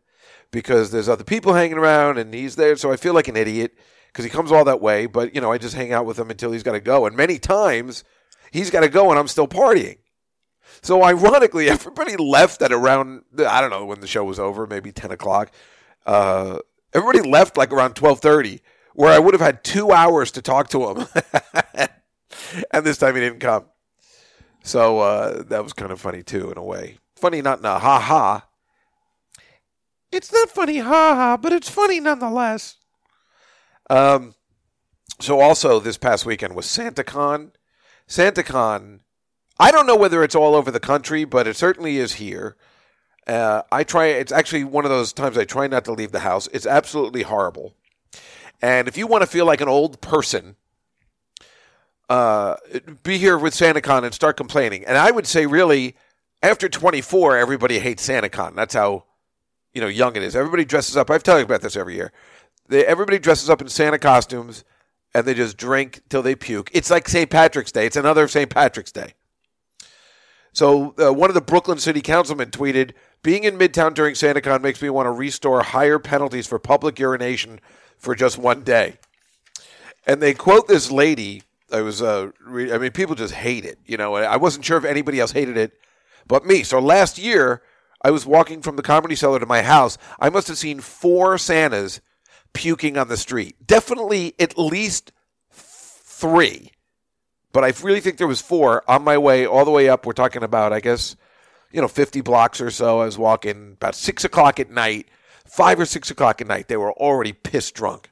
because 0.51 0.91
there's 0.91 1.07
other 1.07 1.23
people 1.23 1.53
hanging 1.53 1.77
around, 1.77 2.17
and 2.17 2.33
he's 2.33 2.57
there. 2.57 2.75
So 2.75 2.91
I 2.91 2.97
feel 2.97 3.13
like 3.13 3.29
an 3.29 3.37
idiot 3.37 3.73
because 4.07 4.25
he 4.25 4.29
comes 4.29 4.51
all 4.51 4.65
that 4.65 4.81
way. 4.81 5.05
But 5.05 5.33
you 5.33 5.39
know, 5.39 5.49
I 5.49 5.57
just 5.57 5.75
hang 5.75 5.93
out 5.93 6.05
with 6.05 6.19
him 6.19 6.29
until 6.29 6.51
he's 6.51 6.61
got 6.61 6.73
to 6.73 6.81
go. 6.81 7.05
And 7.05 7.15
many 7.15 7.39
times 7.39 8.03
he's 8.51 8.69
got 8.69 8.81
to 8.81 8.89
go, 8.89 9.11
and 9.11 9.17
I'm 9.17 9.29
still 9.29 9.47
partying. 9.47 9.99
So 10.81 11.01
ironically, 11.05 11.69
everybody 11.69 12.17
left 12.17 12.61
at 12.61 12.73
around 12.73 13.23
I 13.39 13.61
don't 13.61 13.69
know 13.69 13.85
when 13.85 14.01
the 14.01 14.07
show 14.07 14.25
was 14.25 14.39
over, 14.39 14.67
maybe 14.67 14.91
ten 14.91 15.11
o'clock. 15.11 15.51
Uh, 16.05 16.59
everybody 16.93 17.21
left 17.21 17.55
like 17.55 17.71
around 17.71 17.93
twelve 17.93 18.19
thirty, 18.19 18.59
where 18.93 19.13
I 19.13 19.19
would 19.19 19.33
have 19.33 19.39
had 19.39 19.63
two 19.63 19.93
hours 19.93 20.31
to 20.31 20.41
talk 20.41 20.67
to 20.71 20.89
him, 20.89 21.07
and 22.71 22.85
this 22.85 22.97
time 22.97 23.15
he 23.15 23.21
didn't 23.21 23.39
come. 23.39 23.67
So 24.63 24.99
uh, 24.99 25.43
that 25.43 25.63
was 25.63 25.73
kind 25.73 25.91
of 25.91 26.01
funny 26.01 26.23
too, 26.23 26.49
in 26.51 26.57
a 26.57 26.63
way. 26.63 26.97
Funny, 27.15 27.41
not 27.41 27.59
in 27.59 27.65
a 27.65 27.77
ha 27.77 27.99
ha. 27.99 28.47
It's 30.11 30.33
not 30.33 30.49
funny, 30.49 30.79
ha 30.79 31.15
ha, 31.15 31.37
but 31.37 31.53
it's 31.53 31.69
funny 31.69 31.99
nonetheless. 31.99 32.77
Um, 33.89 34.33
so 35.19 35.39
also 35.39 35.79
this 35.79 35.97
past 35.97 36.25
weekend 36.25 36.55
was 36.55 36.65
SantaCon. 36.65 37.51
SantaCon 38.07 38.99
I 39.59 39.71
don't 39.71 39.85
know 39.85 39.95
whether 39.95 40.23
it's 40.23 40.35
all 40.35 40.55
over 40.55 40.71
the 40.71 40.79
country, 40.79 41.25
but 41.25 41.47
it 41.47 41.55
certainly 41.55 41.97
is 41.97 42.13
here. 42.13 42.57
Uh, 43.27 43.61
I 43.71 43.83
try. 43.83 44.07
It's 44.07 44.31
actually 44.31 44.63
one 44.63 44.83
of 44.83 44.91
those 44.91 45.13
times 45.13 45.37
I 45.37 45.45
try 45.45 45.67
not 45.67 45.85
to 45.85 45.93
leave 45.93 46.11
the 46.11 46.19
house. 46.19 46.49
It's 46.51 46.65
absolutely 46.65 47.21
horrible. 47.21 47.75
And 48.61 48.87
if 48.87 48.97
you 48.97 49.07
want 49.07 49.21
to 49.21 49.27
feel 49.27 49.45
like 49.45 49.61
an 49.61 49.69
old 49.69 50.01
person, 50.01 50.55
uh, 52.09 52.55
be 53.03 53.17
here 53.17 53.37
with 53.37 53.53
SantaCon 53.53 54.03
and 54.03 54.13
start 54.13 54.37
complaining. 54.37 54.85
And 54.85 54.97
I 54.97 55.11
would 55.11 55.25
say, 55.25 55.45
really, 55.45 55.95
after 56.41 56.67
24, 56.67 57.37
everybody 57.37 57.79
hates 57.79 58.07
SantaCon. 58.07 58.55
That's 58.55 58.73
how 58.73 59.05
you 59.73 59.81
know 59.81 59.87
young 59.87 60.15
it 60.15 60.23
is. 60.23 60.35
Everybody 60.35 60.65
dresses 60.65 60.97
up. 60.97 61.09
I've 61.09 61.23
told 61.23 61.39
you 61.39 61.45
about 61.45 61.61
this 61.61 61.75
every 61.75 61.95
year. 61.95 62.11
They, 62.67 62.85
everybody 62.85 63.19
dresses 63.19 63.49
up 63.49 63.61
in 63.61 63.69
Santa 63.69 63.99
costumes 63.99 64.63
and 65.13 65.25
they 65.25 65.33
just 65.33 65.57
drink 65.57 66.01
till 66.09 66.21
they 66.21 66.35
puke. 66.35 66.69
It's 66.73 66.89
like 66.89 67.07
St. 67.07 67.29
Patrick's 67.29 67.71
Day. 67.71 67.85
It's 67.85 67.95
another 67.95 68.27
St. 68.27 68.49
Patrick's 68.49 68.91
Day. 68.91 69.13
So 70.53 70.93
uh, 70.99 71.11
one 71.11 71.29
of 71.29 71.33
the 71.33 71.41
Brooklyn 71.41 71.79
City 71.79 72.01
Councilmen 72.01 72.51
tweeted, 72.51 72.91
"Being 73.23 73.43
in 73.43 73.57
Midtown 73.57 73.93
during 73.93 74.13
SantaCon 74.13 74.61
makes 74.61 74.81
me 74.81 74.89
want 74.89 75.07
to 75.07 75.11
restore 75.11 75.63
higher 75.63 75.99
penalties 75.99 76.47
for 76.47 76.59
public 76.59 76.99
urination 76.99 77.59
for 77.97 78.13
just 78.13 78.37
one 78.37 78.63
day." 78.63 78.97
And 80.05 80.21
they 80.21 80.33
quote 80.33 80.67
this 80.67 80.91
lady. 80.91 81.43
I 81.73 81.81
was, 81.81 82.01
uh, 82.01 82.31
re- 82.39 82.71
I 82.71 82.77
mean, 82.77 82.91
people 82.91 83.15
just 83.15 83.33
hate 83.33 83.65
it. 83.65 83.79
You 83.85 83.97
know, 83.97 84.15
I 84.15 84.37
wasn't 84.37 84.65
sure 84.65 84.77
if 84.77 84.85
anybody 84.85 85.19
else 85.19 85.31
hated 85.31 85.57
it, 85.57 85.73
but 86.27 86.45
me. 86.45 86.63
So 86.63 86.79
last 86.79 87.17
year, 87.17 87.61
I 88.03 88.11
was 88.11 88.25
walking 88.25 88.61
from 88.61 88.75
the 88.75 88.83
comedy 88.83 89.15
cellar 89.15 89.39
to 89.39 89.45
my 89.45 89.61
house. 89.61 89.97
I 90.19 90.29
must 90.29 90.47
have 90.47 90.57
seen 90.57 90.79
four 90.79 91.37
Santas 91.37 91.99
puking 92.53 92.97
on 92.97 93.07
the 93.07 93.17
street. 93.17 93.55
Definitely 93.65 94.35
at 94.39 94.57
least 94.57 95.11
three 95.51 96.71
but 97.53 97.63
I 97.63 97.71
really 97.83 98.01
think 98.01 98.17
there 98.17 98.27
was 98.27 98.41
four 98.41 98.83
on 98.89 99.03
my 99.03 99.17
way 99.17 99.45
all 99.45 99.63
the 99.63 99.71
way 99.71 99.87
up. 99.87 100.05
We're 100.05 100.13
talking 100.13 100.43
about, 100.43 100.73
I 100.73 100.79
guess, 100.79 101.15
you 101.71 101.79
know, 101.79 101.87
50 101.87 102.21
blocks 102.21 102.59
or 102.59 102.71
so. 102.71 102.99
I 102.99 103.05
was 103.05 103.17
walking 103.17 103.73
about 103.73 103.95
six 103.95 104.25
o'clock 104.25 104.59
at 104.59 104.71
night, 104.71 105.07
five 105.45 105.79
or 105.79 105.85
six 105.85 106.09
o'clock 106.09 106.41
at 106.41 106.47
night. 106.47 106.67
They 106.67 106.77
were 106.77 106.91
already 106.91 107.31
pissed 107.31 107.75
drunk. 107.75 108.09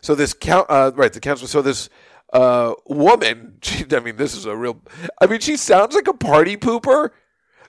So 0.00 0.14
this 0.14 0.32
count, 0.32 0.70
uh, 0.70 0.92
right, 0.94 1.12
the 1.12 1.18
council. 1.18 1.48
So 1.48 1.60
this 1.60 1.90
uh, 2.32 2.74
woman, 2.86 3.58
she, 3.62 3.84
I 3.90 4.00
mean, 4.00 4.16
this 4.16 4.34
is 4.34 4.46
a 4.46 4.56
real. 4.56 4.80
I 5.20 5.26
mean, 5.26 5.40
she 5.40 5.56
sounds 5.56 5.94
like 5.94 6.08
a 6.08 6.14
party 6.14 6.56
pooper, 6.56 7.10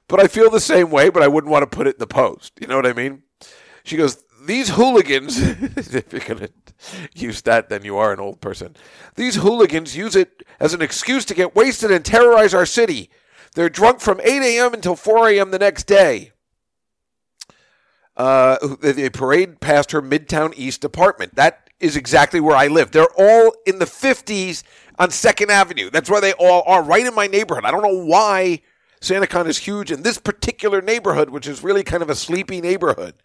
but 0.08 0.20
I 0.20 0.28
feel 0.28 0.50
the 0.50 0.60
same 0.60 0.92
way. 0.92 1.10
But 1.10 1.24
I 1.24 1.28
wouldn't 1.28 1.52
want 1.52 1.70
to 1.70 1.76
put 1.76 1.88
it 1.88 1.96
in 1.96 2.00
the 2.00 2.08
post. 2.08 2.54
You 2.60 2.68
know 2.68 2.76
what 2.76 2.88
I 2.88 2.94
mean? 2.94 3.24
She 3.84 3.98
goes, 3.98 4.24
these 4.46 4.70
hooligans, 4.70 5.40
if 5.42 6.12
you're 6.12 6.36
to 6.36 6.50
use 7.14 7.42
that, 7.42 7.70
then 7.70 7.84
you 7.84 7.98
are 7.98 8.14
an 8.14 8.20
old 8.20 8.42
person. 8.42 8.76
These 9.16 9.36
hooligans 9.36 9.96
use 9.96 10.16
it 10.16 10.44
as 10.60 10.74
an 10.74 10.82
excuse 10.82 11.26
to 11.26 11.34
get 11.34 11.56
wasted 11.56 11.92
and 11.92 12.04
terrorize 12.04 12.54
our 12.54 12.66
city. 12.66 13.10
They're 13.56 13.70
drunk 13.70 14.00
from 14.00 14.20
8 14.22 14.28
a.m. 14.28 14.74
until 14.74 14.96
4 14.96 15.30
a.m. 15.30 15.52
the 15.52 15.60
next 15.60 15.86
day. 15.86 16.32
Uh, 18.16 18.58
they 18.82 19.10
parade 19.10 19.62
past 19.62 19.92
her 19.92 20.02
Midtown 20.02 20.54
East 20.56 20.84
apartment. 20.84 21.36
That 21.36 21.69
is 21.80 21.96
exactly 21.96 22.40
where 22.40 22.56
I 22.56 22.68
live. 22.68 22.92
They're 22.92 23.08
all 23.18 23.54
in 23.66 23.80
the 23.80 23.86
50s 23.86 24.64
on 24.98 25.12
Second 25.12 25.50
Avenue. 25.52 25.90
That's 25.90 26.10
where 26.10 26.22
they 26.22 26.34
all 26.34 26.64
are, 26.66 26.84
right 26.84 27.06
in 27.06 27.16
my 27.16 27.28
neighborhood. 27.28 27.66
I 27.66 27.72
don't 27.72 27.82
know 27.82 28.04
why 28.06 28.62
SantaCon 29.02 29.48
is 29.48 29.58
huge 29.58 29.92
in 29.92 30.04
this 30.04 30.18
particular 30.18 30.82
neighborhood, 30.82 31.30
which 31.30 31.48
is 31.48 31.64
really 31.64 31.84
kind 31.84 32.04
of 32.04 32.10
a 32.10 32.16
sleepy 32.16 32.62
neighborhood. 32.62 33.16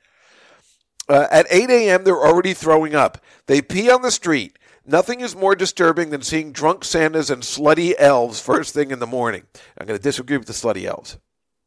Uh, 1.09 1.27
at 1.31 1.47
8 1.51 1.69
a.m., 1.71 2.05
they're 2.05 2.15
already 2.15 2.55
throwing 2.55 2.95
up. 2.95 3.23
They 3.47 3.61
pee 3.61 3.91
on 3.91 4.03
the 4.03 4.11
street. 4.11 4.59
Nothing 4.87 5.21
is 5.21 5.35
more 5.35 5.55
disturbing 5.55 6.11
than 6.11 6.23
seeing 6.23 6.53
drunk 6.53 6.85
Santas 6.85 7.31
and 7.31 7.43
slutty 7.43 7.95
elves 7.99 8.41
first 8.41 8.75
thing 8.75 8.91
in 8.91 8.99
the 9.01 9.07
morning. 9.07 9.45
I'm 9.79 9.87
going 9.87 9.99
to 9.99 10.03
disagree 10.03 10.37
with 10.37 10.47
the 10.47 10.53
slutty 10.53 10.85
elves. 10.85 11.19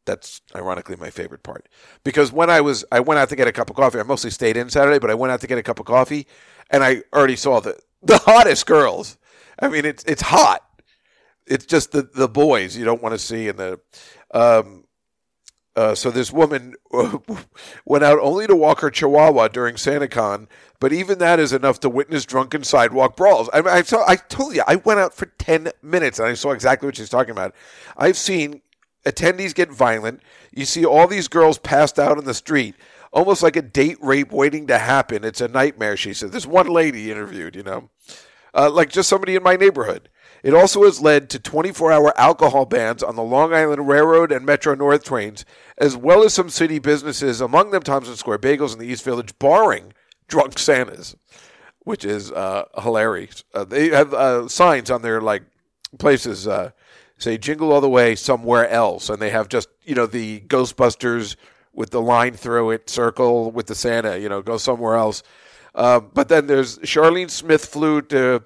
That's 0.06 0.40
ironically 0.56 0.96
my 0.96 1.10
favorite 1.10 1.42
part 1.42 1.68
because 2.02 2.32
when 2.32 2.48
I 2.48 2.62
was 2.62 2.82
I 2.90 3.00
went 3.00 3.18
out 3.18 3.28
to 3.28 3.36
get 3.36 3.46
a 3.46 3.52
cup 3.52 3.68
of 3.68 3.76
coffee. 3.76 4.00
I 4.00 4.04
mostly 4.04 4.30
stayed 4.30 4.56
in 4.56 4.70
Saturday, 4.70 4.98
but 4.98 5.10
I 5.10 5.14
went 5.14 5.32
out 5.32 5.42
to 5.42 5.46
get 5.46 5.58
a 5.58 5.62
cup 5.62 5.80
of 5.80 5.84
coffee, 5.84 6.26
and 6.70 6.84
I 6.84 7.02
already 7.12 7.36
saw 7.36 7.60
the 7.60 7.78
the 8.02 8.18
hottest 8.18 8.66
girls. 8.66 9.18
I 9.60 9.68
mean, 9.68 9.84
it's 9.84 10.04
it's 10.04 10.22
hot. 10.22 10.64
It's 11.46 11.66
just 11.66 11.92
the 11.92 12.02
the 12.02 12.28
boys 12.28 12.76
you 12.76 12.84
don't 12.84 13.02
want 13.02 13.14
to 13.14 13.18
see 13.18 13.48
in 13.48 13.56
the. 13.56 13.80
Um, 14.32 14.84
uh, 15.76 15.94
so 15.94 16.10
this 16.10 16.32
woman 16.32 16.74
went 17.84 18.02
out 18.02 18.18
only 18.20 18.48
to 18.48 18.56
walk 18.56 18.80
her 18.80 18.90
chihuahua 18.90 19.46
during 19.46 19.76
SantaCon, 19.76 20.48
but 20.80 20.92
even 20.92 21.18
that 21.18 21.38
is 21.38 21.52
enough 21.52 21.78
to 21.78 21.88
witness 21.88 22.24
drunken 22.24 22.64
sidewalk 22.64 23.16
brawls. 23.16 23.48
I, 23.52 23.60
I 23.60 23.82
saw, 23.82 24.04
I 24.04 24.16
told 24.16 24.56
you, 24.56 24.64
I 24.66 24.74
went 24.76 24.98
out 24.98 25.14
for 25.14 25.26
ten 25.26 25.70
minutes 25.80 26.18
and 26.18 26.26
I 26.26 26.34
saw 26.34 26.50
exactly 26.50 26.86
what 26.86 26.96
she's 26.96 27.08
talking 27.08 27.30
about. 27.30 27.54
I've 27.96 28.16
seen 28.16 28.62
attendees 29.06 29.54
get 29.54 29.70
violent. 29.70 30.20
You 30.52 30.64
see 30.64 30.84
all 30.84 31.06
these 31.06 31.28
girls 31.28 31.58
passed 31.58 31.98
out 31.98 32.18
in 32.18 32.24
the 32.24 32.34
street, 32.34 32.74
almost 33.12 33.42
like 33.42 33.56
a 33.56 33.62
date 33.62 33.98
rape 34.00 34.32
waiting 34.32 34.66
to 34.68 34.78
happen. 34.78 35.24
It's 35.24 35.40
a 35.40 35.48
nightmare. 35.48 35.96
She 35.96 36.14
said. 36.14 36.32
This 36.32 36.46
one 36.46 36.68
lady 36.68 37.10
interviewed, 37.10 37.56
you 37.56 37.62
know, 37.62 37.90
uh, 38.54 38.70
like 38.70 38.90
just 38.90 39.08
somebody 39.08 39.34
in 39.36 39.42
my 39.42 39.56
neighborhood. 39.56 40.08
It 40.42 40.54
also 40.54 40.84
has 40.84 41.00
led 41.00 41.30
to 41.30 41.38
24 41.38 41.90
hour 41.92 42.18
alcohol 42.18 42.64
bans 42.64 43.02
on 43.02 43.16
the 43.16 43.22
Long 43.22 43.52
Island 43.52 43.88
Railroad 43.88 44.30
and 44.30 44.46
Metro 44.46 44.74
North 44.74 45.04
trains, 45.04 45.44
as 45.78 45.96
well 45.96 46.22
as 46.22 46.32
some 46.32 46.48
city 46.48 46.78
businesses, 46.78 47.40
among 47.40 47.70
them 47.70 47.82
Tompkins 47.82 48.20
Square 48.20 48.38
Bagels 48.38 48.72
in 48.72 48.78
the 48.78 48.86
East 48.86 49.04
Village, 49.04 49.36
barring 49.38 49.92
drunk 50.28 50.58
Santas, 50.58 51.16
which 51.80 52.04
is 52.04 52.30
uh, 52.30 52.64
hilarious. 52.82 53.42
Uh, 53.52 53.64
they 53.64 53.88
have 53.88 54.14
uh, 54.14 54.46
signs 54.48 54.90
on 54.90 55.02
their 55.02 55.20
like 55.20 55.42
places 55.98 56.46
uh, 56.46 56.70
say 57.16 57.36
"Jingle 57.36 57.72
All 57.72 57.80
the 57.80 57.88
Way" 57.88 58.14
somewhere 58.14 58.68
else, 58.68 59.10
and 59.10 59.20
they 59.20 59.30
have 59.30 59.48
just 59.48 59.68
you 59.84 59.94
know 59.94 60.06
the 60.06 60.40
Ghostbusters 60.40 61.36
with 61.78 61.90
the 61.90 62.02
line 62.02 62.34
through 62.34 62.72
it, 62.72 62.90
circle 62.90 63.52
with 63.52 63.68
the 63.68 63.74
Santa, 63.74 64.18
you 64.18 64.28
know, 64.28 64.42
go 64.42 64.56
somewhere 64.56 64.96
else. 64.96 65.22
Uh, 65.76 66.00
but 66.00 66.28
then 66.28 66.48
there's 66.48 66.78
Charlene 66.78 67.30
Smith 67.30 67.66
flew 67.66 68.02
to 68.02 68.42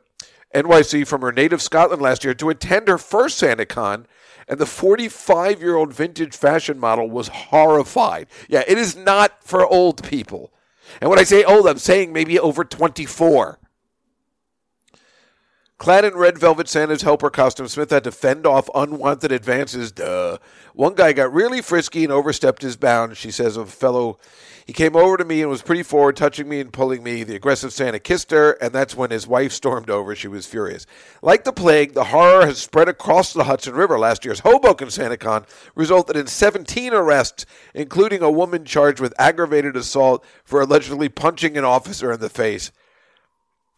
NYC 0.54 1.06
from 1.06 1.22
her 1.22 1.32
native 1.32 1.62
Scotland 1.62 2.02
last 2.02 2.24
year 2.24 2.34
to 2.34 2.50
attend 2.50 2.88
her 2.88 2.98
first 2.98 3.42
SantaCon, 3.42 4.04
and 4.46 4.58
the 4.58 4.66
45 4.66 5.62
year 5.62 5.76
old 5.76 5.94
vintage 5.94 6.36
fashion 6.36 6.78
model 6.78 7.08
was 7.08 7.28
horrified. 7.28 8.26
Yeah, 8.50 8.64
it 8.68 8.76
is 8.76 8.94
not 8.94 9.42
for 9.42 9.66
old 9.66 10.02
people. 10.02 10.52
And 11.00 11.08
when 11.08 11.18
I 11.18 11.24
say 11.24 11.42
old, 11.42 11.66
I'm 11.66 11.78
saying 11.78 12.12
maybe 12.12 12.38
over 12.38 12.64
24. 12.64 13.58
Clad 15.82 16.04
in 16.04 16.14
red 16.14 16.38
velvet 16.38 16.68
Santa's 16.68 17.02
helper 17.02 17.28
costume, 17.28 17.66
Smith 17.66 17.90
had 17.90 18.04
to 18.04 18.12
fend 18.12 18.46
off 18.46 18.70
unwanted 18.72 19.32
advances. 19.32 19.90
Duh. 19.90 20.38
One 20.74 20.94
guy 20.94 21.12
got 21.12 21.32
really 21.32 21.60
frisky 21.60 22.04
and 22.04 22.12
overstepped 22.12 22.62
his 22.62 22.76
bounds, 22.76 23.18
she 23.18 23.32
says 23.32 23.56
of 23.56 23.66
a 23.66 23.72
fellow. 23.72 24.16
He 24.64 24.72
came 24.72 24.94
over 24.94 25.16
to 25.16 25.24
me 25.24 25.40
and 25.40 25.50
was 25.50 25.60
pretty 25.60 25.82
forward, 25.82 26.14
touching 26.16 26.48
me 26.48 26.60
and 26.60 26.72
pulling 26.72 27.02
me. 27.02 27.24
The 27.24 27.34
aggressive 27.34 27.72
Santa 27.72 27.98
kissed 27.98 28.30
her, 28.30 28.52
and 28.52 28.72
that's 28.72 28.94
when 28.94 29.10
his 29.10 29.26
wife 29.26 29.50
stormed 29.50 29.90
over. 29.90 30.14
She 30.14 30.28
was 30.28 30.46
furious. 30.46 30.86
Like 31.20 31.42
the 31.42 31.52
plague, 31.52 31.94
the 31.94 32.04
horror 32.04 32.46
has 32.46 32.58
spread 32.58 32.88
across 32.88 33.32
the 33.32 33.42
Hudson 33.42 33.74
River. 33.74 33.98
Last 33.98 34.24
year's 34.24 34.38
Hoboken 34.38 34.86
SantaCon 34.86 35.48
resulted 35.74 36.16
in 36.16 36.28
17 36.28 36.94
arrests, 36.94 37.44
including 37.74 38.22
a 38.22 38.30
woman 38.30 38.64
charged 38.64 39.00
with 39.00 39.14
aggravated 39.18 39.76
assault 39.76 40.24
for 40.44 40.60
allegedly 40.60 41.08
punching 41.08 41.58
an 41.58 41.64
officer 41.64 42.12
in 42.12 42.20
the 42.20 42.30
face. 42.30 42.70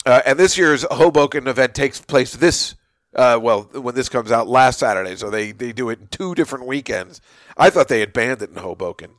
Uh, 0.07 0.21
and 0.27 0.39
this 0.39 0.59
year's 0.59 0.85
Hoboken 0.91 1.47
event 1.47 1.75
takes 1.75 2.01
place 2.01 2.35
this, 2.35 2.75
uh, 3.15 3.39
well, 3.41 3.63
when 3.73 3.95
this 3.95 4.09
comes 4.09 4.31
out 4.31 4.49
last 4.49 4.79
Saturday. 4.79 5.17
So 5.17 5.31
they, 5.31 5.53
they 5.53 5.73
do 5.73 5.89
it 5.91 6.01
in 6.01 6.07
two 6.09 6.35
different 6.35 6.67
weekends. 6.67 7.21
I 7.57 7.71
thought 7.71 7.89
they 7.89 8.01
had 8.01 8.13
banned 8.13 8.43
it 8.43 8.51
in 8.51 8.57
Hoboken. 8.57 9.13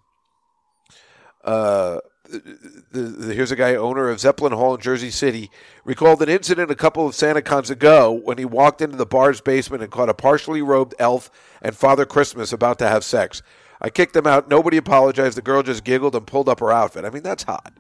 Uh, 1.43 1.99
the, 2.27 2.99
the, 2.99 3.33
here's 3.33 3.51
a 3.51 3.55
guy, 3.55 3.75
owner 3.75 4.09
of 4.09 4.19
Zeppelin 4.19 4.53
Hall 4.53 4.75
in 4.75 4.81
Jersey 4.81 5.11
City, 5.11 5.49
recalled 5.83 6.21
an 6.21 6.29
incident 6.29 6.71
a 6.71 6.75
couple 6.75 7.07
of 7.07 7.13
SantaCons 7.13 7.69
ago 7.69 8.11
when 8.11 8.38
he 8.38 8.45
walked 8.45 8.81
into 8.81 8.97
the 8.97 9.05
bar's 9.05 9.41
basement 9.41 9.83
and 9.83 9.91
caught 9.91 10.09
a 10.09 10.13
partially 10.13 10.61
robed 10.61 10.95
elf 10.99 11.29
and 11.61 11.75
Father 11.75 12.05
Christmas 12.05 12.51
about 12.51 12.79
to 12.79 12.88
have 12.88 13.03
sex. 13.03 13.41
I 13.81 13.89
kicked 13.89 14.13
them 14.13 14.25
out. 14.25 14.49
Nobody 14.49 14.77
apologized. 14.77 15.38
The 15.38 15.41
girl 15.41 15.61
just 15.61 15.83
giggled 15.83 16.15
and 16.15 16.25
pulled 16.25 16.49
up 16.49 16.59
her 16.61 16.71
outfit. 16.71 17.05
I 17.05 17.09
mean, 17.09 17.23
that's 17.23 17.43
hot. 17.43 17.73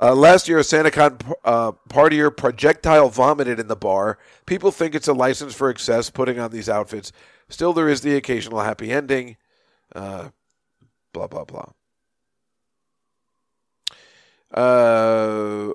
Uh, 0.00 0.14
last 0.14 0.48
year, 0.48 0.58
a 0.58 0.62
SantaCon 0.62 1.34
uh, 1.44 1.72
partier 1.88 2.36
projectile 2.36 3.08
vomited 3.08 3.60
in 3.60 3.68
the 3.68 3.76
bar. 3.76 4.18
People 4.44 4.70
think 4.70 4.94
it's 4.94 5.08
a 5.08 5.12
license 5.12 5.54
for 5.54 5.70
excess 5.70 6.10
putting 6.10 6.38
on 6.38 6.50
these 6.50 6.68
outfits. 6.68 7.12
Still, 7.48 7.72
there 7.72 7.88
is 7.88 8.00
the 8.00 8.16
occasional 8.16 8.60
happy 8.60 8.90
ending. 8.90 9.36
Uh, 9.94 10.30
blah, 11.12 11.28
blah, 11.28 11.44
blah. 11.44 11.70
Uh, 14.52 15.72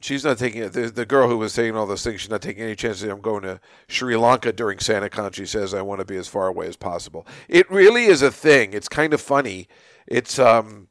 she's 0.00 0.24
not 0.24 0.38
taking 0.38 0.62
it. 0.62 0.72
The, 0.72 0.90
the, 0.90 1.06
girl 1.06 1.28
who 1.28 1.38
was 1.38 1.52
saying 1.52 1.76
all 1.76 1.86
those 1.86 2.02
things, 2.02 2.20
she's 2.20 2.30
not 2.30 2.42
taking 2.42 2.62
any 2.62 2.76
chances. 2.76 3.02
I'm 3.04 3.20
going 3.20 3.42
to 3.42 3.60
Sri 3.88 4.16
Lanka 4.16 4.52
during 4.52 4.78
SantaCon. 4.78 5.34
She 5.34 5.46
says, 5.46 5.74
I 5.74 5.82
want 5.82 6.00
to 6.00 6.04
be 6.04 6.16
as 6.16 6.28
far 6.28 6.46
away 6.46 6.66
as 6.66 6.76
possible. 6.76 7.26
It 7.48 7.70
really 7.70 8.04
is 8.04 8.22
a 8.22 8.30
thing. 8.30 8.72
It's 8.72 8.88
kind 8.88 9.14
of 9.14 9.20
funny. 9.20 9.68
It's, 10.06 10.38
um, 10.38 10.88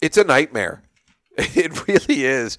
it's 0.00 0.16
a 0.16 0.24
nightmare. 0.24 0.82
It 1.38 1.86
really 1.88 2.24
is. 2.24 2.58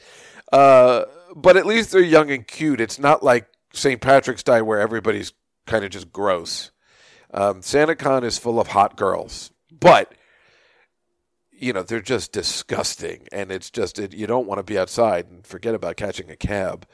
Uh, 0.51 1.03
but 1.35 1.55
at 1.55 1.65
least 1.67 1.91
they're 1.91 2.01
young 2.01 2.31
and 2.31 2.47
cute. 2.47 2.81
It's 2.81 2.97
not 2.97 3.21
like 3.21 3.47
St. 3.73 4.01
Patrick's 4.01 4.43
Day 4.43 4.61
where 4.61 4.79
everybody's 4.79 5.33
kind 5.67 5.85
of 5.85 5.91
just 5.91 6.11
gross. 6.11 6.71
Um, 7.33 7.61
SantaCon 7.61 8.23
is 8.23 8.37
full 8.37 8.59
of 8.59 8.67
hot 8.67 8.97
girls, 8.97 9.51
but 9.71 10.13
you 11.51 11.71
know 11.71 11.83
they're 11.83 12.01
just 12.01 12.31
disgusting, 12.33 13.27
and 13.31 13.51
it's 13.51 13.69
just 13.69 13.99
it, 13.99 14.13
you 14.13 14.27
don't 14.27 14.47
want 14.47 14.59
to 14.59 14.63
be 14.63 14.77
outside 14.77 15.27
and 15.29 15.45
forget 15.45 15.75
about 15.75 15.95
catching 15.95 16.29
a 16.29 16.35
cab. 16.35 16.85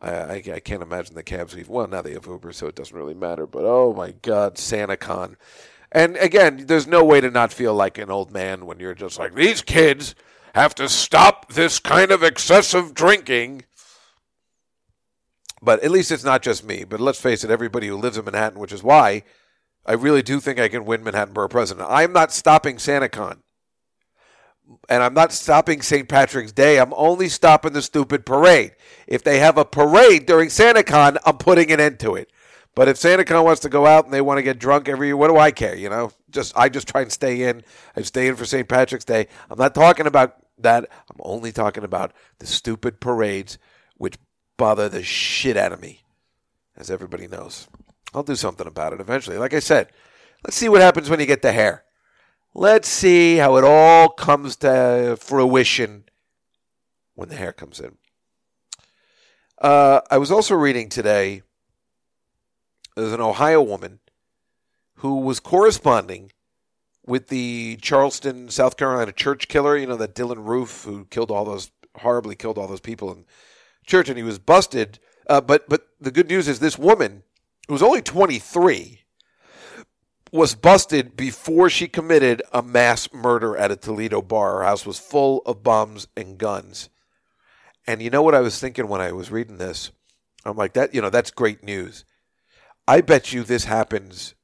I, 0.00 0.10
I, 0.10 0.42
I 0.54 0.60
can't 0.60 0.82
imagine 0.82 1.14
the 1.14 1.22
cabs. 1.22 1.56
Even, 1.56 1.72
well, 1.72 1.86
now 1.86 2.02
they 2.02 2.14
have 2.14 2.26
Uber, 2.26 2.52
so 2.52 2.66
it 2.66 2.74
doesn't 2.74 2.96
really 2.96 3.14
matter. 3.14 3.46
But 3.46 3.64
oh 3.64 3.94
my 3.94 4.12
God, 4.22 4.56
SantaCon. 4.56 5.36
And 5.94 6.16
again, 6.16 6.64
there's 6.66 6.88
no 6.88 7.04
way 7.04 7.20
to 7.20 7.30
not 7.30 7.52
feel 7.52 7.72
like 7.72 7.98
an 7.98 8.10
old 8.10 8.32
man 8.32 8.66
when 8.66 8.80
you're 8.80 8.94
just 8.94 9.16
like, 9.16 9.34
these 9.34 9.62
kids 9.62 10.16
have 10.54 10.74
to 10.74 10.88
stop 10.88 11.52
this 11.52 11.78
kind 11.78 12.10
of 12.10 12.24
excessive 12.24 12.94
drinking. 12.94 13.64
But 15.62 15.84
at 15.84 15.92
least 15.92 16.10
it's 16.10 16.24
not 16.24 16.42
just 16.42 16.64
me. 16.64 16.82
But 16.82 17.00
let's 17.00 17.20
face 17.20 17.44
it, 17.44 17.50
everybody 17.50 17.86
who 17.86 17.96
lives 17.96 18.18
in 18.18 18.24
Manhattan, 18.24 18.58
which 18.58 18.72
is 18.72 18.82
why 18.82 19.22
I 19.86 19.92
really 19.92 20.22
do 20.22 20.40
think 20.40 20.58
I 20.58 20.68
can 20.68 20.84
win 20.84 21.04
Manhattan 21.04 21.32
Borough 21.32 21.48
President. 21.48 21.86
I'm 21.88 22.12
not 22.12 22.32
stopping 22.32 22.76
SantaCon. 22.76 23.38
And 24.88 25.02
I'm 25.02 25.14
not 25.14 25.32
stopping 25.32 25.80
St. 25.80 26.08
Patrick's 26.08 26.52
Day. 26.52 26.80
I'm 26.80 26.94
only 26.94 27.28
stopping 27.28 27.72
the 27.72 27.82
stupid 27.82 28.26
parade. 28.26 28.72
If 29.06 29.22
they 29.22 29.38
have 29.38 29.58
a 29.58 29.64
parade 29.64 30.26
during 30.26 30.48
SantaCon, 30.48 31.18
I'm 31.24 31.36
putting 31.36 31.70
an 31.70 31.80
end 31.80 32.00
to 32.00 32.14
it. 32.16 32.30
But 32.74 32.88
if 32.88 32.96
SantaCon 32.96 33.44
wants 33.44 33.60
to 33.62 33.68
go 33.68 33.86
out 33.86 34.04
and 34.04 34.12
they 34.12 34.20
want 34.20 34.38
to 34.38 34.42
get 34.42 34.58
drunk 34.58 34.88
every 34.88 35.08
year, 35.08 35.16
what 35.16 35.28
do 35.28 35.36
I 35.36 35.52
care? 35.52 35.76
You 35.76 35.88
know, 35.88 36.10
just 36.30 36.56
I 36.56 36.68
just 36.68 36.88
try 36.88 37.02
and 37.02 37.12
stay 37.12 37.42
in. 37.42 37.62
I 37.96 38.02
stay 38.02 38.26
in 38.26 38.36
for 38.36 38.44
St. 38.44 38.68
Patrick's 38.68 39.04
Day. 39.04 39.28
I'm 39.48 39.58
not 39.58 39.74
talking 39.74 40.06
about 40.06 40.36
that. 40.58 40.88
I'm 41.10 41.20
only 41.20 41.52
talking 41.52 41.84
about 41.84 42.12
the 42.40 42.46
stupid 42.46 43.00
parades 43.00 43.58
which 43.96 44.18
bother 44.56 44.88
the 44.88 45.04
shit 45.04 45.56
out 45.56 45.72
of 45.72 45.80
me, 45.80 46.02
as 46.76 46.90
everybody 46.90 47.28
knows. 47.28 47.68
I'll 48.12 48.22
do 48.24 48.36
something 48.36 48.66
about 48.66 48.92
it 48.92 49.00
eventually. 49.00 49.38
Like 49.38 49.54
I 49.54 49.60
said, 49.60 49.90
let's 50.44 50.56
see 50.56 50.68
what 50.68 50.80
happens 50.80 51.08
when 51.08 51.20
you 51.20 51.26
get 51.26 51.42
the 51.42 51.52
hair. 51.52 51.84
Let's 52.54 52.88
see 52.88 53.36
how 53.36 53.56
it 53.56 53.64
all 53.64 54.08
comes 54.08 54.56
to 54.56 55.16
fruition 55.20 56.04
when 57.14 57.28
the 57.28 57.34
hair 57.34 57.52
comes 57.52 57.80
in. 57.80 57.98
Uh, 59.60 60.00
I 60.10 60.18
was 60.18 60.30
also 60.30 60.54
reading 60.54 60.88
today 60.88 61.42
there's 62.96 63.12
an 63.12 63.20
Ohio 63.20 63.62
woman 63.62 64.00
who 64.96 65.20
was 65.20 65.40
corresponding 65.40 66.32
with 67.06 67.28
the 67.28 67.76
Charleston, 67.82 68.48
South 68.50 68.76
Carolina 68.76 69.12
church 69.12 69.48
killer. 69.48 69.76
You 69.76 69.86
know 69.86 69.96
that 69.96 70.14
Dylann 70.14 70.46
Roof 70.46 70.84
who 70.84 71.06
killed 71.06 71.30
all 71.30 71.44
those 71.44 71.70
horribly 71.98 72.34
killed 72.36 72.58
all 72.58 72.66
those 72.68 72.80
people 72.80 73.12
in 73.12 73.24
church, 73.86 74.08
and 74.08 74.16
he 74.18 74.24
was 74.24 74.38
busted 74.38 74.98
Uh, 75.28 75.40
but 75.40 75.68
but 75.68 75.88
the 76.00 76.10
good 76.10 76.28
news 76.28 76.48
is 76.48 76.58
this 76.60 76.78
woman, 76.78 77.22
who 77.66 77.72
was 77.72 77.82
only 77.82 78.02
23, 78.02 79.00
was 80.32 80.54
busted 80.54 81.16
before 81.16 81.70
she 81.70 81.88
committed 81.88 82.42
a 82.52 82.62
mass 82.62 83.12
murder 83.12 83.56
at 83.56 83.70
a 83.70 83.76
Toledo 83.76 84.20
bar. 84.20 84.58
Her 84.58 84.64
house 84.64 84.84
was 84.84 84.98
full 84.98 85.42
of 85.46 85.62
bombs 85.62 86.08
and 86.16 86.36
guns. 86.38 86.90
And 87.86 88.02
you 88.02 88.10
know 88.10 88.22
what 88.22 88.34
I 88.34 88.40
was 88.40 88.58
thinking 88.58 88.88
when 88.88 89.00
I 89.00 89.12
was 89.12 89.30
reading 89.30 89.58
this? 89.58 89.90
I'm 90.44 90.56
like 90.56 90.74
that. 90.74 90.94
You 90.94 91.00
know 91.02 91.10
that's 91.10 91.30
great 91.30 91.62
news. 91.62 92.04
I 92.86 93.00
bet 93.00 93.32
you 93.32 93.42
this 93.42 93.64
happens 93.64 94.34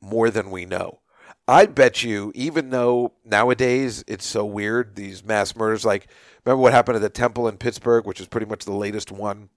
more 0.00 0.30
than 0.30 0.50
we 0.50 0.66
know. 0.66 1.00
I 1.48 1.66
bet 1.66 2.02
you, 2.02 2.30
even 2.34 2.70
though 2.70 3.14
nowadays 3.24 4.04
it's 4.06 4.26
so 4.26 4.44
weird, 4.44 4.94
these 4.94 5.24
mass 5.24 5.56
murders, 5.56 5.84
like 5.84 6.06
remember 6.44 6.62
what 6.62 6.72
happened 6.72 6.96
at 6.96 7.02
the 7.02 7.08
temple 7.08 7.48
in 7.48 7.56
Pittsburgh, 7.56 8.06
which 8.06 8.20
is 8.20 8.28
pretty 8.28 8.46
much 8.46 8.64
the 8.64 8.72
latest 8.72 9.10
one. 9.10 9.48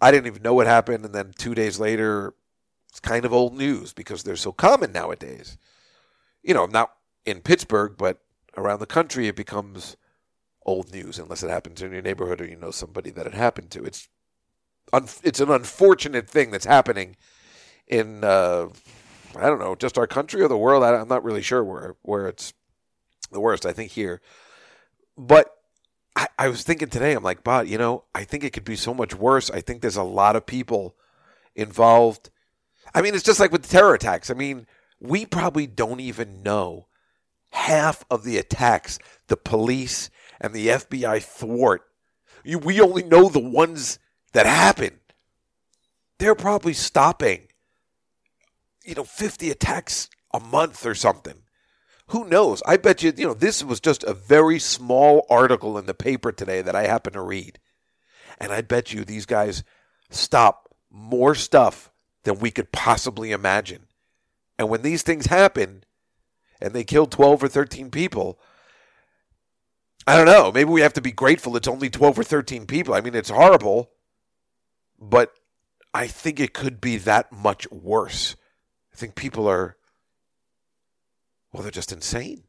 I 0.00 0.10
didn't 0.10 0.26
even 0.28 0.42
know 0.42 0.54
what 0.54 0.66
happened, 0.66 1.04
and 1.04 1.14
then 1.14 1.32
two 1.36 1.54
days 1.54 1.78
later, 1.78 2.34
it's 2.88 3.00
kind 3.00 3.24
of 3.24 3.32
old 3.32 3.54
news 3.54 3.92
because 3.92 4.22
they're 4.22 4.36
so 4.36 4.52
common 4.52 4.92
nowadays. 4.92 5.58
You 6.42 6.54
know, 6.54 6.66
not 6.66 6.92
in 7.26 7.40
Pittsburgh, 7.40 7.96
but 7.98 8.20
around 8.56 8.78
the 8.78 8.86
country, 8.86 9.28
it 9.28 9.36
becomes 9.36 9.96
old 10.64 10.92
news 10.92 11.18
unless 11.18 11.42
it 11.42 11.50
happens 11.50 11.82
in 11.82 11.92
your 11.92 12.02
neighborhood 12.02 12.40
or 12.40 12.46
you 12.46 12.56
know 12.56 12.70
somebody 12.70 13.10
that 13.10 13.26
it 13.26 13.34
happened 13.34 13.70
to. 13.72 13.84
It's 13.84 14.08
un- 14.92 15.08
it's 15.22 15.40
an 15.40 15.50
unfortunate 15.50 16.28
thing 16.28 16.50
that's 16.50 16.66
happening 16.66 17.16
in 17.86 18.24
uh, 18.24 18.68
I 19.36 19.46
don't 19.46 19.58
know, 19.58 19.74
just 19.74 19.98
our 19.98 20.06
country 20.06 20.42
or 20.42 20.48
the 20.48 20.56
world. 20.56 20.84
I, 20.84 20.94
I'm 20.94 21.08
not 21.08 21.24
really 21.24 21.42
sure 21.42 21.64
where 21.64 21.96
where 22.02 22.28
it's 22.28 22.52
the 23.32 23.40
worst. 23.40 23.66
I 23.66 23.72
think 23.72 23.92
here, 23.92 24.20
but 25.16 25.56
I, 26.16 26.28
I 26.38 26.48
was 26.48 26.62
thinking 26.62 26.88
today. 26.88 27.12
I'm 27.12 27.22
like, 27.22 27.42
but 27.42 27.68
you 27.68 27.78
know, 27.78 28.04
I 28.14 28.24
think 28.24 28.44
it 28.44 28.52
could 28.52 28.64
be 28.64 28.76
so 28.76 28.94
much 28.94 29.14
worse. 29.14 29.50
I 29.50 29.60
think 29.60 29.80
there's 29.80 29.96
a 29.96 30.02
lot 30.02 30.36
of 30.36 30.46
people 30.46 30.96
involved. 31.54 32.30
I 32.94 33.02
mean, 33.02 33.14
it's 33.14 33.24
just 33.24 33.40
like 33.40 33.52
with 33.52 33.62
the 33.62 33.68
terror 33.68 33.94
attacks. 33.94 34.30
I 34.30 34.34
mean, 34.34 34.66
we 35.00 35.26
probably 35.26 35.66
don't 35.66 36.00
even 36.00 36.42
know 36.42 36.86
half 37.50 38.04
of 38.10 38.24
the 38.24 38.36
attacks 38.36 38.98
the 39.28 39.36
police 39.36 40.10
and 40.40 40.52
the 40.52 40.68
FBI 40.68 41.22
thwart. 41.22 41.82
You, 42.44 42.58
we 42.58 42.80
only 42.80 43.02
know 43.02 43.28
the 43.28 43.38
ones 43.38 43.98
that 44.34 44.46
happen. 44.46 45.00
They're 46.18 46.34
probably 46.34 46.74
stopping, 46.74 47.48
you 48.84 48.94
know, 48.94 49.04
50 49.04 49.50
attacks 49.50 50.10
a 50.32 50.40
month 50.40 50.84
or 50.84 50.94
something. 50.94 51.42
Who 52.08 52.26
knows? 52.26 52.62
I 52.66 52.76
bet 52.76 53.02
you, 53.02 53.12
you 53.16 53.26
know, 53.26 53.34
this 53.34 53.64
was 53.64 53.80
just 53.80 54.04
a 54.04 54.12
very 54.12 54.58
small 54.58 55.26
article 55.30 55.78
in 55.78 55.86
the 55.86 55.94
paper 55.94 56.32
today 56.32 56.60
that 56.60 56.76
I 56.76 56.86
happened 56.86 57.14
to 57.14 57.22
read. 57.22 57.58
And 58.38 58.52
I 58.52 58.60
bet 58.60 58.92
you 58.92 59.04
these 59.04 59.26
guys 59.26 59.64
stop 60.10 60.68
more 60.90 61.34
stuff 61.34 61.90
than 62.24 62.38
we 62.38 62.50
could 62.50 62.72
possibly 62.72 63.32
imagine. 63.32 63.86
And 64.58 64.68
when 64.68 64.82
these 64.82 65.02
things 65.02 65.26
happen 65.26 65.84
and 66.60 66.74
they 66.74 66.84
kill 66.84 67.06
12 67.06 67.44
or 67.44 67.48
13 67.48 67.90
people, 67.90 68.38
I 70.06 70.16
don't 70.16 70.26
know. 70.26 70.52
Maybe 70.52 70.70
we 70.70 70.82
have 70.82 70.92
to 70.94 71.00
be 71.00 71.12
grateful 71.12 71.56
it's 71.56 71.68
only 71.68 71.88
12 71.88 72.18
or 72.18 72.24
13 72.24 72.66
people. 72.66 72.94
I 72.94 73.00
mean, 73.00 73.14
it's 73.14 73.30
horrible, 73.30 73.90
but 75.00 75.32
I 75.92 76.06
think 76.06 76.40
it 76.40 76.52
could 76.52 76.80
be 76.80 76.96
that 76.98 77.32
much 77.32 77.70
worse. 77.70 78.36
I 78.92 78.96
think 78.96 79.14
people 79.14 79.48
are, 79.48 79.76
well, 81.52 81.62
they're 81.62 81.70
just 81.70 81.92
insane. 81.92 82.44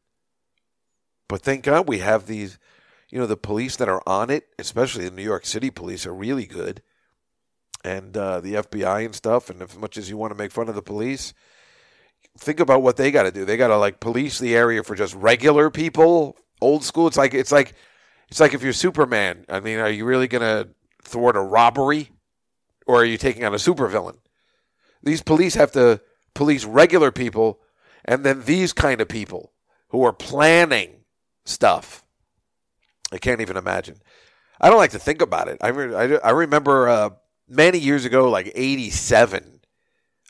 But 1.28 1.42
thank 1.42 1.64
God 1.64 1.88
we 1.88 1.98
have 1.98 2.26
these, 2.26 2.58
you 3.10 3.18
know, 3.18 3.26
the 3.26 3.36
police 3.36 3.76
that 3.76 3.88
are 3.88 4.02
on 4.06 4.30
it, 4.30 4.46
especially 4.58 5.08
the 5.08 5.14
New 5.14 5.22
York 5.22 5.44
City 5.46 5.70
police, 5.70 6.06
are 6.06 6.14
really 6.14 6.46
good. 6.46 6.82
And 7.84 8.16
uh, 8.16 8.40
the 8.40 8.54
FBI 8.54 9.04
and 9.04 9.14
stuff. 9.14 9.48
And 9.50 9.62
as 9.62 9.76
much 9.76 9.96
as 9.96 10.10
you 10.10 10.16
want 10.16 10.32
to 10.32 10.38
make 10.38 10.50
fun 10.50 10.68
of 10.68 10.74
the 10.74 10.82
police, 10.82 11.34
think 12.38 12.60
about 12.60 12.82
what 12.82 12.96
they 12.96 13.10
got 13.10 13.24
to 13.24 13.30
do. 13.30 13.44
They 13.44 13.56
got 13.56 13.68
to 13.68 13.76
like 13.76 14.00
police 14.00 14.38
the 14.38 14.54
area 14.56 14.82
for 14.82 14.94
just 14.94 15.14
regular 15.14 15.70
people, 15.70 16.36
old 16.60 16.84
school. 16.84 17.06
It's 17.06 17.16
like 17.16 17.34
it's 17.34 17.52
like 17.52 17.74
it's 18.28 18.40
like 18.40 18.54
if 18.54 18.62
you're 18.62 18.72
Superman. 18.72 19.44
I 19.48 19.60
mean, 19.60 19.78
are 19.78 19.90
you 19.90 20.04
really 20.04 20.28
gonna 20.28 20.68
thwart 21.02 21.36
a 21.36 21.40
robbery, 21.40 22.10
or 22.86 23.00
are 23.02 23.04
you 23.04 23.18
taking 23.18 23.44
on 23.44 23.52
a 23.52 23.58
supervillain? 23.58 24.18
These 25.02 25.22
police 25.22 25.54
have 25.54 25.72
to 25.72 26.00
police 26.34 26.64
regular 26.64 27.10
people, 27.10 27.60
and 28.04 28.24
then 28.24 28.42
these 28.42 28.72
kind 28.72 29.00
of 29.00 29.08
people 29.08 29.52
who 29.88 30.04
are 30.04 30.12
planning 30.12 31.04
stuff. 31.44 32.04
I 33.12 33.18
can't 33.18 33.40
even 33.40 33.56
imagine. 33.56 34.00
I 34.60 34.68
don't 34.68 34.78
like 34.78 34.90
to 34.92 34.98
think 34.98 35.22
about 35.22 35.48
it. 35.48 35.58
I 35.60 35.68
re- 35.68 36.18
I, 36.22 36.30
remember 36.30 36.88
uh, 36.88 37.10
many 37.48 37.78
years 37.78 38.04
ago, 38.04 38.30
like 38.30 38.50
'87. 38.54 39.60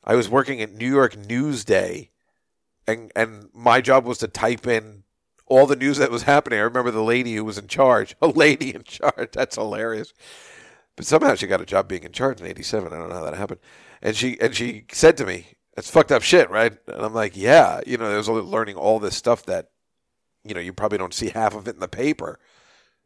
I 0.05 0.15
was 0.15 0.29
working 0.29 0.61
at 0.61 0.73
New 0.73 0.89
York 0.89 1.15
Newsday, 1.15 2.11
and 2.87 3.11
and 3.15 3.49
my 3.55 3.81
job 3.81 4.05
was 4.05 4.19
to 4.19 4.29
type 4.29 4.67
in 4.67 5.05
all 5.47 5.67
the 5.67 5.77
news 5.77 5.99
that 5.99 6.11
was 6.11 6.25
happening. 6.25 6.59
I 6.59 6.63
remember 6.63 6.91
the 6.91 7.03
lady 7.03 7.35
who 7.35 7.45
was 7.45 7.59
in 7.59 7.69
charge, 7.69 8.17
a 8.23 8.29
lady 8.29 8.75
in 8.75 8.83
charge. 8.83 9.31
That's 9.33 9.57
hilarious. 9.57 10.13
But 10.97 11.07
somehow 11.07 11.35
she 11.35 11.47
got 11.47 11.61
a 11.61 11.67
job 11.67 11.89
being 11.89 12.05
in 12.05 12.13
charge 12.13 12.41
in 12.41 12.47
'87. 12.47 12.93
I 12.93 12.97
don't 12.97 13.09
know 13.09 13.17
how 13.17 13.25
that 13.25 13.35
happened. 13.35 13.61
And 14.03 14.17
she 14.17 14.41
and 14.41 14.55
she 14.55 14.87
said 14.93 15.17
to 15.19 15.27
me, 15.27 15.47
"That's 15.75 15.91
fucked 15.91 16.13
up 16.13 16.23
shit, 16.23 16.51
right?" 16.51 16.77
And 16.89 17.03
I'm 17.05 17.15
like, 17.15 17.37
"Yeah." 17.37 17.81
You 17.87 17.99
know, 17.99 18.11
I 18.11 18.17
was 18.17 18.29
learning 18.29 18.77
all 18.77 18.99
this 18.99 19.17
stuff 19.17 19.45
that, 19.47 19.71
you 20.45 20.55
know, 20.55 20.61
you 20.61 20.73
probably 20.73 20.99
don't 20.99 21.15
see 21.15 21.29
half 21.29 21.55
of 21.55 21.69
it 21.69 21.75
in 21.75 21.81
the 21.81 21.89
paper. 21.89 22.39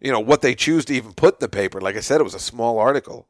You 0.01 0.13
know 0.13 0.21
what 0.21 0.41
they 0.41 0.55
choose 0.55 0.85
to 0.87 0.95
even 0.95 1.13
put 1.13 1.35
in 1.35 1.41
the 1.41 1.49
paper. 1.49 1.81
Like 1.81 1.97
I 1.97 2.01
said, 2.01 2.21
it 2.21 2.25
was 2.25 2.35
a 2.35 2.39
small 2.39 2.79
article. 2.79 3.29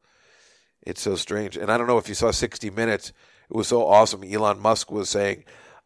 It's 0.83 1.01
so 1.01 1.15
strange. 1.15 1.57
And 1.57 1.71
I 1.71 1.77
don't 1.77 1.87
know 1.87 1.97
if 1.97 2.09
you 2.09 2.15
saw 2.15 2.31
60 2.31 2.69
Minutes. 2.69 3.11
It 3.49 3.55
was 3.55 3.67
so 3.67 3.85
awesome. 3.85 4.23
Elon 4.23 4.59
Musk 4.59 4.91
was 4.91 5.09
saying, 5.09 5.43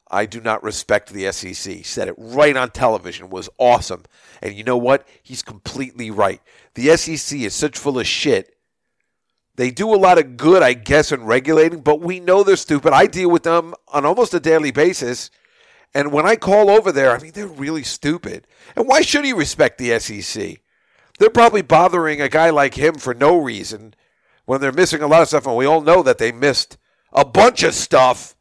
I 0.09 0.25
do 0.25 0.39
not 0.39 0.63
respect 0.63 1.11
the 1.11 1.31
SEC. 1.31 1.83
Said 1.83 2.07
it 2.07 2.15
right 2.17 2.55
on 2.55 2.69
television. 2.69 3.29
Was 3.29 3.49
awesome. 3.57 4.03
And 4.41 4.53
you 4.53 4.63
know 4.63 4.77
what? 4.77 5.07
He's 5.23 5.41
completely 5.41 6.11
right. 6.11 6.41
The 6.75 6.95
SEC 6.95 7.39
is 7.39 7.55
such 7.55 7.77
full 7.77 7.99
of 7.99 8.05
shit. 8.05 8.54
They 9.55 9.71
do 9.71 9.93
a 9.93 9.95
lot 9.95 10.17
of 10.17 10.37
good, 10.37 10.61
I 10.61 10.73
guess, 10.73 11.11
in 11.11 11.23
regulating, 11.23 11.79
but 11.81 12.01
we 12.01 12.19
know 12.19 12.43
they're 12.43 12.57
stupid. 12.57 12.93
I 12.93 13.07
deal 13.07 13.29
with 13.29 13.43
them 13.43 13.73
on 13.87 14.05
almost 14.05 14.33
a 14.33 14.39
daily 14.39 14.71
basis. 14.71 15.31
And 15.93 16.11
when 16.11 16.25
I 16.25 16.35
call 16.35 16.69
over 16.69 16.91
there, 16.91 17.15
I 17.15 17.19
mean, 17.19 17.31
they're 17.31 17.47
really 17.47 17.83
stupid. 17.83 18.47
And 18.75 18.85
why 18.87 19.01
should 19.01 19.23
he 19.23 19.31
respect 19.31 19.77
the 19.77 19.97
SEC? 19.99 20.59
They're 21.19 21.29
probably 21.29 21.61
bothering 21.61 22.19
a 22.19 22.27
guy 22.27 22.49
like 22.49 22.75
him 22.75 22.95
for 22.95 23.13
no 23.13 23.37
reason 23.37 23.93
when 24.43 24.59
they're 24.59 24.73
missing 24.73 25.01
a 25.01 25.07
lot 25.07 25.21
of 25.21 25.29
stuff. 25.29 25.47
And 25.47 25.55
we 25.55 25.65
all 25.65 25.81
know 25.81 26.03
that 26.03 26.17
they 26.17 26.33
missed 26.33 26.77
a 27.13 27.23
bunch 27.23 27.63
of 27.63 27.73
stuff 27.73 28.35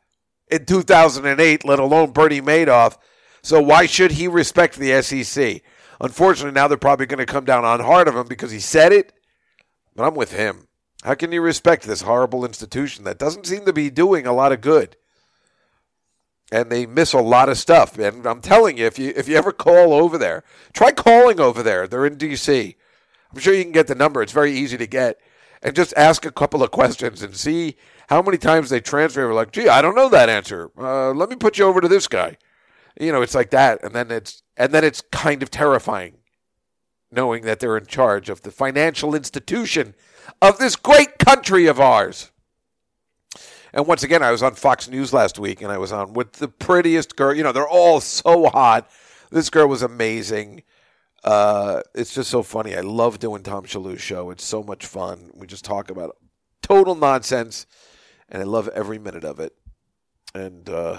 in 0.48 0.64
2008, 0.66 1.64
let 1.64 1.78
alone 1.78 2.10
Bernie 2.10 2.40
Madoff. 2.40 2.98
So 3.42 3.62
why 3.62 3.86
should 3.86 4.12
he 4.12 4.26
respect 4.26 4.76
the 4.76 5.00
SEC? 5.00 5.62
Unfortunately, 6.00 6.52
now 6.52 6.66
they're 6.66 6.76
probably 6.76 7.06
going 7.06 7.24
to 7.24 7.32
come 7.32 7.44
down 7.44 7.64
on 7.64 7.78
hard 7.78 8.08
of 8.08 8.16
him 8.16 8.26
because 8.26 8.50
he 8.50 8.58
said 8.58 8.92
it. 8.92 9.12
But 9.94 10.08
I'm 10.08 10.14
with 10.14 10.32
him. 10.32 10.63
How 11.04 11.14
can 11.14 11.32
you 11.32 11.42
respect 11.42 11.84
this 11.84 12.00
horrible 12.00 12.46
institution 12.46 13.04
that 13.04 13.18
doesn't 13.18 13.46
seem 13.46 13.66
to 13.66 13.74
be 13.74 13.90
doing 13.90 14.26
a 14.26 14.32
lot 14.32 14.52
of 14.52 14.62
good? 14.62 14.96
And 16.50 16.72
they 16.72 16.86
miss 16.86 17.12
a 17.12 17.20
lot 17.20 17.50
of 17.50 17.58
stuff. 17.58 17.98
And 17.98 18.26
I'm 18.26 18.40
telling 18.40 18.78
you, 18.78 18.86
if 18.86 18.98
you 18.98 19.12
if 19.14 19.28
you 19.28 19.36
ever 19.36 19.52
call 19.52 19.92
over 19.92 20.16
there, 20.16 20.44
try 20.72 20.92
calling 20.92 21.40
over 21.40 21.62
there. 21.62 21.86
They're 21.86 22.06
in 22.06 22.16
D.C. 22.16 22.76
I'm 23.30 23.38
sure 23.38 23.52
you 23.52 23.64
can 23.64 23.72
get 23.72 23.86
the 23.86 23.94
number. 23.94 24.22
It's 24.22 24.32
very 24.32 24.52
easy 24.52 24.78
to 24.78 24.86
get. 24.86 25.20
And 25.62 25.76
just 25.76 25.92
ask 25.94 26.24
a 26.24 26.32
couple 26.32 26.62
of 26.62 26.70
questions 26.70 27.22
and 27.22 27.36
see 27.36 27.76
how 28.08 28.22
many 28.22 28.38
times 28.38 28.70
they 28.70 28.80
transfer. 28.80 29.32
Like, 29.34 29.52
gee, 29.52 29.68
I 29.68 29.82
don't 29.82 29.94
know 29.94 30.08
that 30.08 30.28
answer. 30.28 30.70
Uh, 30.78 31.12
let 31.12 31.28
me 31.28 31.36
put 31.36 31.58
you 31.58 31.64
over 31.66 31.80
to 31.80 31.88
this 31.88 32.08
guy. 32.08 32.38
You 32.98 33.12
know, 33.12 33.22
it's 33.22 33.34
like 33.34 33.50
that, 33.50 33.82
and 33.82 33.94
then 33.94 34.10
it's 34.10 34.42
and 34.56 34.72
then 34.72 34.84
it's 34.84 35.02
kind 35.12 35.42
of 35.42 35.50
terrifying, 35.50 36.18
knowing 37.10 37.42
that 37.44 37.60
they're 37.60 37.76
in 37.76 37.86
charge 37.86 38.30
of 38.30 38.40
the 38.40 38.50
financial 38.50 39.14
institution 39.14 39.94
of 40.42 40.58
this 40.58 40.76
great 40.76 41.18
country 41.18 41.66
of 41.66 41.80
ours. 41.80 42.30
And 43.72 43.86
once 43.86 44.02
again, 44.04 44.22
I 44.22 44.30
was 44.30 44.42
on 44.42 44.54
Fox 44.54 44.88
News 44.88 45.12
last 45.12 45.38
week, 45.38 45.60
and 45.60 45.72
I 45.72 45.78
was 45.78 45.90
on 45.90 46.12
with 46.12 46.34
the 46.34 46.48
prettiest 46.48 47.16
girl. 47.16 47.34
You 47.34 47.42
know, 47.42 47.52
they're 47.52 47.68
all 47.68 48.00
so 48.00 48.46
hot. 48.48 48.88
This 49.30 49.50
girl 49.50 49.66
was 49.66 49.82
amazing. 49.82 50.62
Uh, 51.24 51.80
it's 51.94 52.14
just 52.14 52.30
so 52.30 52.42
funny. 52.42 52.76
I 52.76 52.82
love 52.82 53.18
doing 53.18 53.42
Tom 53.42 53.64
Shillue's 53.64 54.00
show. 54.00 54.30
It's 54.30 54.44
so 54.44 54.62
much 54.62 54.86
fun. 54.86 55.30
We 55.34 55.46
just 55.46 55.64
talk 55.64 55.90
about 55.90 56.16
total 56.62 56.94
nonsense 56.94 57.66
and 58.28 58.42
I 58.42 58.44
love 58.44 58.68
every 58.68 58.98
minute 58.98 59.24
of 59.24 59.40
it. 59.40 59.54
And 60.34 60.68
uh, 60.68 60.98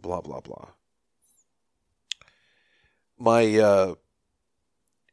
blah 0.00 0.20
blah 0.20 0.40
blah. 0.40 0.68
My 3.18 3.58
uh, 3.58 3.94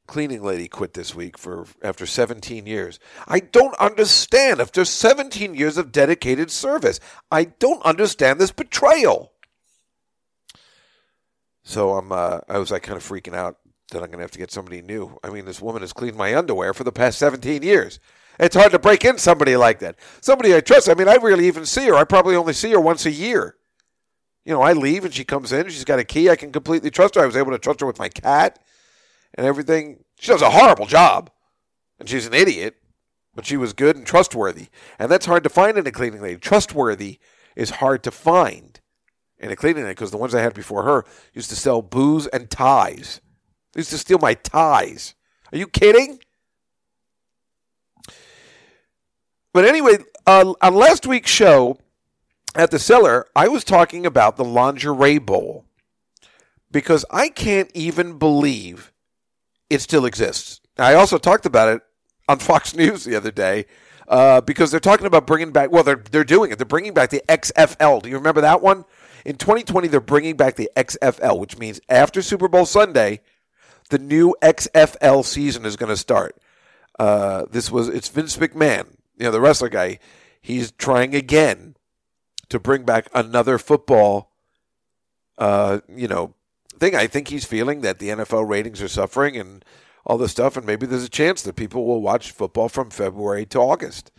cleaning 0.07 0.43
lady 0.43 0.67
quit 0.67 0.93
this 0.93 1.15
week 1.15 1.37
for 1.37 1.65
after 1.81 2.05
17 2.05 2.65
years. 2.65 2.99
I 3.27 3.39
don't 3.39 3.75
understand. 3.79 4.59
After 4.59 4.85
17 4.85 5.55
years 5.55 5.77
of 5.77 5.91
dedicated 5.91 6.51
service, 6.51 6.99
I 7.31 7.45
don't 7.45 7.81
understand 7.83 8.39
this 8.39 8.51
betrayal. 8.51 9.31
So 11.63 11.97
I'm 11.97 12.11
uh, 12.11 12.39
I 12.49 12.57
was 12.57 12.71
like 12.71 12.83
kind 12.83 12.97
of 12.97 13.03
freaking 13.03 13.33
out 13.33 13.57
that 13.91 13.99
I'm 13.99 14.07
going 14.07 14.17
to 14.17 14.23
have 14.23 14.31
to 14.31 14.39
get 14.39 14.51
somebody 14.51 14.81
new. 14.81 15.17
I 15.23 15.29
mean, 15.29 15.45
this 15.45 15.61
woman 15.61 15.81
has 15.81 15.93
cleaned 15.93 16.17
my 16.17 16.35
underwear 16.35 16.73
for 16.73 16.83
the 16.83 16.91
past 16.91 17.17
17 17.19 17.63
years. 17.63 17.99
It's 18.39 18.55
hard 18.55 18.71
to 18.71 18.79
break 18.79 19.05
in 19.05 19.17
somebody 19.17 19.55
like 19.55 19.79
that. 19.79 19.95
Somebody 20.21 20.55
I 20.55 20.61
trust. 20.61 20.89
I 20.89 20.95
mean, 20.95 21.07
I 21.07 21.15
really 21.15 21.47
even 21.47 21.65
see 21.65 21.85
her. 21.85 21.95
I 21.95 22.03
probably 22.03 22.35
only 22.35 22.53
see 22.53 22.71
her 22.71 22.79
once 22.79 23.05
a 23.05 23.11
year. 23.11 23.55
You 24.43 24.53
know, 24.53 24.61
I 24.61 24.73
leave 24.73 25.05
and 25.05 25.13
she 25.13 25.23
comes 25.23 25.53
in. 25.53 25.69
She's 25.69 25.85
got 25.85 25.99
a 25.99 26.03
key. 26.03 26.29
I 26.29 26.35
can 26.35 26.51
completely 26.51 26.91
trust 26.91 27.15
her. 27.15 27.21
I 27.21 27.25
was 27.25 27.37
able 27.37 27.51
to 27.51 27.59
trust 27.59 27.79
her 27.79 27.85
with 27.85 27.99
my 27.99 28.09
cat 28.09 28.59
and 29.35 29.45
everything. 29.45 30.03
She 30.19 30.31
does 30.31 30.41
a 30.41 30.51
horrible 30.51 30.85
job, 30.85 31.29
and 31.99 32.07
she's 32.07 32.25
an 32.25 32.33
idiot, 32.33 32.75
but 33.35 33.45
she 33.45 33.57
was 33.57 33.73
good 33.73 33.95
and 33.95 34.05
trustworthy. 34.05 34.67
And 34.99 35.11
that's 35.11 35.25
hard 35.25 35.43
to 35.43 35.49
find 35.49 35.77
in 35.77 35.87
a 35.87 35.91
cleaning 35.91 36.21
lady. 36.21 36.39
Trustworthy 36.39 37.19
is 37.55 37.71
hard 37.71 38.03
to 38.03 38.11
find 38.11 38.79
in 39.39 39.51
a 39.51 39.55
cleaning 39.55 39.83
lady 39.83 39.93
because 39.93 40.11
the 40.11 40.17
ones 40.17 40.33
I 40.33 40.41
had 40.41 40.53
before 40.53 40.83
her 40.83 41.05
used 41.33 41.49
to 41.49 41.55
sell 41.55 41.81
booze 41.81 42.27
and 42.27 42.49
ties. 42.49 43.21
They 43.73 43.79
used 43.79 43.89
to 43.89 43.97
steal 43.97 44.19
my 44.19 44.35
ties. 44.35 45.15
Are 45.51 45.57
you 45.57 45.67
kidding? 45.67 46.19
But 49.51 49.65
anyway, 49.65 49.97
uh, 50.25 50.53
on 50.61 50.75
last 50.75 51.05
week's 51.05 51.29
show 51.29 51.77
at 52.55 52.71
the 52.71 52.79
cellar, 52.79 53.27
I 53.35 53.47
was 53.47 53.63
talking 53.63 54.05
about 54.05 54.37
the 54.37 54.45
lingerie 54.45 55.19
bowl 55.19 55.65
because 56.71 57.05
I 57.11 57.29
can't 57.29 57.69
even 57.73 58.17
believe 58.17 58.92
it 59.73 59.81
still 59.81 60.05
exists. 60.05 60.61
I 60.77 60.93
also 60.93 61.17
talked 61.17 61.45
about 61.45 61.69
it 61.69 61.81
on 62.27 62.39
Fox 62.39 62.75
News 62.75 63.03
the 63.03 63.15
other 63.15 63.31
day 63.31 63.65
uh, 64.07 64.41
because 64.41 64.71
they're 64.71 64.79
talking 64.79 65.05
about 65.05 65.27
bringing 65.27 65.51
back. 65.51 65.71
Well, 65.71 65.83
they're 65.83 66.03
they're 66.11 66.23
doing 66.23 66.51
it. 66.51 66.57
They're 66.57 66.65
bringing 66.65 66.93
back 66.93 67.09
the 67.09 67.23
XFL. 67.27 68.01
Do 68.01 68.09
you 68.09 68.17
remember 68.17 68.41
that 68.41 68.61
one? 68.61 68.85
In 69.25 69.37
2020, 69.37 69.87
they're 69.87 70.01
bringing 70.01 70.35
back 70.35 70.55
the 70.55 70.69
XFL, 70.75 71.39
which 71.39 71.57
means 71.57 71.79
after 71.87 72.21
Super 72.21 72.49
Bowl 72.49 72.65
Sunday, 72.65 73.21
the 73.89 73.97
new 73.97 74.35
XFL 74.41 75.23
season 75.23 75.65
is 75.65 75.77
going 75.77 75.89
to 75.89 75.97
start. 75.97 76.37
Uh, 76.99 77.45
this 77.49 77.71
was 77.71 77.87
it's 77.89 78.09
Vince 78.09 78.37
McMahon, 78.37 78.87
you 79.17 79.25
know, 79.25 79.31
the 79.31 79.41
wrestler 79.41 79.69
guy. 79.69 79.99
He's 80.41 80.71
trying 80.71 81.15
again 81.15 81.75
to 82.49 82.59
bring 82.59 82.83
back 82.83 83.07
another 83.13 83.57
football, 83.57 84.31
uh, 85.37 85.79
you 85.87 86.07
know, 86.07 86.35
thing. 86.83 86.95
I 86.95 87.07
think 87.07 87.29
he's 87.29 87.45
feeling 87.45 87.81
that 87.81 87.99
the 87.99 88.09
NFL 88.09 88.47
ratings 88.47 88.81
are 88.81 88.87
suffering 88.87 89.37
and 89.37 89.63
all 90.05 90.17
this 90.17 90.31
stuff, 90.31 90.57
and 90.57 90.65
maybe 90.65 90.85
there's 90.85 91.05
a 91.05 91.09
chance 91.09 91.41
that 91.43 91.55
people 91.55 91.85
will 91.85 92.01
watch 92.01 92.31
football 92.31 92.67
from 92.67 92.89
February 92.89 93.45
to 93.47 93.59
August. 93.59 94.11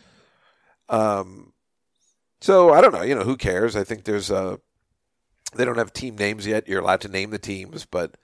Um, 0.88 1.52
so 2.40 2.72
I 2.72 2.80
don't 2.80 2.94
know. 2.94 3.02
You 3.02 3.14
know, 3.14 3.24
who 3.24 3.36
cares? 3.36 3.76
I 3.76 3.84
think 3.84 4.04
there's 4.04 4.30
uh, 4.30 4.56
they 5.54 5.64
don't 5.64 5.78
have 5.78 5.92
team 5.92 6.16
names 6.16 6.46
yet. 6.46 6.68
You're 6.68 6.80
allowed 6.80 7.02
to 7.02 7.08
name 7.08 7.30
the 7.30 7.38
teams, 7.38 7.84
but 7.84 8.16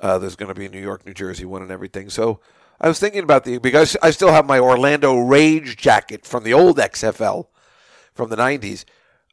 uh, 0.00 0.18
there's 0.18 0.36
going 0.36 0.52
to 0.52 0.58
be 0.58 0.66
a 0.66 0.70
New 0.70 0.80
York, 0.80 1.06
New 1.06 1.14
Jersey 1.14 1.44
one 1.44 1.62
and 1.62 1.70
everything. 1.70 2.10
So 2.10 2.40
I 2.80 2.88
was 2.88 3.00
thinking 3.00 3.22
about 3.22 3.44
the 3.44 3.58
because 3.58 3.96
I 4.02 4.10
still 4.10 4.32
have 4.32 4.46
my 4.46 4.58
Orlando 4.58 5.18
Rage 5.18 5.76
jacket 5.76 6.26
from 6.26 6.44
the 6.44 6.52
old 6.54 6.76
XFL 6.76 7.46
from 8.14 8.28
the 8.28 8.36
'90s. 8.36 8.84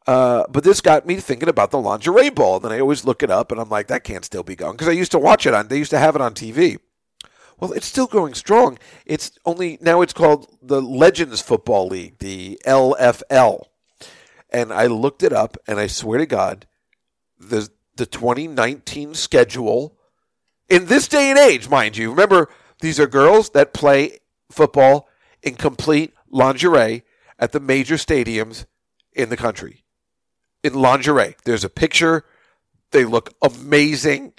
Uh, 0.08 0.44
but 0.50 0.64
this 0.64 0.82
got 0.82 1.08
me 1.08 1.16
thinking 1.16 1.50
about 1.50 1.72
the 1.72 1.80
lingerie 1.80 2.30
ball. 2.30 2.60
Then 2.60 2.72
I 2.72 2.80
always 2.80 3.06
look 3.06 3.24
it 3.24 3.32
up, 3.32 3.52
and 3.52 3.60
I'm 3.60 3.70
like, 3.70 3.88
that 3.88 4.04
can't 4.04 4.26
still 4.26 4.44
be 4.44 4.56
going 4.56 4.74
because 4.74 4.88
I 4.88 4.92
used 4.92 5.12
to 5.14 5.20
watch 5.20 5.46
it 5.46 5.54
on. 5.54 5.68
They 5.68 5.78
used 5.78 5.92
to 5.92 6.00
have 6.00 6.16
it 6.16 6.22
on 6.22 6.34
TV. 6.34 6.78
Well, 7.60 7.72
it's 7.72 7.88
still 7.88 8.08
going 8.08 8.34
strong. 8.34 8.78
It's 9.06 9.32
only 9.46 9.78
now 9.82 10.02
it's 10.02 10.14
called 10.14 10.48
the 10.62 10.82
Legends 10.82 11.42
Football 11.42 11.88
League, 11.88 12.20
the 12.20 12.60
LFL. 12.66 13.64
And 14.52 14.72
I 14.72 14.86
looked 14.86 15.24
it 15.24 15.34
up, 15.34 15.58
and 15.68 15.80
I 15.80 15.88
swear 15.88 16.20
to 16.20 16.26
God, 16.26 16.68
the 17.40 17.70
the 17.96 18.06
2019 18.06 19.14
schedule 19.14 19.98
in 20.70 20.88
this 20.88 21.08
day 21.08 21.30
and 21.30 21.40
age, 21.40 21.70
mind 21.70 21.96
you. 21.98 22.10
Remember, 22.10 22.50
these 22.82 23.00
are 23.00 23.08
girls 23.08 23.52
that 23.52 23.74
play 23.74 24.20
football 24.52 25.08
in 25.42 25.56
complete 25.56 26.14
lingerie 26.30 27.04
at 27.40 27.52
the 27.52 27.60
major 27.60 27.96
stadiums 27.96 28.66
in 29.14 29.30
the 29.30 29.38
country. 29.38 29.85
In 30.66 30.74
lingerie, 30.74 31.36
there's 31.46 31.64
a 31.64 31.70
picture. 31.70 32.26
They 32.90 33.06
look 33.06 33.32
amazing, 33.44 34.34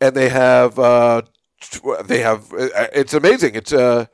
and 0.00 0.16
they 0.16 0.28
have 0.28 0.76
uh, 0.76 1.22
they 2.04 2.18
have. 2.18 2.52
uh, 2.52 2.88
It's 2.92 3.14
amazing. 3.14 3.54
It's 3.54 3.72
uh, 3.72 4.06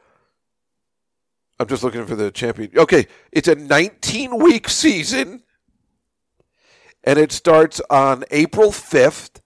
I'm 1.59 1.66
just 1.69 1.83
looking 1.83 2.05
for 2.05 2.16
the 2.16 2.31
champion. 2.31 2.71
Okay, 2.77 3.07
it's 3.33 3.49
a 3.49 3.55
19 3.55 4.39
week 4.39 4.69
season, 4.69 5.43
and 7.03 7.19
it 7.19 7.33
starts 7.33 7.81
on 7.89 8.25
April 8.31 8.71
5th. 8.71 9.41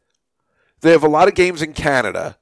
They 0.81 0.91
have 0.91 1.05
a 1.05 1.09
lot 1.09 1.29
of 1.29 1.37
games 1.37 1.63
in 1.63 1.73
Canada. 1.73 2.37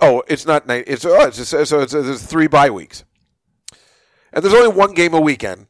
Oh, 0.00 0.22
it's 0.28 0.46
not 0.46 0.66
night. 0.66 0.84
It's 0.86 1.04
oh, 1.04 1.26
it's 1.26 1.36
just, 1.36 1.68
so 1.68 1.80
it's 1.80 1.92
there's 1.92 2.22
three 2.22 2.46
bye 2.46 2.70
weeks, 2.70 3.04
and 4.32 4.42
there's 4.42 4.54
only 4.54 4.74
one 4.74 4.94
game 4.94 5.12
a 5.12 5.20
weekend. 5.20 5.66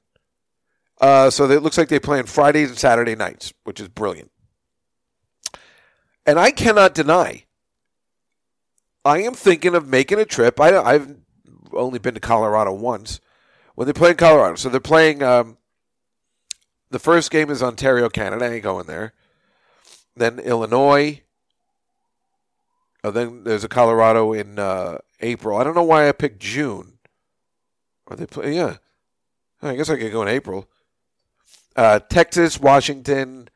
Uh, 1.01 1.31
so 1.31 1.51
it 1.51 1.63
looks 1.63 1.77
like 1.77 1.89
they 1.89 2.01
play 2.01 2.19
on 2.19 2.27
Fridays 2.27 2.71
and 2.71 2.79
Saturday 2.79 3.15
nights, 3.15 3.53
which 3.65 3.81
is 3.81 3.89
brilliant. 3.89 4.31
And 6.25 6.39
I 6.39 6.51
cannot 6.51 6.95
deny, 6.95 7.45
I 9.05 9.19
am 9.23 9.35
thinking 9.35 9.75
of 9.75 9.87
making 9.87 10.19
a 10.19 10.25
trip. 10.25 10.61
I, 10.61 10.77
I've 10.77 11.17
only 11.73 11.99
been 11.99 12.15
to 12.15 12.21
Colorado 12.21 12.73
once. 12.73 13.21
When 13.75 13.87
they 13.87 13.93
play 13.93 14.11
in 14.11 14.17
Colorado, 14.17 14.57
so 14.57 14.71
they're 14.71 14.81
playing. 14.81 15.23
Um, 15.23 15.59
the 16.91 16.99
first 16.99 17.31
game 17.31 17.51
is 17.51 17.63
Ontario, 17.63 18.09
Canada. 18.09 18.47
I 18.47 18.55
ain't 18.55 18.63
going 18.63 18.87
there. 18.87 19.13
Then 20.17 20.39
Illinois. 20.39 21.21
Then 23.03 23.45
there's 23.45 23.65
a 23.65 23.69
Colorado 23.69 24.33
in 24.33 24.59
uh, 24.59 24.99
April. 25.21 25.59
I 25.59 25.63
don't 25.63 25.75
know 25.75 25.83
why 25.83 26.09
I 26.09 26.13
picked 26.13 26.41
June. 26.41 26.99
Are 28.09 28.17
they 28.17 28.27
play? 28.27 28.55
Yeah, 28.55 28.79
I 29.63 29.77
guess 29.77 29.91
I 29.91 29.97
could 29.97 30.11
go 30.11 30.23
in 30.23 30.29
April. 30.29 30.69
Uh, 31.77 31.99
Texas, 31.99 32.59
Washington, 32.59 33.49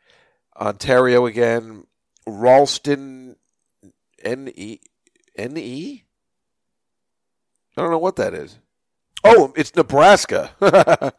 Ontario 0.60 1.26
again, 1.26 1.86
Ralston, 2.26 3.36
N 4.22 4.52
E 4.54 4.80
N 5.36 5.56
E. 5.56 6.04
I 7.76 7.80
don't 7.80 7.90
know 7.90 7.98
what 7.98 8.16
that 8.16 8.34
is. 8.34 8.58
Oh, 9.24 9.52
it's 9.56 9.74
Nebraska, 9.74 10.50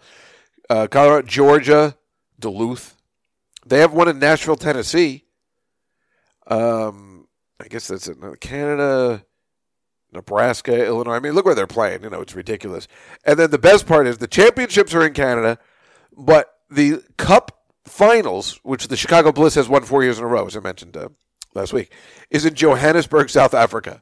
uh, 0.70 0.88
Colorado, 0.88 1.28
Georgia, 1.28 1.98
Duluth. 2.40 2.96
They 3.66 3.80
have 3.80 3.94
one 3.94 4.08
in 4.08 4.20
Nashville, 4.20 4.56
Tennessee. 4.56 5.26
Um, 6.48 7.28
I 7.60 7.68
guess 7.68 7.88
that's 7.88 8.08
in 8.08 8.36
Canada, 8.42 9.24
Nebraska, 10.12 10.86
Illinois. 10.86 11.14
I 11.14 11.20
mean, 11.20 11.34
look 11.34 11.46
where 11.46 11.56
they're 11.56 11.68
playing. 11.68 12.04
You 12.04 12.10
know, 12.10 12.22
it's 12.22 12.36
ridiculous. 12.36 12.88
And 13.24 13.38
then 13.38 13.52
the 13.52 13.60
best 13.60 13.88
part 13.88 14.08
is 14.08 14.18
the 14.18 14.28
championships 14.28 14.94
are 14.94 15.06
in 15.06 15.14
Canada, 15.14 15.60
but 16.16 16.52
the 16.72 17.04
Cup 17.18 17.66
finals, 17.86 18.60
which 18.64 18.88
the 18.88 18.98
Chicago 18.98 19.32
Bliss 19.32 19.56
has 19.56 19.70
won 19.70 19.84
four 19.84 20.04
years 20.04 20.18
in 20.18 20.24
a 20.24 20.28
row, 20.28 20.48
as 20.48 20.56
I 20.56 20.62
mentioned 20.62 20.96
uh, 20.96 21.10
last 21.54 21.74
week, 21.74 21.92
is 22.30 22.46
in 22.46 22.56
Johannesburg, 22.56 23.30
South 23.30 23.54
Africa. 23.54 24.02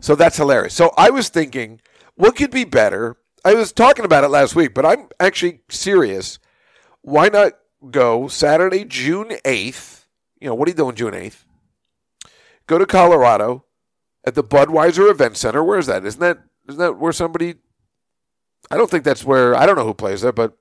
So 0.00 0.14
that's 0.14 0.38
hilarious. 0.38 0.74
So 0.74 0.92
I 0.96 1.10
was 1.10 1.28
thinking, 1.28 1.80
what 2.14 2.36
could 2.36 2.50
be 2.50 2.64
better? 2.64 3.16
I 3.44 3.54
was 3.54 3.72
talking 3.72 4.04
about 4.04 4.24
it 4.24 4.28
last 4.28 4.56
week, 4.56 4.74
but 4.74 4.86
I'm 4.86 5.08
actually 5.18 5.60
serious. 5.68 6.38
Why 7.02 7.28
not 7.28 7.52
go 7.90 8.28
Saturday, 8.28 8.84
June 8.84 9.28
8th? 9.44 10.04
You 10.40 10.48
know, 10.48 10.54
what 10.54 10.68
are 10.68 10.70
you 10.70 10.76
doing 10.76 10.96
June 10.96 11.12
8th? 11.12 11.44
Go 12.66 12.78
to 12.78 12.86
Colorado 12.86 13.64
at 14.24 14.34
the 14.34 14.44
Budweiser 14.44 15.10
Event 15.10 15.36
Center. 15.36 15.62
Where 15.62 15.78
is 15.78 15.86
that? 15.86 16.04
Isn't 16.04 16.20
that 16.20 16.38
isn't 16.68 16.78
that 16.78 16.98
where 16.98 17.12
somebody 17.12 17.56
I 18.70 18.76
don't 18.76 18.90
think 18.90 19.04
that's 19.04 19.24
where 19.24 19.56
I 19.56 19.66
don't 19.66 19.76
know 19.76 19.84
who 19.84 19.94
plays 19.94 20.20
there, 20.20 20.32
but 20.32 20.56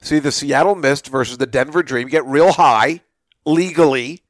see 0.00 0.18
the 0.18 0.32
Seattle 0.32 0.74
Mist 0.74 1.08
versus 1.08 1.38
the 1.38 1.46
Denver 1.46 1.82
Dream. 1.82 2.08
Get 2.08 2.24
real 2.24 2.52
high 2.52 3.02
legally. 3.44 4.22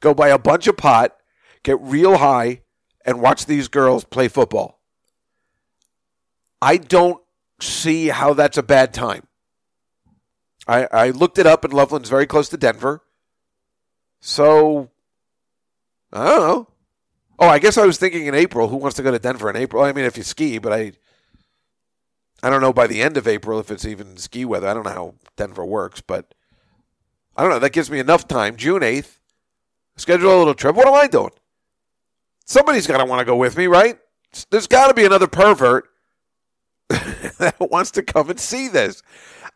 Go 0.00 0.14
buy 0.14 0.28
a 0.28 0.38
bunch 0.38 0.66
of 0.66 0.76
pot, 0.76 1.16
get 1.62 1.78
real 1.80 2.18
high, 2.18 2.62
and 3.04 3.20
watch 3.20 3.46
these 3.46 3.68
girls 3.68 4.04
play 4.04 4.28
football. 4.28 4.80
I 6.62 6.76
don't 6.76 7.22
see 7.60 8.08
how 8.08 8.34
that's 8.34 8.58
a 8.58 8.62
bad 8.62 8.92
time. 8.94 9.26
I, 10.66 10.88
I 10.92 11.10
looked 11.10 11.38
it 11.38 11.46
up, 11.46 11.64
and 11.64 11.72
Loveland's 11.72 12.08
very 12.08 12.26
close 12.26 12.48
to 12.50 12.56
Denver. 12.56 13.02
So, 14.20 14.90
I 16.12 16.24
don't 16.24 16.40
know. 16.40 16.68
Oh, 17.38 17.48
I 17.48 17.58
guess 17.58 17.78
I 17.78 17.86
was 17.86 17.98
thinking 17.98 18.26
in 18.26 18.34
April. 18.34 18.68
Who 18.68 18.76
wants 18.76 18.96
to 18.96 19.02
go 19.02 19.10
to 19.10 19.18
Denver 19.18 19.48
in 19.48 19.56
April? 19.56 19.82
I 19.82 19.92
mean, 19.92 20.04
if 20.04 20.16
you 20.16 20.22
ski, 20.22 20.58
but 20.58 20.72
I, 20.72 20.92
I 22.42 22.50
don't 22.50 22.60
know 22.60 22.72
by 22.72 22.86
the 22.86 23.02
end 23.02 23.16
of 23.16 23.28
April 23.28 23.60
if 23.60 23.70
it's 23.70 23.84
even 23.84 24.16
ski 24.16 24.44
weather. 24.44 24.68
I 24.68 24.74
don't 24.74 24.84
know 24.84 24.90
how 24.90 25.14
Denver 25.36 25.64
works, 25.64 26.00
but 26.00 26.34
I 27.36 27.42
don't 27.42 27.50
know. 27.50 27.58
That 27.58 27.72
gives 27.72 27.90
me 27.90 27.98
enough 27.98 28.26
time. 28.26 28.56
June 28.56 28.82
eighth, 28.82 29.20
schedule 29.96 30.34
a 30.34 30.38
little 30.38 30.54
trip. 30.54 30.76
What 30.76 30.86
am 30.86 30.94
I 30.94 31.06
doing? 31.06 31.32
Somebody's 32.44 32.86
got 32.86 32.98
to 32.98 33.04
want 33.04 33.20
to 33.20 33.24
go 33.24 33.36
with 33.36 33.56
me, 33.56 33.66
right? 33.66 33.98
There's 34.50 34.66
got 34.66 34.88
to 34.88 34.94
be 34.94 35.04
another 35.04 35.26
pervert 35.26 35.88
that 36.88 37.56
wants 37.60 37.92
to 37.92 38.02
come 38.02 38.30
and 38.30 38.40
see 38.40 38.68
this. 38.68 39.02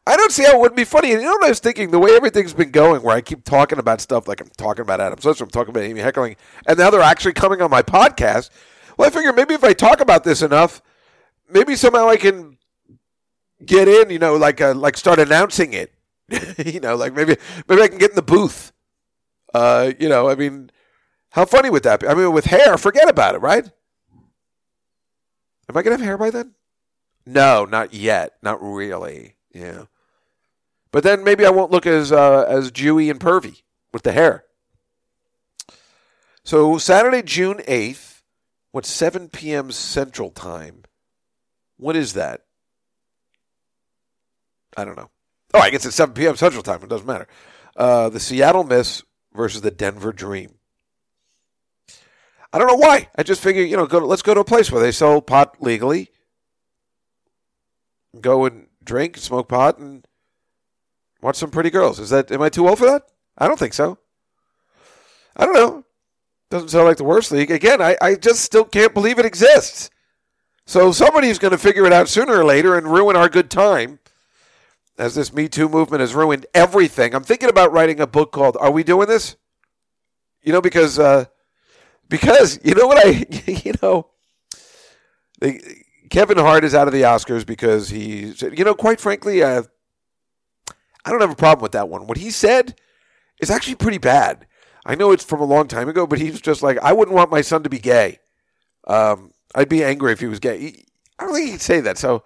I 0.07 0.17
don't 0.17 0.31
see 0.31 0.45
how 0.45 0.53
it 0.53 0.61
wouldn't 0.61 0.77
be 0.77 0.85
funny. 0.85 1.13
And 1.13 1.23
you 1.23 1.27
know 1.27 1.33
what 1.33 1.45
I 1.45 1.49
was 1.49 1.61
thinking? 1.61 1.91
The 1.91 1.99
way 1.99 2.15
everything's 2.15 2.53
been 2.53 2.71
going, 2.71 3.03
where 3.03 3.17
I 3.17 3.23
keep 3.23 3.43
talking 3.45 3.79
about 3.79 4.03
stuff 4.03 4.29
like 4.29 4.41
I'm 4.41 4.51
talking 4.57 4.83
about 4.83 5.01
Adam 5.01 5.19
Swisher, 5.19 5.41
I'm 5.41 5.51
talking 5.51 5.71
about 5.71 5.85
Amy 5.85 6.01
Heckerling, 6.01 6.37
and 6.67 6.79
now 6.79 6.91
they're 6.91 7.01
actually 7.01 7.33
coming 7.33 7.63
on 7.63 7.71
my 7.71 7.83
podcast. 7.83 8.51
Well, 8.99 9.09
I 9.09 9.11
figure 9.11 9.33
maybe 9.33 9.55
if 9.55 9.65
I 9.65 9.73
talk 9.73 10.01
about 10.01 10.23
this 10.23 10.43
enough, 10.43 10.83
maybe 11.51 11.75
somehow 11.75 12.09
I 12.09 12.17
can 12.17 12.59
get 13.67 13.89
in. 13.89 14.11
You 14.11 14.19
know, 14.19 14.37
like 14.37 14.61
uh, 14.61 14.75
like 14.75 14.97
start 14.97 15.19
announcing 15.19 15.73
it. 15.73 15.93
you 16.65 16.81
know, 16.81 16.97
like 16.97 17.15
maybe 17.15 17.37
maybe 17.69 17.83
I 17.83 17.89
can 17.89 17.99
get 17.99 18.11
in 18.11 18.17
the 18.17 18.23
booth. 18.23 18.73
Uh, 19.53 19.93
you 19.99 20.09
know, 20.09 20.29
I 20.29 20.35
mean, 20.35 20.71
how 21.31 21.45
funny 21.45 21.71
would 21.71 21.83
that 21.85 22.01
be? 22.01 22.09
I 22.09 22.15
mean, 22.15 22.33
with 22.33 22.47
hair, 22.47 22.77
forget 22.79 23.09
about 23.09 23.35
it, 23.35 23.39
right? 23.39 23.65
Am 25.69 25.77
I 25.77 25.83
gonna 25.83 25.97
have 25.97 26.05
hair 26.05 26.19
by 26.19 26.31
then? 26.31 26.55
No, 27.27 27.65
not 27.65 27.95
yet. 27.95 28.35
Not 28.43 28.63
really. 28.63 29.37
Yeah. 29.53 29.85
But 30.91 31.03
then 31.03 31.25
maybe 31.25 31.45
I 31.45 31.51
won't 31.51 31.71
look 31.71 31.87
as 31.87 32.13
uh, 32.13 32.45
as 32.49 32.71
Jewy 32.71 33.11
and 33.11 33.19
pervy 33.19 33.63
with 33.93 34.03
the 34.03 34.13
hair. 34.13 34.45
So 36.45 36.79
Saturday, 36.79 37.23
June 37.23 37.63
eighth, 37.67 38.23
what 38.71 38.87
seven 38.87 39.29
p.m. 39.29 39.73
Central 39.73 40.31
Time? 40.31 40.85
What 41.77 41.97
is 41.97 42.13
that? 42.13 42.44
I 44.77 44.85
don't 44.85 44.97
know. 44.97 45.11
Oh, 45.53 45.61
I 45.61 45.71
guess 45.71 45.87
it's 45.87 45.97
seven 45.97 46.15
p.m. 46.15 46.37
Central 46.37 46.63
Time. 46.63 46.83
It 46.83 46.89
doesn't 46.89 47.07
matter. 47.07 47.29
Uh, 47.77 48.09
the 48.09 48.21
Seattle 48.21 48.65
Mist 48.65 49.05
versus 49.33 49.61
the 49.61 49.71
Denver 49.71 50.13
Dream. 50.13 50.55
I 52.53 52.59
don't 52.59 52.69
know 52.69 52.77
why. 52.77 53.09
I 53.17 53.25
just 53.25 53.43
figure, 53.43 53.63
you 53.63 53.77
know, 53.77 53.87
go 53.87 53.99
to, 53.99 54.07
let's 54.07 54.23
go 54.23 54.33
to 54.35 54.41
a 54.41 54.45
place 54.45 54.71
where 54.71 54.81
they 54.81 54.93
sell 54.93 55.21
pot 55.21 55.57
legally. 55.61 56.11
Go 58.21 58.45
and 58.45 58.69
drink, 58.85 59.17
smoke 59.17 59.49
pot, 59.49 59.79
and 59.79 60.07
watch 61.21 61.37
some 61.37 61.51
pretty 61.51 61.71
girls. 61.71 61.99
Is 61.99 62.11
that 62.11 62.31
am 62.31 62.43
I 62.43 62.49
too 62.49 62.69
old 62.69 62.79
for 62.79 62.87
that? 62.87 63.09
I 63.37 63.49
don't 63.49 63.59
think 63.59 63.75
so. 63.75 63.99
I 65.37 65.47
don't 65.47 65.55
know. 65.55 65.85
Doesn't 66.51 66.69
sound 66.69 66.85
like 66.85 66.99
the 66.99 67.03
worst 67.03 67.33
league. 67.33 67.51
Again, 67.51 67.83
I, 67.83 67.97
I 68.01 68.15
just 68.15 68.43
still 68.43 68.65
can't 68.65 68.95
believe 68.95 69.19
it 69.19 69.27
exists. 69.27 69.91
So 70.67 70.93
somebody's 70.93 71.41
going 71.41 71.51
to 71.51 71.59
figure 71.59 71.87
it 71.87 71.93
out 71.93 72.09
sooner 72.09 72.39
or 72.39 72.45
later 72.45 72.79
and 72.79 72.87
ruin 72.87 73.17
our 73.17 73.29
good 73.29 73.51
time. 73.51 73.99
As 74.97 75.15
this 75.15 75.33
Me 75.33 75.49
Too 75.49 75.69
movement 75.69 76.01
has 76.01 76.15
ruined 76.15 76.47
everything. 76.55 77.15
I'm 77.15 77.25
thinking 77.25 77.49
about 77.49 77.73
writing 77.73 78.01
a 78.01 78.07
book 78.07 78.33
called 78.33 78.57
"Are 78.61 78.71
We 78.71 78.85
Doing 78.85 79.09
This?" 79.09 79.37
You 80.43 80.53
know, 80.53 80.61
because 80.61 80.99
uh, 80.99 81.27
because 82.09 82.61
you 82.65 82.75
know 82.75 82.87
what 82.87 83.05
I 83.05 83.27
you 83.47 83.73
know. 83.83 84.09
They, 85.41 85.61
Kevin 86.11 86.39
Hart 86.39 86.65
is 86.65 86.75
out 86.75 86.87
of 86.87 86.95
the 86.95 87.03
Oscars 87.03 87.45
because 87.45 87.89
he 87.89 88.33
said, 88.35 88.57
you 88.57 88.65
know, 88.65 88.75
quite 88.75 89.01
frankly, 89.01 89.43
uh, 89.43 89.65
I 91.05 91.11
don't 91.11 91.21
have 91.21 91.33
a 91.33 91.37
problem 91.37 91.63
with 91.63 91.73
that 91.73 91.89
one. 91.89 92.07
What 92.07 92.19
he 92.19 92.31
said 92.31 92.79
is 93.41 93.51
actually 93.51 93.75
pretty 93.75 93.99
bad. 93.99 94.47
I 94.87 94.95
know 94.95 95.11
it's 95.11 95.25
from 95.25 95.41
a 95.41 95.45
long 95.45 95.67
time 95.67 95.89
ago, 95.89 96.07
but 96.07 96.21
he's 96.21 96.41
just 96.41 96.63
like, 96.63 96.79
I 96.79 96.93
wouldn't 96.93 97.17
want 97.17 97.31
my 97.31 97.41
son 97.41 97.63
to 97.65 97.71
be 97.71 97.79
gay. 97.79 98.21
Um, 98.87 99.33
I'd 99.55 99.69
be 99.69 99.83
angry 99.83 100.13
if 100.13 100.21
he 100.21 100.27
was 100.27 100.39
gay. 100.39 100.85
I 101.19 101.25
don't 101.25 101.35
think 101.35 101.51
he'd 101.51 101.61
say 101.61 101.81
that. 101.81 101.99
So 101.99 102.23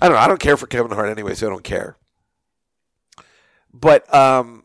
I 0.00 0.08
don't 0.08 0.16
know. 0.16 0.22
I 0.22 0.28
don't 0.28 0.40
care 0.40 0.56
for 0.56 0.66
Kevin 0.66 0.92
Hart 0.92 1.08
anyway, 1.08 1.34
so 1.34 1.46
I 1.46 1.50
don't 1.50 1.64
care. 1.64 1.96
But 3.72 4.12
um, 4.14 4.64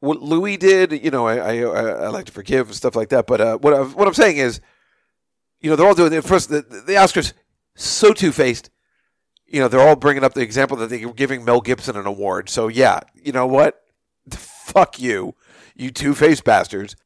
what 0.00 0.20
Louis 0.20 0.56
did, 0.56 0.92
you 0.92 1.10
know, 1.10 1.26
I, 1.26 1.36
I, 1.36 1.62
I 1.62 2.08
like 2.08 2.26
to 2.26 2.32
forgive 2.32 2.68
and 2.68 2.76
stuff 2.76 2.96
like 2.96 3.10
that. 3.10 3.26
But 3.26 3.40
uh, 3.40 3.58
what 3.58 3.74
I, 3.74 3.82
what 3.82 4.08
I'm 4.08 4.14
saying 4.14 4.38
is, 4.38 4.60
you 5.60 5.70
know, 5.70 5.76
they're 5.76 5.86
all 5.86 5.94
doing 5.94 6.12
it. 6.12 6.24
First, 6.24 6.48
the, 6.48 6.62
the 6.62 6.94
Oscars 6.94 7.32
so 7.74 8.12
two 8.12 8.32
faced. 8.32 8.70
You 9.46 9.60
know, 9.60 9.68
they're 9.68 9.86
all 9.86 9.96
bringing 9.96 10.24
up 10.24 10.34
the 10.34 10.40
example 10.40 10.76
that 10.78 10.90
they 10.90 11.04
were 11.04 11.12
giving 11.12 11.44
Mel 11.44 11.60
Gibson 11.60 11.96
an 11.96 12.06
award. 12.06 12.48
So 12.48 12.68
yeah, 12.68 13.00
you 13.14 13.32
know 13.32 13.46
what? 13.46 13.82
Fuck 14.30 15.00
you, 15.00 15.34
you 15.76 15.90
two 15.90 16.14
faced 16.14 16.44
bastards. 16.44 16.96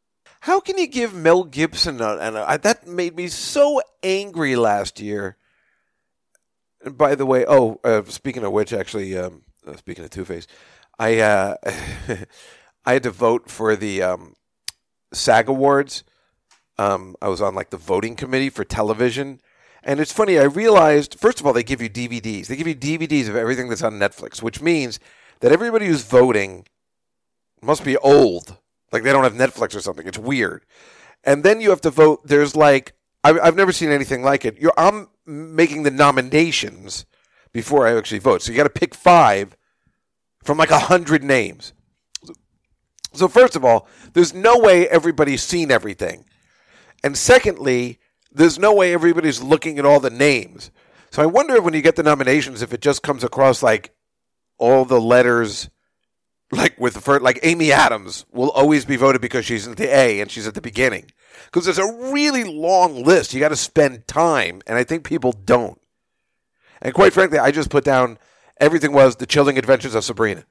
How 0.40 0.60
can 0.60 0.78
you 0.78 0.86
give 0.86 1.12
Mel 1.12 1.42
Gibson 1.44 2.00
a, 2.00 2.16
and 2.18 2.62
that 2.62 2.86
made 2.86 3.16
me 3.16 3.26
so 3.28 3.80
angry 4.02 4.54
last 4.54 5.00
year. 5.00 5.36
And 6.86 6.96
by 6.96 7.16
the 7.16 7.26
way, 7.26 7.44
oh, 7.46 7.80
uh, 7.82 8.04
speaking 8.04 8.44
of 8.44 8.52
which, 8.52 8.72
actually, 8.72 9.18
um, 9.18 9.42
uh, 9.66 9.76
speaking 9.76 10.04
of 10.04 10.10
Two 10.10 10.24
Face, 10.24 10.46
I 11.00 11.18
uh, 11.18 11.56
I 12.86 12.92
had 12.92 13.02
to 13.02 13.10
vote 13.10 13.50
for 13.50 13.74
the 13.74 14.02
um, 14.02 14.36
SAG 15.12 15.48
Awards. 15.48 16.04
Um, 16.78 17.16
I 17.20 17.28
was 17.28 17.42
on 17.42 17.56
like 17.56 17.70
the 17.70 17.76
voting 17.76 18.14
committee 18.14 18.50
for 18.50 18.64
television. 18.64 19.40
And 19.82 19.98
it's 19.98 20.12
funny, 20.12 20.38
I 20.38 20.44
realized, 20.44 21.18
first 21.18 21.40
of 21.40 21.46
all, 21.46 21.52
they 21.52 21.62
give 21.62 21.80
you 21.80 21.88
DVDs. 21.88 22.46
They 22.46 22.56
give 22.56 22.66
you 22.66 22.74
DVDs 22.74 23.28
of 23.28 23.36
everything 23.36 23.68
that's 23.68 23.82
on 23.82 23.94
Netflix, 23.94 24.42
which 24.42 24.60
means 24.60 24.98
that 25.40 25.52
everybody 25.52 25.86
who's 25.86 26.02
voting 26.02 26.66
must 27.62 27.84
be 27.84 27.96
old. 27.96 28.58
Like 28.92 29.02
they 29.02 29.12
don't 29.12 29.24
have 29.24 29.34
Netflix 29.34 29.74
or 29.74 29.80
something. 29.80 30.06
It's 30.06 30.18
weird. 30.18 30.64
And 31.24 31.44
then 31.44 31.60
you 31.60 31.70
have 31.70 31.80
to 31.82 31.90
vote. 31.90 32.26
There's 32.26 32.54
like, 32.56 32.95
I've, 33.26 33.40
I've 33.42 33.56
never 33.56 33.72
seen 33.72 33.90
anything 33.90 34.22
like 34.22 34.44
it. 34.44 34.56
You're, 34.60 34.72
I'm 34.76 35.08
making 35.26 35.82
the 35.82 35.90
nominations 35.90 37.06
before 37.52 37.84
I 37.84 37.96
actually 37.96 38.20
vote. 38.20 38.40
So 38.40 38.52
you 38.52 38.56
got 38.56 38.64
to 38.64 38.70
pick 38.70 38.94
five 38.94 39.56
from 40.44 40.58
like 40.58 40.70
a 40.70 40.78
hundred 40.78 41.24
names. 41.24 41.72
So 43.14 43.26
first 43.26 43.56
of 43.56 43.64
all, 43.64 43.88
there's 44.12 44.32
no 44.32 44.58
way 44.58 44.88
everybody's 44.88 45.42
seen 45.42 45.72
everything. 45.72 46.24
And 47.02 47.18
secondly, 47.18 47.98
there's 48.30 48.60
no 48.60 48.72
way 48.72 48.94
everybody's 48.94 49.42
looking 49.42 49.80
at 49.80 49.84
all 49.84 49.98
the 49.98 50.08
names. 50.08 50.70
So 51.10 51.20
I 51.20 51.26
wonder 51.26 51.60
when 51.60 51.74
you 51.74 51.82
get 51.82 51.96
the 51.96 52.04
nominations, 52.04 52.62
if 52.62 52.72
it 52.72 52.80
just 52.80 53.02
comes 53.02 53.24
across 53.24 53.60
like 53.60 53.92
all 54.56 54.84
the 54.84 55.00
letters, 55.00 55.68
like 56.52 56.78
with 56.78 56.94
the 56.94 57.00
first, 57.00 57.22
like 57.22 57.40
Amy 57.42 57.72
Adams 57.72 58.24
will 58.30 58.50
always 58.50 58.84
be 58.84 58.94
voted 58.94 59.20
because 59.20 59.44
she's 59.44 59.66
in 59.66 59.74
the 59.74 59.92
A 59.92 60.20
and 60.20 60.30
she's 60.30 60.46
at 60.46 60.54
the 60.54 60.60
beginning. 60.60 61.10
Because 61.44 61.64
there's 61.64 61.78
a 61.78 62.10
really 62.12 62.44
long 62.44 63.04
list. 63.04 63.34
You 63.34 63.40
got 63.40 63.50
to 63.50 63.56
spend 63.56 64.06
time, 64.06 64.62
and 64.66 64.76
I 64.76 64.84
think 64.84 65.04
people 65.04 65.32
don't. 65.32 65.80
And 66.82 66.94
quite 66.94 67.12
frankly, 67.12 67.38
I 67.38 67.50
just 67.50 67.70
put 67.70 67.84
down 67.84 68.18
everything 68.58 68.92
was 68.92 69.16
the 69.16 69.26
chilling 69.26 69.58
adventures 69.58 69.94
of 69.94 70.04
Sabrina. 70.04 70.44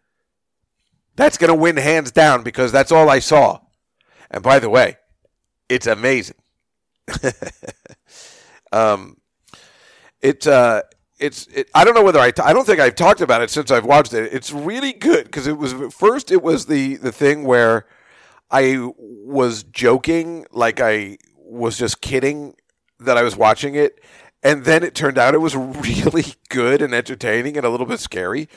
That's 1.15 1.37
going 1.37 1.49
to 1.49 1.55
win 1.55 1.77
hands 1.77 2.11
down 2.11 2.43
because 2.43 2.71
that's 2.71 2.91
all 2.91 3.09
I 3.09 3.19
saw. 3.19 3.59
And 4.29 4.43
by 4.43 4.59
the 4.59 4.69
way, 4.69 4.97
it's 5.69 5.87
amazing. 5.87 6.35
um, 8.71 9.17
it's 10.21 10.47
uh, 10.47 10.81
it's 11.19 11.47
it, 11.47 11.69
I 11.73 11.85
don't 11.85 11.93
know 11.93 12.03
whether 12.03 12.19
I 12.19 12.31
t- 12.31 12.41
I 12.41 12.51
don't 12.51 12.65
think 12.65 12.79
I've 12.79 12.95
talked 12.95 13.21
about 13.21 13.41
it 13.41 13.49
since 13.49 13.71
I've 13.71 13.85
watched 13.85 14.13
it. 14.13 14.33
It's 14.33 14.51
really 14.51 14.91
good 14.91 15.25
because 15.25 15.47
it 15.47 15.57
was 15.57 15.73
first 15.93 16.31
it 16.31 16.41
was 16.41 16.65
the 16.65 16.95
the 16.95 17.11
thing 17.11 17.43
where 17.43 17.85
I 18.51 18.77
was 18.97 19.63
joking 19.63 20.45
like 20.51 20.79
I 20.79 21.17
was 21.37 21.77
just 21.77 22.01
kidding 22.01 22.55
that 22.99 23.17
I 23.17 23.23
was 23.23 23.35
watching 23.35 23.75
it 23.75 23.99
and 24.45 24.63
then 24.63 24.83
it 24.83 24.93
turned 24.93 25.17
out 25.17 25.33
it 25.33 25.39
was 25.39 25.55
really 25.55 26.25
good 26.49 26.81
and 26.81 26.93
entertaining 26.93 27.57
and 27.57 27.65
a 27.65 27.69
little 27.69 27.87
bit 27.87 27.99
scary. 27.99 28.47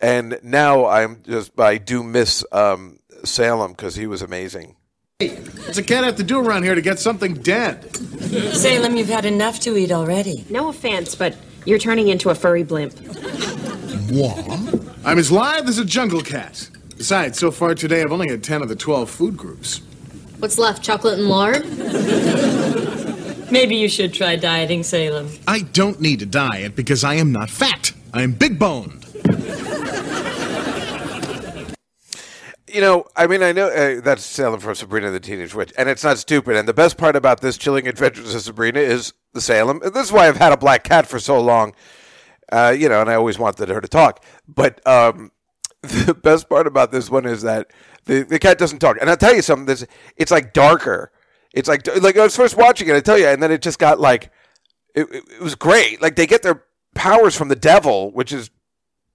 And 0.00 0.38
now 0.42 0.86
I'm 0.86 1.22
just 1.22 1.58
I 1.60 1.78
do 1.78 2.02
miss 2.02 2.44
um, 2.50 2.98
Salem 3.24 3.72
because 3.72 3.94
he 3.94 4.06
was 4.06 4.22
amazing. 4.22 4.76
What's 5.20 5.78
a 5.78 5.82
cat 5.82 6.02
have 6.02 6.16
to 6.16 6.24
do 6.24 6.40
around 6.40 6.64
here 6.64 6.74
to 6.74 6.82
get 6.82 6.98
something 6.98 7.34
dead? 7.34 7.94
Salem, 8.54 8.96
you've 8.96 9.08
had 9.08 9.24
enough 9.24 9.60
to 9.60 9.76
eat 9.76 9.92
already. 9.92 10.44
No 10.50 10.68
offense, 10.68 11.14
but 11.14 11.36
you're 11.64 11.78
turning 11.78 12.08
into 12.08 12.30
a 12.30 12.34
furry 12.34 12.64
blimp. 12.64 12.94
What? 14.10 14.80
I'm 15.04 15.18
as 15.18 15.30
live 15.30 15.68
as 15.68 15.78
a 15.78 15.84
jungle 15.84 16.20
cat. 16.20 16.68
Besides, 16.96 17.38
so 17.38 17.50
far 17.50 17.74
today 17.74 18.02
I've 18.02 18.12
only 18.12 18.28
had 18.28 18.42
10 18.42 18.62
of 18.62 18.68
the 18.68 18.76
12 18.76 19.10
food 19.10 19.36
groups. 19.36 19.78
What's 20.38 20.58
left, 20.58 20.82
chocolate 20.82 21.18
and 21.18 21.28
lard? 21.28 21.64
Maybe 23.50 23.76
you 23.76 23.88
should 23.88 24.12
try 24.12 24.36
dieting, 24.36 24.82
Salem. 24.82 25.28
I 25.46 25.60
don't 25.60 26.00
need 26.00 26.20
to 26.20 26.26
diet 26.26 26.74
because 26.74 27.04
I 27.04 27.14
am 27.14 27.32
not 27.32 27.50
fat. 27.50 27.92
I 28.12 28.22
am 28.22 28.32
big 28.32 28.58
boned. 28.58 29.04
you 32.68 32.80
know, 32.80 33.06
I 33.16 33.26
mean, 33.26 33.42
I 33.42 33.52
know 33.52 33.68
uh, 33.68 34.00
that's 34.00 34.24
Salem 34.24 34.60
from 34.60 34.74
Sabrina 34.74 35.10
the 35.10 35.20
Teenage 35.20 35.54
Witch, 35.54 35.72
and 35.78 35.88
it's 35.88 36.02
not 36.02 36.18
stupid. 36.18 36.56
And 36.56 36.66
the 36.66 36.74
best 36.74 36.96
part 36.98 37.16
about 37.16 37.40
this 37.40 37.56
Chilling 37.56 37.86
Adventures 37.86 38.34
of 38.34 38.42
Sabrina 38.42 38.80
is 38.80 39.12
the 39.32 39.40
Salem. 39.40 39.80
And 39.82 39.94
this 39.94 40.06
is 40.06 40.12
why 40.12 40.26
I've 40.26 40.36
had 40.36 40.52
a 40.52 40.56
black 40.56 40.82
cat 40.82 41.06
for 41.06 41.18
so 41.20 41.40
long, 41.40 41.74
uh, 42.50 42.74
you 42.76 42.88
know, 42.88 43.00
and 43.00 43.08
I 43.08 43.14
always 43.14 43.38
wanted 43.38 43.68
her 43.68 43.80
to 43.80 43.88
talk. 43.88 44.24
But 44.48 44.84
um, 44.86 45.30
the 45.88 46.14
best 46.14 46.48
part 46.48 46.66
about 46.66 46.92
this 46.92 47.10
one 47.10 47.26
is 47.26 47.42
that 47.42 47.70
the, 48.04 48.22
the 48.22 48.38
cat 48.38 48.58
doesn't 48.58 48.78
talk. 48.78 48.96
And 49.00 49.08
I'll 49.08 49.16
tell 49.16 49.34
you 49.34 49.42
something, 49.42 49.66
this, 49.66 49.86
it's 50.16 50.30
like 50.30 50.52
darker. 50.52 51.10
It's 51.52 51.68
like, 51.68 51.86
like 52.02 52.16
I 52.16 52.24
was 52.24 52.36
first 52.36 52.56
watching 52.56 52.88
it, 52.88 52.94
I 52.94 53.00
tell 53.00 53.18
you, 53.18 53.26
and 53.28 53.42
then 53.42 53.52
it 53.52 53.62
just 53.62 53.78
got 53.78 54.00
like, 54.00 54.30
it, 54.94 55.08
it, 55.10 55.24
it 55.36 55.40
was 55.40 55.54
great. 55.54 56.02
Like 56.02 56.16
they 56.16 56.26
get 56.26 56.42
their 56.42 56.64
powers 56.94 57.36
from 57.36 57.48
the 57.48 57.56
devil, 57.56 58.10
which 58.12 58.32
is 58.32 58.50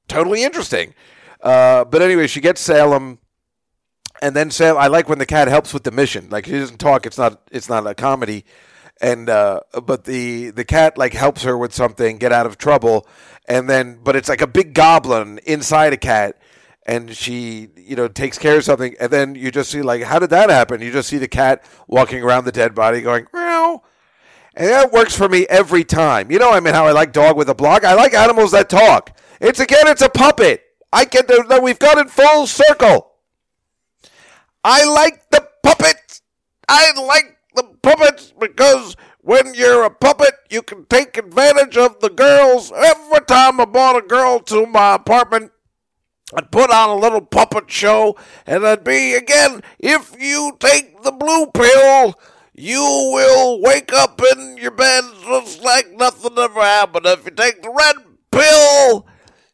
totally 0.08 0.44
interesting. 0.44 0.94
Uh, 1.42 1.86
but 1.86 2.02
anyway, 2.02 2.28
she 2.28 2.42
gets 2.42 2.62
Salem 2.62 3.20
and 4.22 4.36
then 4.36 4.52
Salem. 4.52 4.82
I 4.82 4.88
like 4.88 5.08
when 5.08 5.20
the 5.20 5.26
cat 5.26 5.48
helps 5.48 5.74
with 5.74 5.84
the 5.84 5.92
mission. 5.92 6.30
Like 6.30 6.46
she 6.46 6.52
doesn't 6.52 6.80
talk. 6.80 7.06
It's 7.06 7.18
not. 7.18 7.42
It's 7.52 7.70
not 7.70 7.88
a 7.88 7.94
comedy. 7.96 8.44
and 9.02 9.30
uh, 9.30 9.62
but 9.84 10.04
the 10.04 10.50
the 10.52 10.66
cat 10.66 10.98
like 10.98 11.14
helps 11.14 11.44
her 11.44 11.58
with 11.58 11.74
something, 11.74 12.18
get 12.18 12.32
out 12.32 12.46
of 12.46 12.58
trouble, 12.58 13.08
and 13.48 13.70
then 13.70 14.00
but 14.04 14.16
it's 14.16 14.30
like 14.30 14.42
a 14.42 14.48
big 14.48 14.74
goblin 14.74 15.40
inside 15.46 15.94
a 15.94 15.98
cat, 15.98 16.38
and 16.86 17.16
she 17.16 17.70
you 17.76 17.96
know 17.96 18.08
takes 18.08 18.38
care 18.38 18.58
of 18.58 18.64
something, 18.64 18.96
and 19.00 19.12
then 19.12 19.36
you 19.36 19.52
just 19.52 19.72
see 19.72 19.82
like 19.82 20.04
how 20.04 20.20
did 20.20 20.30
that 20.32 20.50
happen? 20.50 20.82
You 20.82 20.92
just 20.92 21.10
see 21.10 21.18
the 21.18 21.28
cat 21.28 21.64
walking 21.88 22.24
around 22.24 22.46
the 22.46 22.52
dead 22.52 22.76
body, 22.76 23.02
going 23.02 23.28
meow. 23.34 23.84
And 24.56 24.68
that 24.68 24.92
works 24.92 25.16
for 25.16 25.30
me 25.30 25.46
every 25.48 25.84
time. 25.84 26.32
You 26.32 26.40
know, 26.40 26.52
I 26.52 26.60
mean, 26.60 26.74
how 26.74 26.88
I 26.88 26.92
like 26.92 27.14
Dog 27.14 27.38
with 27.38 27.50
a 27.50 27.56
Blog. 27.56 27.86
I 27.86 27.94
like 27.94 28.14
animals 28.14 28.52
that 28.52 28.70
talk. 28.70 29.18
It's 29.40 29.60
again, 29.60 29.88
it's 29.88 30.02
a 30.02 30.10
puppet. 30.10 30.64
I 30.92 31.06
can 31.06 31.26
that. 31.28 31.62
We've 31.62 31.80
got 31.80 31.98
it 31.98 32.10
full 32.10 32.48
circle. 32.48 33.12
I 34.64 34.84
like 34.86 35.30
the 35.30 35.48
puppets. 35.64 36.22
I 36.68 36.92
like 37.00 37.38
the 37.56 37.64
puppets 37.82 38.34
because 38.38 38.96
when 39.22 39.54
you're 39.54 39.84
a 39.84 39.90
puppet, 39.90 40.34
you 40.50 40.62
can 40.62 40.86
take 40.86 41.18
advantage 41.18 41.78
of 41.78 42.00
the 42.00 42.10
girls. 42.10 42.72
Every 42.76 43.22
time 43.22 43.62
I 43.62 43.66
brought 43.66 44.04
a 44.04 44.08
girl 44.08 44.40
to 44.40 44.66
my 44.66 44.96
apartment, 44.96 45.52
I'd 46.36 46.52
put 46.52 46.70
on 46.72 46.90
a 46.90 46.96
little 46.96 47.22
puppet 47.22 47.72
show, 47.72 48.16
and 48.46 48.66
I'd 48.66 48.84
be 48.84 49.16
again, 49.16 49.64
if 49.80 50.16
you 50.20 50.56
take 50.60 51.02
the 51.02 51.12
blue 51.12 51.48
pill, 51.48 52.20
you 52.54 52.82
will 52.82 53.62
wake 53.62 53.94
up 53.94 54.22
in 54.34 54.58
your 54.58 54.72
bed 54.72 55.06
just 55.24 55.64
like 55.64 55.92
nothing 55.94 56.38
ever 56.38 56.62
happened. 56.62 57.06
If 57.06 57.26
you 57.26 57.32
take 57.32 57.64
the 57.64 57.72
red 57.72 57.96
pill, 58.32 59.08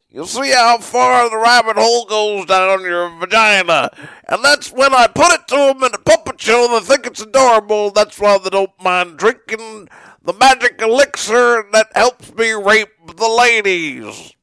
you'll 0.10 0.26
see 0.26 0.52
how 0.52 0.80
far 0.80 1.30
the 1.30 1.38
rabbit 1.38 1.78
hole 1.78 2.06
goes 2.06 2.48
down 2.48 2.82
your 2.82 3.10
vagina. 3.20 3.92
And 4.28 4.44
that's 4.44 4.72
when 4.72 4.94
I 4.94 5.08
put 5.08 5.32
it 5.32 5.48
to 5.50 5.56
them 5.56 5.84
in 5.84 5.94
a 5.94 6.00
puppet 6.00 6.42
show. 6.42 6.68
They 6.68 6.86
think 6.86 7.06
it's 7.06 7.22
adorable. 7.22 7.92
That's 7.92 8.20
why 8.20 8.38
they 8.38 8.50
don't 8.50 8.72
mind 8.82 9.18
drinking 9.18 9.88
the 10.24 10.34
magic 10.34 10.82
elixir 10.82 11.64
that 11.72 11.88
helps 11.94 12.34
me 12.34 12.52
rape 12.54 12.90
the 13.16 13.30
ladies. 13.30 14.34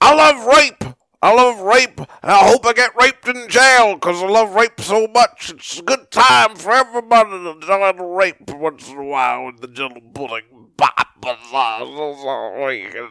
I 0.00 0.14
love 0.14 0.46
rape. 0.46 0.94
I 1.22 1.34
love 1.34 1.60
rape, 1.60 1.98
and 1.98 2.08
I 2.22 2.48
hope 2.48 2.64
I 2.64 2.72
get 2.72 2.92
raped 2.98 3.28
in 3.28 3.46
jail 3.48 3.94
because 3.94 4.22
I 4.22 4.26
love 4.26 4.54
rape 4.54 4.80
so 4.80 5.06
much. 5.06 5.50
It's 5.50 5.78
a 5.78 5.82
good 5.82 6.10
time 6.10 6.56
for 6.56 6.72
everybody 6.72 7.30
to 7.30 7.58
join 7.60 7.98
rape 7.98 8.50
once 8.50 8.88
in 8.88 8.96
a 8.96 9.04
while 9.04 9.44
with 9.44 9.60
the 9.60 9.68
gentle 9.68 10.00
pudding. 10.14 10.44
That's 10.78 11.52
all 11.52 12.72
you 12.72 12.88
can. 12.88 13.10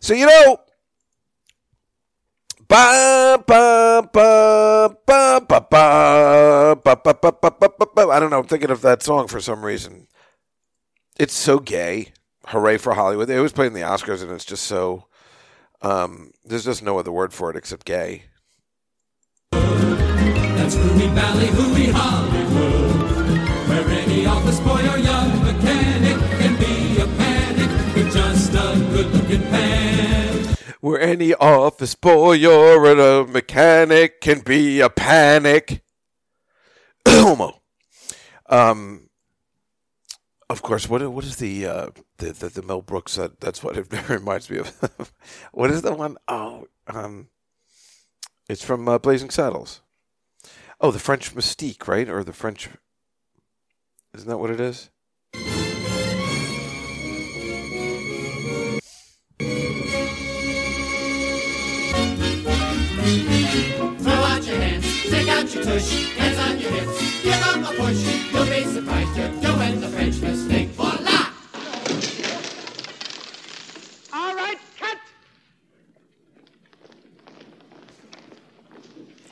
So, 0.00 0.14
you 0.14 0.24
know, 0.24 0.56
I 2.70 3.36
don't 8.18 8.30
know. 8.30 8.38
I'm 8.38 8.46
thinking 8.46 8.70
of 8.70 8.80
that 8.80 9.02
song 9.02 9.28
for 9.28 9.40
some 9.40 9.66
reason. 9.66 10.08
It's 11.18 11.34
so 11.34 11.58
gay. 11.58 12.12
Hooray 12.46 12.78
for 12.78 12.94
Hollywood. 12.94 13.28
They 13.28 13.36
always 13.36 13.52
play 13.52 13.66
in 13.66 13.74
the 13.74 13.80
Oscars, 13.80 14.22
and 14.22 14.32
it's 14.32 14.46
just 14.46 14.64
so 14.64 15.04
um, 15.82 16.32
there's 16.44 16.64
just 16.64 16.82
no 16.82 16.98
other 16.98 17.12
word 17.12 17.32
for 17.32 17.50
it 17.50 17.56
except 17.56 17.86
gay. 17.86 18.24
That's 19.52 20.76
Rooney 20.76 21.08
Valley, 21.08 21.46
Hooey 21.46 21.86
Hollywood, 21.90 23.68
where 23.68 23.88
any 23.88 24.26
office 24.26 24.60
boy 24.60 24.88
or 24.88 24.98
young 24.98 25.42
mechanic 25.42 26.18
can 26.38 26.58
be 26.58 27.00
a 27.00 27.06
panic 27.06 27.94
with 27.94 28.12
just 28.12 28.52
a 28.52 28.78
good-looking 28.92 29.42
pan. 29.42 30.56
Where 30.80 31.00
any 31.00 31.34
office 31.34 31.94
boy 31.94 32.46
or 32.46 32.84
a 32.86 33.26
mechanic 33.26 34.20
can 34.20 34.40
be 34.40 34.80
a 34.80 34.90
panic. 34.90 35.82
Homo. 37.08 37.60
Um. 38.48 39.09
Of 40.50 40.62
course, 40.62 40.88
what 40.88 41.08
what 41.12 41.22
is 41.22 41.36
the 41.36 41.64
uh, 41.64 41.90
the, 42.18 42.32
the 42.32 42.48
the 42.48 42.62
Mel 42.62 42.82
Brooks? 42.82 43.16
Uh, 43.16 43.28
that's 43.38 43.62
what 43.62 43.76
it 43.76 43.86
reminds 44.08 44.50
me 44.50 44.58
of. 44.58 45.12
what 45.52 45.70
is 45.70 45.82
the 45.82 45.94
one? 45.94 46.16
Oh, 46.26 46.66
um, 46.88 47.28
it's 48.48 48.64
from 48.64 48.88
uh, 48.88 48.98
Blazing 48.98 49.30
Saddles. 49.30 49.80
Oh, 50.80 50.90
the 50.90 50.98
French 50.98 51.36
Mystique, 51.36 51.86
right? 51.86 52.08
Or 52.08 52.24
the 52.24 52.32
French? 52.32 52.68
Isn't 54.12 54.28
that 54.28 54.38
what 54.38 54.50
it 54.50 54.58
is? 54.58 54.90
Throw 65.10 65.18
out 65.18 65.26
your 65.26 65.34
hands, 65.34 65.50
stick 65.50 65.54
out 65.54 65.54
your 65.54 65.64
tush, 65.64 66.16
hands 66.16 66.38
on 66.38 66.58
your 66.60 66.70
hips, 66.70 67.22
give 67.22 67.46
'em 67.46 67.64
a 67.64 67.72
push. 67.78 68.00
You'll 68.32 68.46
be 68.46 68.64
surprised 68.64 69.16
you're 69.16 69.28
doing 69.40 69.80
the 69.80 69.88
French 69.88 70.20
mistake. 70.20 70.68
Voila! 70.70 71.26
All 74.12 74.34
right, 74.34 74.58
cut. 74.78 74.98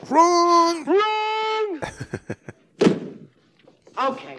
Wrong. 0.09 0.85
Wrong. 0.85 1.81
okay, 4.13 4.39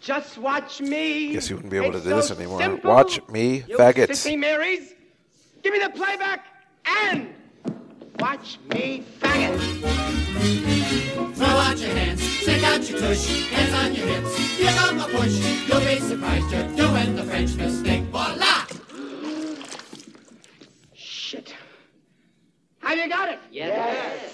just 0.00 0.38
watch 0.38 0.80
me. 0.80 1.32
Guess 1.32 1.50
you 1.50 1.56
wouldn't 1.56 1.70
be 1.70 1.78
able 1.78 1.92
to 1.92 1.96
It's 1.98 2.06
do 2.06 2.14
this 2.14 2.30
anymore. 2.30 2.60
simple. 2.60 2.90
Watch 2.90 3.20
me, 3.28 3.64
You 3.68 3.76
faggots. 3.78 4.38
Marys, 4.38 4.92
give 5.62 5.72
me 5.72 5.78
the 5.78 5.90
playback 5.90 6.44
and 7.04 7.28
watch 8.18 8.58
me, 8.70 9.04
faggot. 9.20 9.58
Throw 11.34 11.46
out 11.46 11.78
your 11.78 11.90
hands, 11.90 12.22
stick 12.22 12.62
out 12.62 12.88
your 12.88 12.98
tush, 13.00 13.50
hands 13.50 13.74
on 13.74 13.94
your 13.94 14.06
hips, 14.06 14.58
give 14.58 14.68
'em 14.68 15.00
a 15.00 15.08
push. 15.08 15.34
You'll 15.68 15.80
be 15.80 16.00
surprised 16.00 16.50
you're 16.50 16.76
doing 16.76 17.16
the 17.16 17.24
French 17.24 17.54
mistake. 17.54 18.02
Voila! 18.04 18.66
Shit. 20.94 21.54
Have 22.82 22.98
you 22.98 23.08
got 23.08 23.28
it? 23.30 23.38
Yes. 23.50 24.32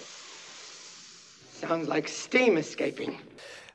Sounds 1.61 1.89
like 1.89 2.09
steam 2.09 2.57
escaping. 2.57 3.19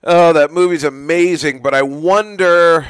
Oh, 0.03 0.34
that 0.34 0.51
movie's 0.51 0.84
amazing, 0.84 1.62
but 1.62 1.74
I 1.74 1.82
wonder 1.82 2.86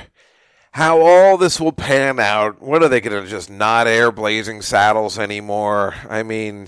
how 0.71 0.99
all 1.01 1.37
this 1.37 1.59
will 1.59 1.71
pan 1.71 2.19
out. 2.19 2.61
What 2.61 2.83
are 2.83 2.89
they 2.89 2.99
going 3.01 3.23
to 3.23 3.29
just 3.29 3.49
not 3.49 3.87
air 3.87 4.11
Blazing 4.11 4.61
Saddles 4.61 5.17
anymore? 5.17 5.95
I 6.09 6.23
mean, 6.23 6.67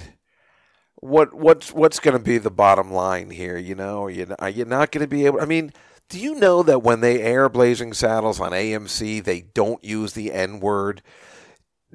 what 1.01 1.33
what's 1.33 1.71
what's 1.71 1.99
going 1.99 2.17
to 2.17 2.23
be 2.23 2.37
the 2.37 2.51
bottom 2.51 2.91
line 2.91 3.29
here? 3.31 3.57
You 3.57 3.75
know, 3.75 4.05
are 4.05 4.09
you 4.09 4.35
are 4.39 4.49
you 4.49 4.65
not 4.65 4.91
going 4.91 5.03
to 5.03 5.07
be 5.07 5.25
able? 5.25 5.41
I 5.41 5.45
mean, 5.45 5.71
do 6.09 6.19
you 6.19 6.35
know 6.35 6.63
that 6.63 6.83
when 6.83 7.01
they 7.01 7.21
air 7.21 7.49
Blazing 7.49 7.93
Saddles 7.93 8.39
on 8.39 8.51
AMC, 8.51 9.23
they 9.23 9.41
don't 9.41 9.83
use 9.83 10.13
the 10.13 10.33
N 10.33 10.59
word? 10.59 11.01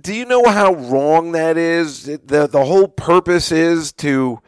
Do 0.00 0.14
you 0.14 0.24
know 0.24 0.44
how 0.44 0.74
wrong 0.74 1.32
that 1.32 1.56
is? 1.56 2.04
The 2.04 2.48
The 2.50 2.64
whole 2.64 2.88
purpose 2.88 3.52
is 3.52 3.92
to 3.94 4.40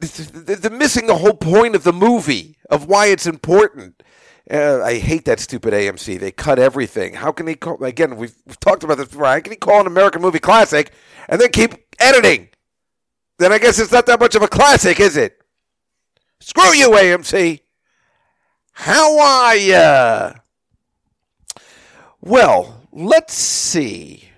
they're 0.00 0.70
missing 0.70 1.06
the 1.06 1.16
whole 1.16 1.34
point 1.34 1.74
of 1.74 1.84
the 1.84 1.92
movie 1.92 2.56
of 2.70 2.86
why 2.86 3.06
it's 3.06 3.26
important. 3.26 4.02
Uh, 4.50 4.82
I 4.82 4.98
hate 4.98 5.24
that 5.24 5.40
stupid 5.40 5.72
AMC. 5.72 6.20
They 6.20 6.30
cut 6.30 6.58
everything. 6.58 7.14
How 7.14 7.32
can 7.32 7.46
they 7.46 7.54
call 7.54 7.82
again? 7.82 8.16
We've, 8.16 8.34
we've 8.46 8.60
talked 8.60 8.84
about 8.84 8.98
this 8.98 9.08
before. 9.08 9.24
How 9.26 9.40
can 9.40 9.52
he 9.52 9.56
call 9.56 9.80
an 9.80 9.86
American 9.86 10.20
movie 10.22 10.38
classic 10.38 10.92
and 11.28 11.40
then 11.40 11.50
keep 11.50 11.74
editing? 11.98 12.48
Then 13.38 13.52
I 13.52 13.58
guess 13.58 13.78
it's 13.78 13.92
not 13.92 14.06
that 14.06 14.20
much 14.20 14.34
of 14.34 14.42
a 14.42 14.48
classic, 14.48 15.00
is 15.00 15.16
it? 15.16 15.40
Screw 16.40 16.72
you, 16.74 16.90
AMC. 16.90 17.60
How 18.72 19.18
are 19.18 19.56
ya? 19.56 20.32
Well, 22.20 22.80
let's 22.92 23.34
see. 23.34 24.28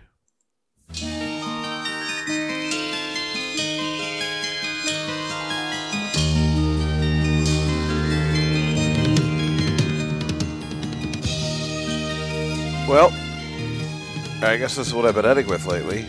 Well, 12.88 13.12
I 14.42 14.57
guess 14.57 14.76
this 14.76 14.86
is 14.86 14.94
what 14.94 15.07
I've 15.07 15.14
been 15.14 15.24
editing 15.24 15.51
with 15.51 15.66
lately. 15.66 16.07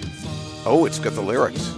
Oh, 0.65 0.85
it's 0.85 0.99
got 0.99 1.13
the 1.13 1.21
lyrics. 1.21 1.76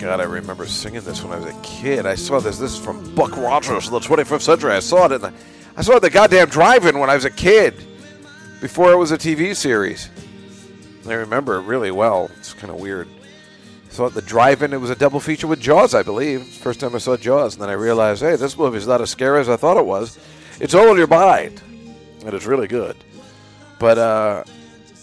God, 0.00 0.18
I 0.18 0.24
remember 0.24 0.64
singing 0.64 1.02
this 1.02 1.22
when 1.22 1.30
I 1.34 1.36
was 1.36 1.54
a 1.54 1.60
kid. 1.60 2.06
I 2.06 2.14
saw 2.14 2.40
this. 2.40 2.58
This 2.58 2.72
is 2.72 2.78
from 2.78 3.14
Buck 3.14 3.36
Rogers 3.36 3.90
the 3.90 3.98
25th 3.98 4.40
century. 4.40 4.72
I 4.72 4.80
saw 4.80 5.04
it 5.04 5.12
in 5.12 5.20
the, 5.20 5.32
I 5.76 5.82
saw 5.82 5.96
it 5.96 6.00
the 6.00 6.08
goddamn 6.08 6.48
drive-in 6.48 6.98
when 6.98 7.10
I 7.10 7.14
was 7.16 7.26
a 7.26 7.30
kid, 7.30 7.74
before 8.62 8.92
it 8.92 8.96
was 8.96 9.12
a 9.12 9.18
TV 9.18 9.54
series. 9.54 10.08
I 11.06 11.12
remember 11.12 11.56
it 11.56 11.64
really 11.64 11.90
well. 11.90 12.30
It's 12.38 12.54
kind 12.54 12.72
of 12.72 12.80
weird. 12.80 13.08
I 13.08 13.92
saw 13.92 14.06
it 14.06 14.14
the 14.14 14.22
drive-in. 14.22 14.72
It 14.72 14.80
was 14.80 14.88
a 14.88 14.96
double 14.96 15.20
feature 15.20 15.46
with 15.46 15.60
Jaws, 15.60 15.94
I 15.94 16.02
believe. 16.02 16.44
First 16.46 16.80
time 16.80 16.94
I 16.94 16.98
saw 16.98 17.18
Jaws, 17.18 17.56
and 17.56 17.62
then 17.62 17.68
I 17.68 17.74
realized, 17.74 18.22
hey, 18.22 18.36
this 18.36 18.56
movie's 18.56 18.86
not 18.86 19.02
as 19.02 19.10
scary 19.10 19.40
as 19.40 19.50
I 19.50 19.56
thought 19.56 19.76
it 19.76 19.84
was. 19.84 20.18
It's 20.60 20.74
all 20.74 20.90
in 20.90 20.96
your 20.96 21.08
mind, 21.08 21.60
and 22.24 22.32
it's 22.32 22.46
really 22.46 22.68
good. 22.68 22.96
But 23.78 23.98
uh, 23.98 24.44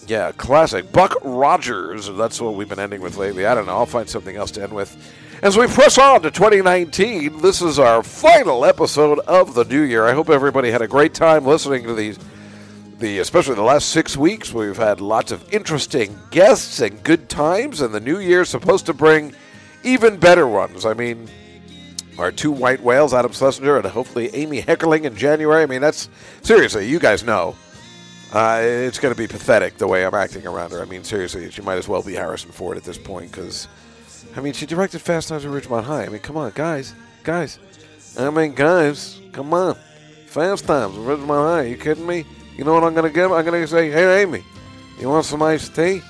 yeah, 0.07 0.31
classic. 0.31 0.91
Buck 0.91 1.15
Rogers. 1.23 2.09
That's 2.09 2.39
what 2.39 2.55
we've 2.55 2.69
been 2.69 2.79
ending 2.79 3.01
with 3.01 3.17
lately. 3.17 3.45
I 3.45 3.53
don't 3.53 3.65
know. 3.65 3.77
I'll 3.77 3.85
find 3.85 4.09
something 4.09 4.35
else 4.35 4.51
to 4.51 4.63
end 4.63 4.73
with. 4.73 4.95
As 5.43 5.57
we 5.57 5.67
press 5.67 5.97
on 5.97 6.23
to 6.23 6.31
2019, 6.31 7.41
this 7.41 7.61
is 7.61 7.77
our 7.77 8.01
final 8.01 8.65
episode 8.65 9.19
of 9.19 9.53
the 9.53 9.65
new 9.65 9.81
year. 9.81 10.05
I 10.07 10.13
hope 10.13 10.29
everybody 10.29 10.71
had 10.71 10.81
a 10.81 10.87
great 10.87 11.13
time 11.13 11.45
listening 11.45 11.83
to 11.83 11.93
these, 11.93 12.17
the 12.97 13.19
especially 13.19 13.55
the 13.55 13.61
last 13.61 13.89
six 13.89 14.17
weeks. 14.17 14.51
We've 14.51 14.77
had 14.77 14.99
lots 14.99 15.31
of 15.31 15.53
interesting 15.53 16.17
guests 16.31 16.79
and 16.79 17.03
good 17.03 17.29
times, 17.29 17.81
and 17.81 17.93
the 17.93 17.99
new 17.99 18.19
year's 18.19 18.49
supposed 18.49 18.87
to 18.87 18.93
bring 18.93 19.35
even 19.83 20.17
better 20.17 20.47
ones. 20.47 20.85
I 20.85 20.93
mean, 20.93 21.29
our 22.17 22.31
two 22.31 22.51
white 22.51 22.81
whales, 22.81 23.13
Adam 23.13 23.31
Schlesinger 23.31 23.77
and 23.77 23.85
hopefully 23.85 24.33
Amy 24.33 24.61
Heckerling 24.61 25.03
in 25.03 25.15
January. 25.15 25.61
I 25.61 25.65
mean, 25.67 25.81
that's 25.81 26.09
seriously, 26.41 26.87
you 26.87 26.97
guys 26.97 27.23
know. 27.23 27.55
Uh, 28.33 28.59
it's 28.61 28.99
going 28.99 29.13
to 29.13 29.17
be 29.17 29.27
pathetic 29.27 29.77
the 29.77 29.87
way 29.87 30.05
I'm 30.05 30.13
acting 30.13 30.45
around 30.45 30.71
her. 30.71 30.81
I 30.81 30.85
mean, 30.85 31.03
seriously, 31.03 31.49
she 31.49 31.61
might 31.61 31.77
as 31.77 31.87
well 31.87 32.03
be 32.03 32.13
Harrison 32.13 32.51
Ford 32.51 32.75
at 32.75 32.83
this 32.83 32.97
point 32.97 33.31
because, 33.31 33.67
I 34.35 34.41
mean, 34.41 34.53
she 34.53 34.65
directed 34.65 34.99
Fast 35.01 35.29
Times 35.29 35.45
at 35.45 35.51
Ridgemont 35.51 35.83
High. 35.83 36.05
I 36.05 36.09
mean, 36.09 36.19
come 36.19 36.35
on, 36.35 36.51
guys, 36.53 36.93
guys. 37.23 37.57
I 38.19 38.29
mean, 38.29 38.53
guys, 38.53 39.21
come 39.31 39.53
on. 39.53 39.77
Fast 40.25 40.65
Times 40.65 40.95
at 40.95 41.01
Ridgemont 41.01 41.55
High. 41.55 41.61
you 41.63 41.77
kidding 41.77 42.05
me? 42.05 42.25
You 42.57 42.65
know 42.65 42.73
what 42.73 42.83
I'm 42.83 42.93
going 42.93 43.07
to 43.07 43.13
give? 43.13 43.31
I'm 43.31 43.45
going 43.45 43.61
to 43.61 43.67
say, 43.67 43.89
hey, 43.89 44.21
Amy, 44.23 44.43
you 44.99 45.07
want 45.07 45.25
some 45.25 45.41
iced 45.41 45.73
tea? 45.73 46.01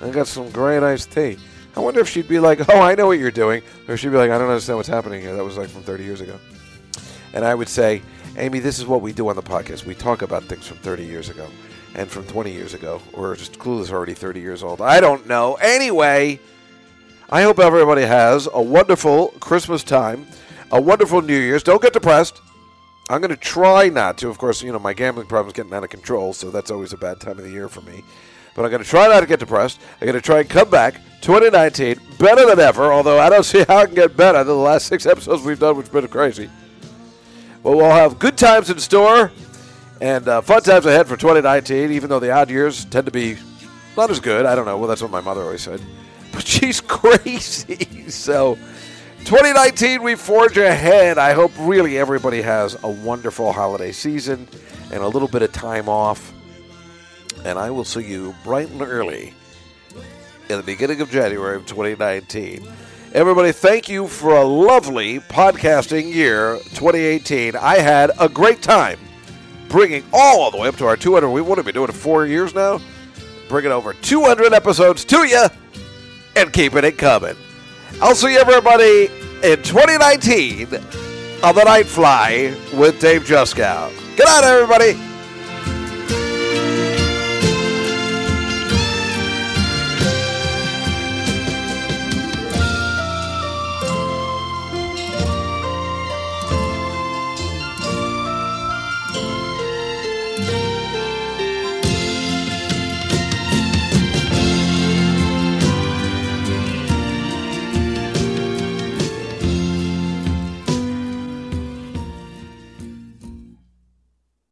I 0.00 0.08
got 0.10 0.28
some 0.28 0.48
great 0.50 0.82
iced 0.82 1.12
tea. 1.12 1.36
I 1.76 1.80
wonder 1.80 2.00
if 2.00 2.08
she'd 2.08 2.28
be 2.28 2.40
like, 2.40 2.68
oh, 2.68 2.80
I 2.80 2.94
know 2.94 3.06
what 3.06 3.18
you're 3.18 3.30
doing. 3.30 3.62
Or 3.86 3.96
she'd 3.96 4.10
be 4.10 4.16
like, 4.16 4.30
I 4.30 4.38
don't 4.38 4.48
understand 4.48 4.76
what's 4.76 4.88
happening 4.88 5.20
here. 5.20 5.34
That 5.36 5.44
was 5.44 5.58
like 5.58 5.68
from 5.68 5.82
30 5.82 6.04
years 6.04 6.20
ago. 6.20 6.38
And 7.32 7.44
I 7.44 7.54
would 7.54 7.68
say, 7.68 8.02
Amy, 8.36 8.60
this 8.60 8.78
is 8.78 8.86
what 8.86 9.02
we 9.02 9.12
do 9.12 9.28
on 9.28 9.36
the 9.36 9.42
podcast. 9.42 9.84
We 9.84 9.94
talk 9.94 10.22
about 10.22 10.44
things 10.44 10.66
from 10.66 10.78
30 10.78 11.04
years 11.04 11.28
ago 11.28 11.48
and 11.94 12.08
from 12.08 12.24
20 12.26 12.52
years 12.52 12.74
ago, 12.74 13.00
or 13.12 13.34
just 13.34 13.58
Clueless 13.58 13.90
already 13.90 14.14
30 14.14 14.40
years 14.40 14.62
old. 14.62 14.80
I 14.80 15.00
don't 15.00 15.26
know. 15.26 15.54
Anyway, 15.54 16.38
I 17.28 17.42
hope 17.42 17.58
everybody 17.58 18.02
has 18.02 18.48
a 18.52 18.62
wonderful 18.62 19.28
Christmas 19.40 19.82
time, 19.82 20.26
a 20.70 20.80
wonderful 20.80 21.22
New 21.22 21.36
Year's. 21.36 21.64
Don't 21.64 21.82
get 21.82 21.92
depressed. 21.92 22.40
I'm 23.08 23.20
going 23.20 23.30
to 23.30 23.36
try 23.36 23.88
not 23.88 24.18
to. 24.18 24.28
Of 24.28 24.38
course, 24.38 24.62
you 24.62 24.70
know, 24.70 24.78
my 24.78 24.94
gambling 24.94 25.26
problem's 25.26 25.54
getting 25.54 25.74
out 25.74 25.82
of 25.82 25.90
control, 25.90 26.32
so 26.32 26.50
that's 26.50 26.70
always 26.70 26.92
a 26.92 26.96
bad 26.96 27.20
time 27.20 27.38
of 27.38 27.44
the 27.44 27.50
year 27.50 27.68
for 27.68 27.80
me. 27.80 28.04
But 28.54 28.64
I'm 28.64 28.70
going 28.70 28.82
to 28.82 28.88
try 28.88 29.08
not 29.08 29.20
to 29.20 29.26
get 29.26 29.40
depressed. 29.40 29.80
I'm 30.00 30.06
going 30.06 30.14
to 30.14 30.20
try 30.20 30.40
and 30.40 30.48
come 30.48 30.70
back 30.70 30.94
2019 31.22 32.00
better 32.18 32.46
than 32.46 32.60
ever, 32.60 32.92
although 32.92 33.18
I 33.18 33.28
don't 33.28 33.42
see 33.44 33.64
how 33.64 33.78
I 33.78 33.86
can 33.86 33.96
get 33.96 34.16
better 34.16 34.38
than 34.38 34.46
the 34.46 34.54
last 34.54 34.86
six 34.86 35.06
episodes 35.06 35.42
we've 35.42 35.58
done, 35.58 35.76
which 35.76 35.88
have 35.88 35.92
been 35.92 36.06
crazy. 36.08 36.48
But 37.62 37.76
we'll 37.76 37.90
have 37.90 38.18
good 38.18 38.38
times 38.38 38.70
in 38.70 38.78
store 38.78 39.30
and 40.00 40.26
uh, 40.26 40.40
fun 40.40 40.62
times 40.62 40.86
ahead 40.86 41.06
for 41.06 41.16
2019, 41.16 41.92
even 41.92 42.08
though 42.08 42.20
the 42.20 42.30
odd 42.30 42.50
years 42.50 42.84
tend 42.86 43.06
to 43.06 43.12
be 43.12 43.36
not 43.96 44.10
as 44.10 44.18
good. 44.18 44.46
I 44.46 44.54
don't 44.54 44.64
know. 44.64 44.78
Well, 44.78 44.88
that's 44.88 45.02
what 45.02 45.10
my 45.10 45.20
mother 45.20 45.42
always 45.42 45.62
said. 45.62 45.80
But 46.32 46.46
she's 46.46 46.80
crazy. 46.86 48.08
so 48.08 48.54
2019, 49.24 50.00
we 50.00 50.14
forge 50.14 50.56
ahead. 50.58 51.18
I 51.18 51.32
hope 51.32 51.50
really 51.58 51.98
everybody 51.98 52.40
has 52.40 52.80
a 52.84 52.88
wonderful 52.88 53.52
holiday 53.52 53.90
season 53.90 54.46
and 54.92 55.02
a 55.02 55.08
little 55.08 55.26
bit 55.26 55.42
of 55.42 55.50
time 55.50 55.88
off. 55.88 56.32
And 57.44 57.58
I 57.58 57.72
will 57.72 57.84
see 57.84 58.04
you 58.04 58.32
bright 58.44 58.70
and 58.70 58.80
early 58.80 59.34
in 60.48 60.56
the 60.56 60.62
beginning 60.62 61.00
of 61.00 61.10
January 61.10 61.56
of 61.56 61.66
2019. 61.66 62.64
Everybody, 63.12 63.50
thank 63.50 63.88
you 63.88 64.06
for 64.06 64.36
a 64.36 64.44
lovely 64.44 65.18
podcasting 65.18 66.14
year 66.14 66.58
2018. 66.74 67.56
I 67.56 67.78
had 67.78 68.12
a 68.20 68.28
great 68.28 68.62
time 68.62 69.00
bringing 69.68 70.04
all 70.12 70.52
the 70.52 70.58
way 70.58 70.68
up 70.68 70.76
to 70.76 70.86
our 70.86 70.96
200. 70.96 71.28
We 71.28 71.40
would 71.40 71.58
have 71.58 71.64
been 71.64 71.74
doing 71.74 71.88
it 71.88 71.94
four 71.94 72.24
years 72.26 72.54
now. 72.54 72.80
Bringing 73.48 73.72
over 73.72 73.94
200 73.94 74.52
episodes 74.52 75.04
to 75.06 75.26
you 75.26 75.46
and 76.36 76.52
keeping 76.52 76.84
it 76.84 76.98
coming. 76.98 77.34
I'll 78.00 78.14
see 78.14 78.34
you 78.34 78.38
everybody 78.38 79.06
in 79.42 79.60
2019 79.60 80.68
on 81.42 81.54
the 81.56 81.64
Night 81.64 81.86
Fly 81.86 82.56
with 82.72 83.00
Dave 83.00 83.24
Juskow. 83.24 83.90
Good 84.16 84.26
night, 84.26 84.44
everybody. 84.44 85.09